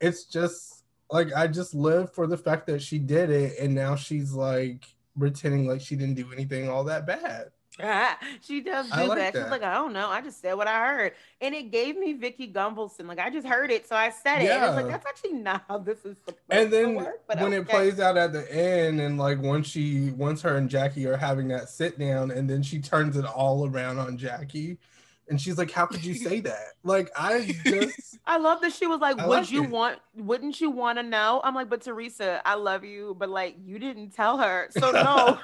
[0.00, 3.94] it's just like I just live for the fact that she did it and now
[3.96, 4.84] she's like
[5.18, 7.50] pretending like she didn't do anything all that bad.
[8.40, 9.32] she does do like that.
[9.32, 9.42] that.
[9.42, 10.08] She's like, I don't know.
[10.08, 11.12] I just said what I heard.
[11.40, 13.06] And it gave me Vicki Gunvalson.
[13.06, 13.88] Like, I just heard it.
[13.88, 14.44] So I said it.
[14.44, 14.56] Yeah.
[14.56, 17.22] And it's like, that's actually not how this is supposed and then work.
[17.26, 17.56] when okay.
[17.56, 21.16] it plays out at the end, and like once she, once her and Jackie are
[21.16, 24.78] having that sit down, and then she turns it all around on Jackie.
[25.30, 28.86] And she's like, "How could you say that?" Like, I just, I love that she
[28.86, 29.70] was like, I "Would like you it.
[29.70, 30.00] want?
[30.16, 33.78] Wouldn't you want to know?" I'm like, "But Teresa, I love you, but like, you
[33.78, 35.38] didn't tell her, so no."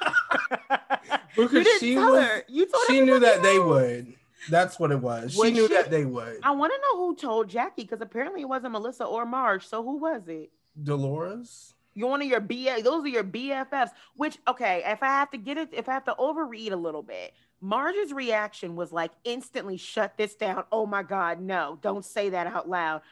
[1.37, 2.43] because she was, her.
[2.49, 4.13] You told she knew that they would.
[4.51, 5.37] That's what it was.
[5.37, 5.75] was she knew she?
[5.75, 6.41] that they would.
[6.43, 9.67] I want to know who told Jackie because apparently it wasn't Melissa or Marge.
[9.67, 10.51] So who was it?
[10.83, 11.75] Dolores.
[11.95, 12.83] You're one of your BA.
[12.85, 13.91] Those are your BFFs.
[14.17, 17.03] Which okay, if I have to get it, if I have to overread a little
[17.03, 20.65] bit, Marge's reaction was like instantly shut this down.
[20.70, 23.03] Oh my God, no, don't say that out loud.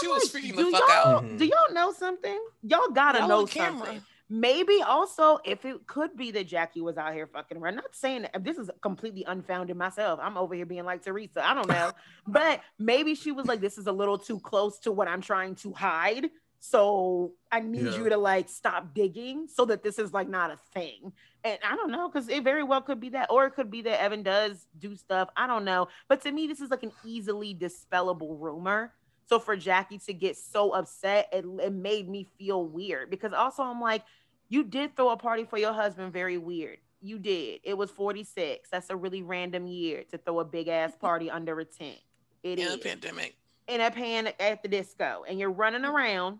[0.00, 1.36] She I'm was like, freaking the fuck out.
[1.36, 2.38] Do y'all know something?
[2.62, 4.02] Y'all gotta y'all know something.
[4.28, 7.76] Maybe also if it could be that Jackie was out here fucking around.
[7.76, 10.20] Not saying that this is completely unfounded myself.
[10.22, 11.46] I'm over here being like Teresa.
[11.46, 11.92] I don't know.
[12.26, 15.54] but maybe she was like, this is a little too close to what I'm trying
[15.56, 16.30] to hide.
[16.64, 17.96] So I need yeah.
[17.96, 21.12] you to like stop digging so that this is like not a thing.
[21.42, 23.82] And I don't know, because it very well could be that, or it could be
[23.82, 25.28] that Evan does do stuff.
[25.36, 25.88] I don't know.
[26.06, 28.92] But to me, this is like an easily dispellable rumor.
[29.26, 33.64] So for Jackie to get so upset, it, it made me feel weird because also
[33.64, 34.04] I'm like,
[34.48, 36.78] you did throw a party for your husband very weird.
[37.00, 37.58] You did.
[37.64, 38.70] It was 46.
[38.70, 41.98] That's a really random year to throw a big ass party under a tent.
[42.44, 42.74] It in is.
[42.74, 43.34] a pandemic.
[43.66, 45.24] In a pan at the disco.
[45.28, 45.92] And you're running mm.
[45.92, 46.38] around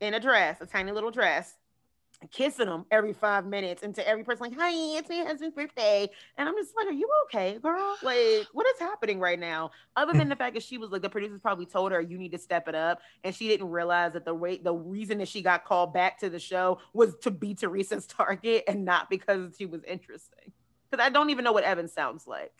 [0.00, 1.54] in a dress, a tiny little dress,
[2.32, 6.08] kissing them every five minutes and to every person like hi it's my husband's birthday.
[6.36, 7.96] And i'm just like are you okay girl?
[8.02, 9.70] Like what is happening right now?
[9.94, 12.32] Other than the fact that she was like the producers probably told her you need
[12.32, 13.00] to step it up.
[13.22, 16.28] And she didn't realize that the rate the reason that she got called back to
[16.28, 20.52] the show was to be teresa's target and not because she was interesting.
[20.90, 22.52] Because i don't even know what evan sounds like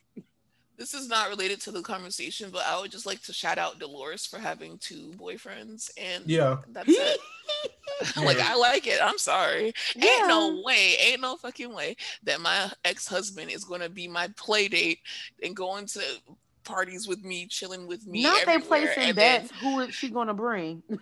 [0.79, 3.81] this is not related to the conversation, but I would just like to shout out
[3.81, 7.21] Dolores for having two boyfriends, and yeah, that's it.
[8.17, 8.99] like I like it.
[9.03, 9.73] I'm sorry.
[9.97, 10.07] Yeah.
[10.07, 14.69] Ain't no way, ain't no fucking way that my ex-husband is gonna be my play
[14.69, 15.01] date
[15.43, 16.01] and going to
[16.65, 18.23] parties with me, chilling with me.
[18.23, 19.51] Not they placing bets.
[19.51, 19.59] Then...
[19.61, 20.83] Who is she gonna bring?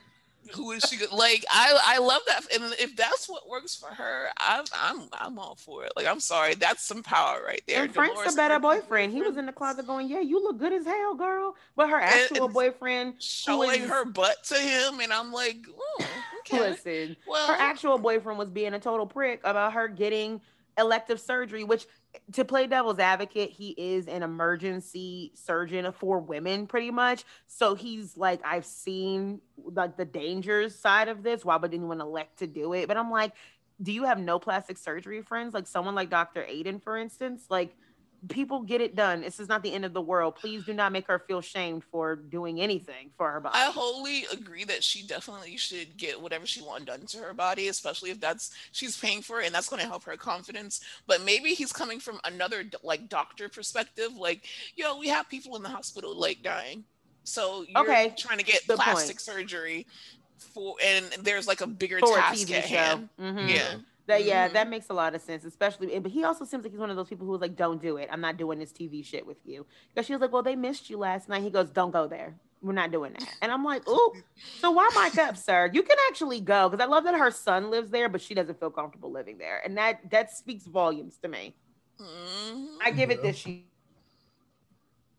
[0.53, 0.99] who is she?
[1.13, 5.39] Like I, I love that, and if that's what works for her, I'm, I'm, I'm
[5.39, 5.93] all for it.
[5.97, 7.85] Like I'm sorry, that's some power right there.
[7.85, 9.13] And Frank's Dolores a better boyfriend.
[9.13, 12.01] He was in the closet going, "Yeah, you look good as hell, girl." But her
[12.01, 16.07] actual and, boyfriend showing her butt to him, and I'm like, mm,
[16.41, 16.61] okay.
[16.61, 20.41] listen, well, her actual boyfriend was being a total prick about her getting
[20.79, 21.87] elective surgery, which
[22.33, 27.25] to play devil's advocate, he is an emergency surgeon for women, pretty much.
[27.47, 31.45] So he's like, I've seen like the dangers side of this.
[31.45, 32.89] Why would anyone elect to do it?
[32.89, 33.33] But I'm like,
[33.83, 35.55] do you have no plastic surgery friends?
[35.55, 36.43] Like someone like Dr.
[36.43, 37.77] Aydin, for instance, like
[38.29, 39.21] people get it done.
[39.23, 40.37] This is not the end of the world.
[40.37, 43.55] Please do not make her feel shamed for doing anything for her body.
[43.57, 47.69] I wholly agree that she definitely should get whatever she wants done to her body,
[47.69, 50.81] especially if that's she's paying for it and that's going to help her confidence.
[51.07, 54.45] But maybe he's coming from another like doctor perspective, like,
[54.77, 56.85] yo, we have people in the hospital like dying.
[57.25, 58.15] So you're okay.
[58.17, 59.21] trying to get Good plastic point.
[59.21, 59.87] surgery
[60.39, 62.77] for and there's like a bigger for task at show.
[62.77, 63.09] hand.
[63.21, 63.49] Mm-hmm.
[63.49, 63.75] Yeah.
[64.07, 64.55] That yeah, mm-hmm.
[64.55, 65.99] that makes a lot of sense, especially.
[65.99, 68.09] But he also seems like he's one of those people who's like, "Don't do it.
[68.11, 70.89] I'm not doing this TV shit with you." Because she was like, "Well, they missed
[70.89, 72.37] you last night." He goes, "Don't go there.
[72.63, 74.13] We're not doing that." And I'm like, "Ooh,
[74.61, 75.71] so why mic up, sir?
[75.73, 78.61] You can actually go." Because I love that her son lives there, but she doesn't
[78.61, 81.57] feel comfortable living there, and that that speaks volumes to me.
[82.01, 82.77] Mm-hmm.
[82.85, 83.37] I give it this.
[83.37, 83.67] She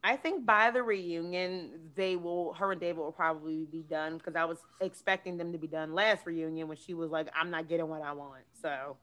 [0.08, 4.38] I think by the reunion, they will, her and David will probably be done because
[4.38, 7.68] I was expecting them to be done last reunion when she was like, I'm not
[7.68, 8.44] getting what I want.
[8.62, 8.96] So,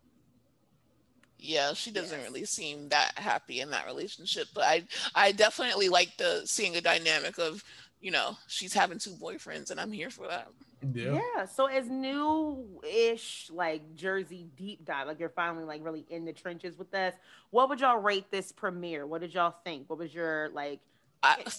[1.38, 2.26] yeah, she doesn't yes.
[2.26, 4.46] really seem that happy in that relationship.
[4.54, 7.62] But I, I definitely like the seeing a dynamic of,
[8.00, 10.48] you know, she's having two boyfriends, and I'm here for that.
[10.94, 11.20] Yeah.
[11.36, 11.44] yeah.
[11.44, 16.78] So as new-ish like Jersey deep dive, like you're finally like really in the trenches
[16.78, 17.12] with us.
[17.50, 19.06] What would y'all rate this premiere?
[19.06, 19.90] What did y'all think?
[19.90, 20.80] What was your like?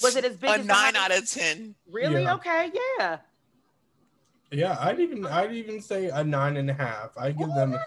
[0.02, 0.50] Was it as big?
[0.50, 1.76] A as nine out of ten.
[1.90, 2.24] Really?
[2.24, 2.36] Yeah.
[2.36, 2.72] Okay.
[3.00, 3.18] Yeah.
[4.52, 5.30] Yeah, I'd even oh.
[5.30, 7.18] I'd even say a nine and a half.
[7.18, 7.78] I give them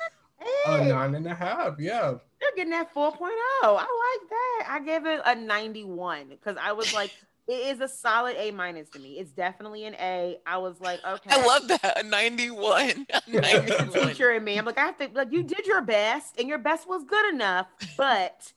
[0.66, 1.78] a nine and a half.
[1.78, 2.14] Yeah.
[2.40, 3.18] They're getting that 4.0.
[3.20, 4.66] I like that.
[4.68, 7.10] I give it a 91 because I was like,
[7.48, 9.18] it is a solid A minus to me.
[9.18, 10.38] It's definitely an A.
[10.46, 11.30] I was like, okay.
[11.30, 11.98] I love that.
[11.98, 13.06] A 91.
[13.10, 13.90] A 91.
[13.90, 14.58] teacher and me.
[14.58, 17.34] I'm like, I have to like you did your best and your best was good
[17.34, 18.52] enough, but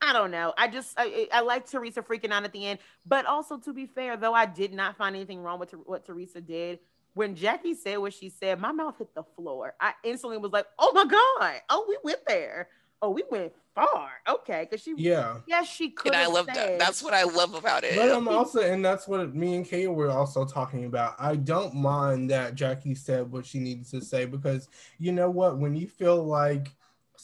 [0.00, 0.52] I don't know.
[0.58, 3.86] I just I, I like Teresa freaking out at the end, but also to be
[3.86, 6.80] fair, though I did not find anything wrong with what Teresa did.
[7.14, 9.74] When Jackie said what she said, my mouth hit the floor.
[9.80, 11.60] I instantly was like, "Oh my god!
[11.70, 12.68] Oh, we went there."
[13.02, 14.10] oh, we went far.
[14.28, 16.12] Okay, because she, yeah, yes, she could.
[16.12, 16.78] And I love that.
[16.78, 17.96] That's what I love about it.
[17.96, 21.14] But I'm also, and that's what me and Kay were also talking about.
[21.18, 24.68] I don't mind that Jackie said what she needed to say because
[24.98, 25.58] you know what?
[25.58, 26.74] When you feel like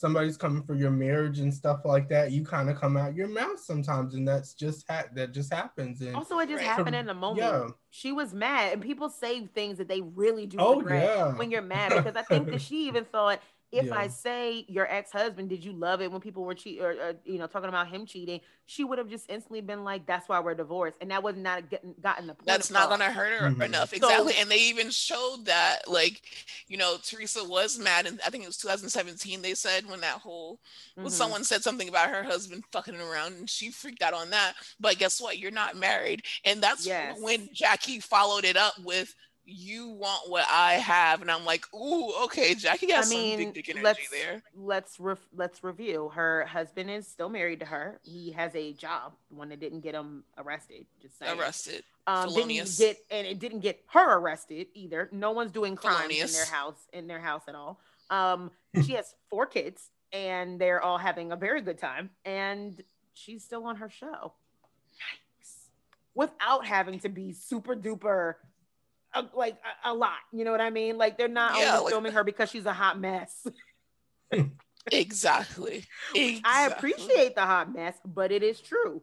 [0.02, 3.28] somebody's coming for your marriage and stuff like that, you kind of come out your
[3.28, 6.00] mouth sometimes, and that's just ha- that just happens.
[6.00, 6.66] And also, it just right.
[6.66, 7.46] happened in a moment.
[7.46, 7.68] Yeah.
[7.90, 11.34] She was mad, and people say things that they really do oh, regret yeah.
[11.34, 13.40] when you're mad because I think that she even thought
[13.72, 13.96] if yeah.
[13.96, 17.14] I say your ex husband, did you love it when people were cheating or, or,
[17.24, 18.40] you know talking about him cheating?
[18.66, 21.70] She would have just instantly been like, "That's why we're divorced," and that was not
[21.70, 22.34] getting gotten the.
[22.34, 22.46] Point.
[22.46, 23.62] That's not going to hurt her mm-hmm.
[23.62, 24.34] enough, exactly.
[24.34, 26.20] So, and they even showed that, like,
[26.68, 29.40] you know, Teresa was mad, and I think it was 2017.
[29.40, 31.04] They said when that whole mm-hmm.
[31.04, 34.52] when someone said something about her husband fucking around, and she freaked out on that.
[34.78, 35.38] But guess what?
[35.38, 37.18] You're not married, and that's yes.
[37.20, 39.14] when Jackie followed it up with
[39.52, 43.44] you want what I have, and I'm like, ooh, okay, Jackie has I mean, some
[43.46, 44.42] big dick energy let's, there.
[44.54, 46.10] Let's re- let's review.
[46.14, 48.00] Her husband is still married to her.
[48.02, 50.86] He has a job, one that didn't get him arrested.
[51.00, 51.38] Just saying.
[51.38, 51.84] arrested.
[52.06, 55.08] Um, didn't get and it didn't get her arrested either.
[55.12, 57.80] No one's doing crimes in their house in their house at all.
[58.10, 58.50] Um,
[58.84, 62.82] she has four kids, and they're all having a very good time, and
[63.14, 64.32] she's still on her show.
[64.94, 65.68] Yikes!
[66.14, 68.34] Without having to be super duper
[69.14, 70.18] a, like a, a, lot.
[70.32, 70.98] You know what I mean?
[70.98, 73.46] Like they're not yeah, only like, filming her because she's a hot mess.
[74.90, 75.84] exactly.
[76.14, 76.42] exactly.
[76.44, 79.02] I appreciate the hot mess, but it is true.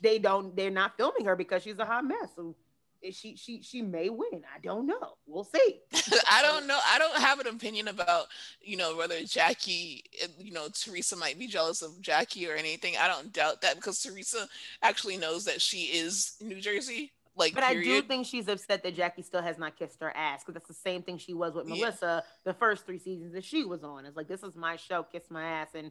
[0.00, 0.56] They don't.
[0.56, 2.30] They're not filming her because she's a hot mess.
[2.34, 2.56] So
[3.04, 4.42] eh, she she she may win.
[4.54, 5.16] I don't know.
[5.26, 5.80] We'll see.
[6.30, 6.78] I don't know.
[6.86, 8.26] I don't have an opinion about
[8.62, 12.94] you know whether Jackie, eh, you know Teresa might be jealous of Jackie or anything.
[12.98, 14.48] I don't doubt that because Teresa
[14.82, 17.80] actually knows that she is New Jersey like, but period.
[17.80, 20.68] I do think she's upset that Jackie still has not kissed her ass because that's
[20.68, 22.30] the same thing she was with Melissa yeah.
[22.44, 24.06] the first three seasons that she was on.
[24.06, 25.90] It's like this is my show, kiss my ass, and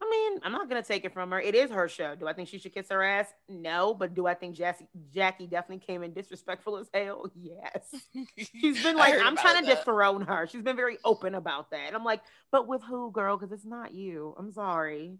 [0.00, 1.40] I mean, I'm not gonna take it from her.
[1.40, 2.14] It is her show.
[2.14, 3.32] Do I think she should kiss her ass?
[3.48, 7.30] No, but do I think Jackie, Jackie definitely came in disrespectful as hell?
[7.40, 7.94] Yes.
[8.36, 10.46] She's been like, I'm trying to dethrone her.
[10.46, 11.86] She's been very open about that.
[11.86, 13.36] And I'm like, but with who, girl?
[13.36, 14.34] Because it's not you.
[14.38, 15.18] I'm sorry.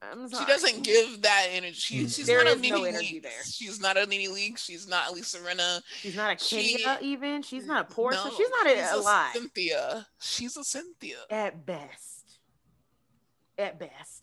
[0.00, 1.74] She doesn't give that energy.
[1.74, 3.44] She, she's there not is no energy there.
[3.44, 4.58] She's not a NeNe Leakes.
[4.58, 5.82] She's not Lisa Rinna.
[6.00, 7.42] She's not a Kenya she, even.
[7.42, 8.24] She's not a Porsha.
[8.24, 9.32] No, she's not she's a, a lot.
[9.32, 10.06] Cynthia.
[10.20, 11.16] She's a Cynthia.
[11.30, 12.17] At best.
[13.58, 14.22] At best.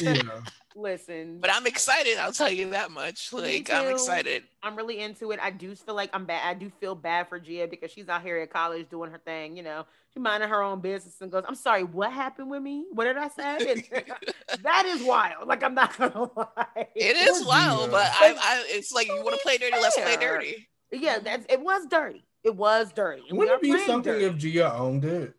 [0.00, 0.22] yeah.
[0.74, 1.38] Listen.
[1.40, 2.16] But I'm excited.
[2.16, 3.30] I'll tell you that much.
[3.32, 4.44] Like I'm excited.
[4.62, 5.40] I'm really into it.
[5.42, 6.40] I do feel like I'm bad.
[6.46, 9.56] I do feel bad for Gia because she's out here at college doing her thing.
[9.58, 9.84] You know,
[10.14, 12.86] she minding her own business and goes, "I'm sorry, what happened with me?
[12.92, 13.84] What did I say?"
[14.62, 15.48] that is wild.
[15.48, 16.88] Like I'm not gonna lie.
[16.94, 20.16] It is wild, but I, I, it's like you want to play dirty, let's play
[20.16, 20.68] dirty.
[20.90, 22.24] Yeah, that's it was dirty.
[22.44, 23.22] It was dirty.
[23.30, 24.24] Wouldn't it be something dirty.
[24.24, 25.34] if Gia owned it?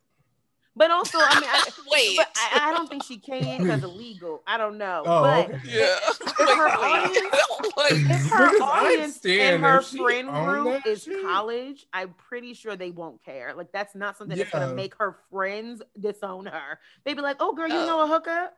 [0.75, 4.41] But also, I mean, I, wait, but I, I, don't think she can because illegal.
[4.47, 5.03] I don't know.
[5.05, 5.59] Oh, but okay.
[5.65, 5.97] yeah.
[6.09, 7.27] If, if her audience,
[7.91, 11.21] if her audience and her friend group is shit.
[11.23, 13.53] college, I'm pretty sure they won't care.
[13.55, 14.45] Like that's not something yeah.
[14.45, 16.79] that's gonna make her friends disown her.
[17.03, 17.85] They'd be like, "Oh, girl, you oh.
[17.85, 18.57] know a hookup."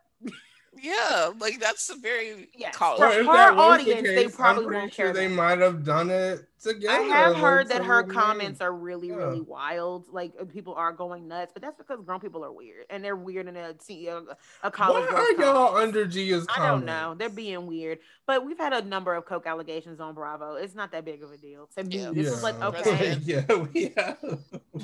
[0.81, 2.71] Yeah, like that's a very yeah.
[2.71, 2.99] college.
[2.99, 5.13] For her audience, the case, they probably won't sure care.
[5.13, 6.93] They might have done it together.
[6.93, 9.15] I have heard that her comments are really, yeah.
[9.15, 10.07] really wild.
[10.11, 13.15] Like uh, people are going nuts, but that's because grown people are weird, and they're
[13.15, 13.75] weird in a,
[14.63, 15.05] a college.
[15.09, 16.45] Why are y'all under Gia's?
[16.55, 17.15] I don't know.
[17.17, 20.55] They're being weird, but we've had a number of coke allegations on Bravo.
[20.55, 21.99] It's not that big of a deal to me.
[21.99, 22.11] Yeah.
[22.11, 22.33] This yeah.
[22.33, 24.17] is like okay, yeah, we have.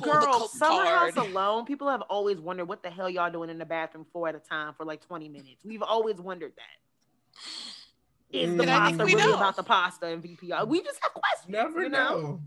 [0.02, 1.66] Girl, Summer House alone.
[1.66, 4.40] People have always wondered what the hell y'all doing in the bathroom for at a
[4.40, 5.66] time for like twenty minutes.
[5.66, 7.71] We've always wondered that.
[8.32, 9.36] Is the pasta really know.
[9.36, 10.68] about the pasta and VPR?
[10.68, 11.50] We just have questions.
[11.50, 12.22] Never you know.
[12.22, 12.42] know.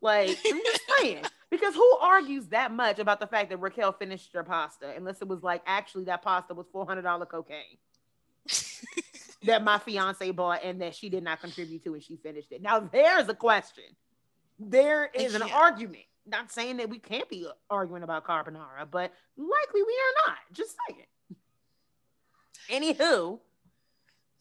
[0.00, 1.24] Like I'm just saying.
[1.50, 5.28] Because who argues that much about the fact that Raquel finished her pasta unless it
[5.28, 7.78] was like actually that pasta was four hundred dollar cocaine
[9.44, 12.60] that my fiance bought and that she did not contribute to and she finished it.
[12.60, 13.84] Now there's a question.
[14.58, 16.04] There is an argument.
[16.26, 20.36] Not saying that we can't be arguing about carbonara, but likely we are not.
[20.52, 21.06] Just saying.
[22.70, 23.38] Anywho,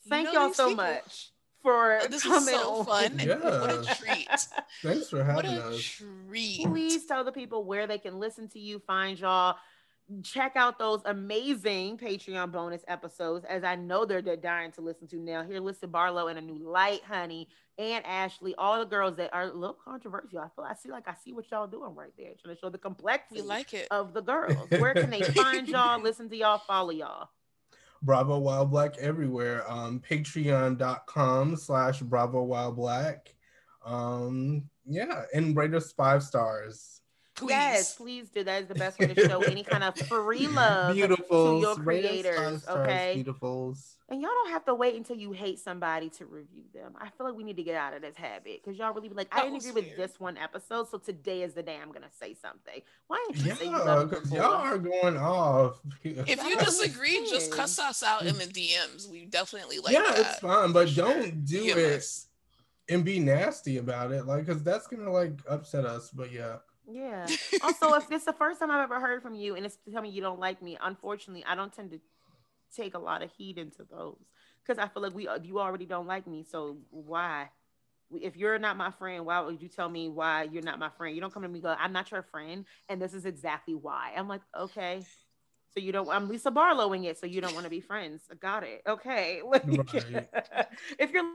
[0.09, 1.31] thank you know all so people, much
[1.67, 3.19] for oh, this coming is so fun.
[3.19, 3.37] Yeah.
[3.39, 4.47] What a treat.
[4.83, 5.81] Thanks for having what a us.
[5.81, 6.65] Treat.
[6.65, 9.55] Please tell the people where they can listen to you, find y'all.
[10.23, 15.05] Check out those amazing Patreon bonus episodes, as I know they're, they're dying to listen
[15.09, 15.43] to now.
[15.43, 19.43] Here, Lisa Barlow and a new light, honey, and Ashley, all the girls that are
[19.43, 20.39] a little controversial.
[20.39, 22.69] I feel I see like I see what y'all doing right there, trying to show
[22.69, 23.89] the complexity we like it.
[23.91, 24.69] of the girls.
[24.69, 27.27] Where can they find y'all, listen to y'all, follow y'all?
[28.01, 29.69] Bravo While Black everywhere.
[29.69, 33.33] Um, Patreon.com slash Bravo While Black.
[33.85, 37.01] Um, yeah, and rate us five stars.
[37.37, 37.49] Please.
[37.51, 38.43] Yes, please do.
[38.43, 41.59] That is the best way to show any kind of free love Beautifuls.
[41.59, 42.63] to your creators.
[42.63, 43.93] Stars, okay, beautifuls.
[44.09, 46.95] And y'all don't have to wait until you hate somebody to review them.
[46.99, 49.13] I feel like we need to get out of this habit because y'all really be
[49.13, 52.07] like, I didn't agree with this one episode, so today is the day I'm gonna
[52.19, 52.81] say something.
[53.05, 55.79] Why didn't you yeah, say because y'all are going off.
[56.03, 59.11] If you disagree, just cuss us out in the DMs.
[59.11, 59.93] We definitely like.
[59.93, 60.19] Yeah, that.
[60.19, 62.03] it's fine, but don't do it
[62.89, 66.09] and be nasty about it, like, because that's gonna like upset us.
[66.09, 66.57] But yeah.
[66.89, 67.27] Yeah.
[67.63, 69.93] also, if this is the first time I've ever heard from you and it's telling
[69.93, 71.99] tell me you don't like me, unfortunately, I don't tend to
[72.75, 74.17] take a lot of heed into those
[74.65, 76.43] because I feel like we uh, you already don't like me.
[76.49, 77.49] So why?
[78.09, 81.13] If you're not my friend, why would you tell me why you're not my friend?
[81.13, 84.13] You don't come to me go, I'm not your friend, and this is exactly why.
[84.15, 85.01] I'm like, okay.
[85.73, 86.09] So you don't.
[86.09, 88.23] I'm Lisa Barlowing it, so you don't want to be friends.
[88.39, 88.81] Got it.
[88.87, 89.41] Okay.
[90.97, 91.29] if you're.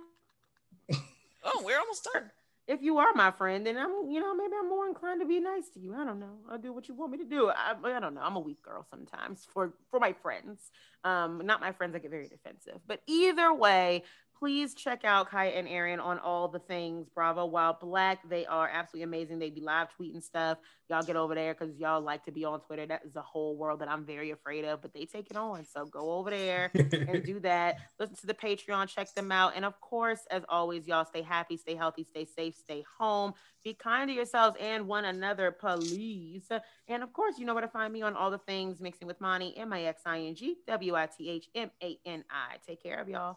[1.44, 2.30] Oh, we're almost done
[2.72, 5.40] if you are my friend, then I'm, you know, maybe I'm more inclined to be
[5.40, 5.94] nice to you.
[5.94, 6.38] I don't know.
[6.50, 7.50] I'll do what you want me to do.
[7.50, 8.22] I, I don't know.
[8.22, 10.70] I'm a weak girl sometimes for for my friends.
[11.04, 11.94] Um, not my friends.
[11.94, 12.80] I get very defensive.
[12.86, 14.04] But either way,
[14.42, 18.28] please check out Kaya and Aaron on all the things Bravo While Black.
[18.28, 19.38] They are absolutely amazing.
[19.38, 20.58] They be live tweeting stuff.
[20.90, 22.84] Y'all get over there because y'all like to be on Twitter.
[22.84, 25.64] That is a whole world that I'm very afraid of, but they take it on.
[25.64, 27.76] So go over there and do that.
[28.00, 29.52] Listen to the Patreon, check them out.
[29.54, 33.34] And of course, as always, y'all stay happy, stay healthy, stay safe, stay home.
[33.62, 36.48] Be kind to yourselves and one another, please.
[36.88, 39.20] And of course, you know where to find me on all the things mixing with
[39.20, 42.56] Mani, M I X I N G W I T H M A N I.
[42.66, 43.36] Take care of y'all.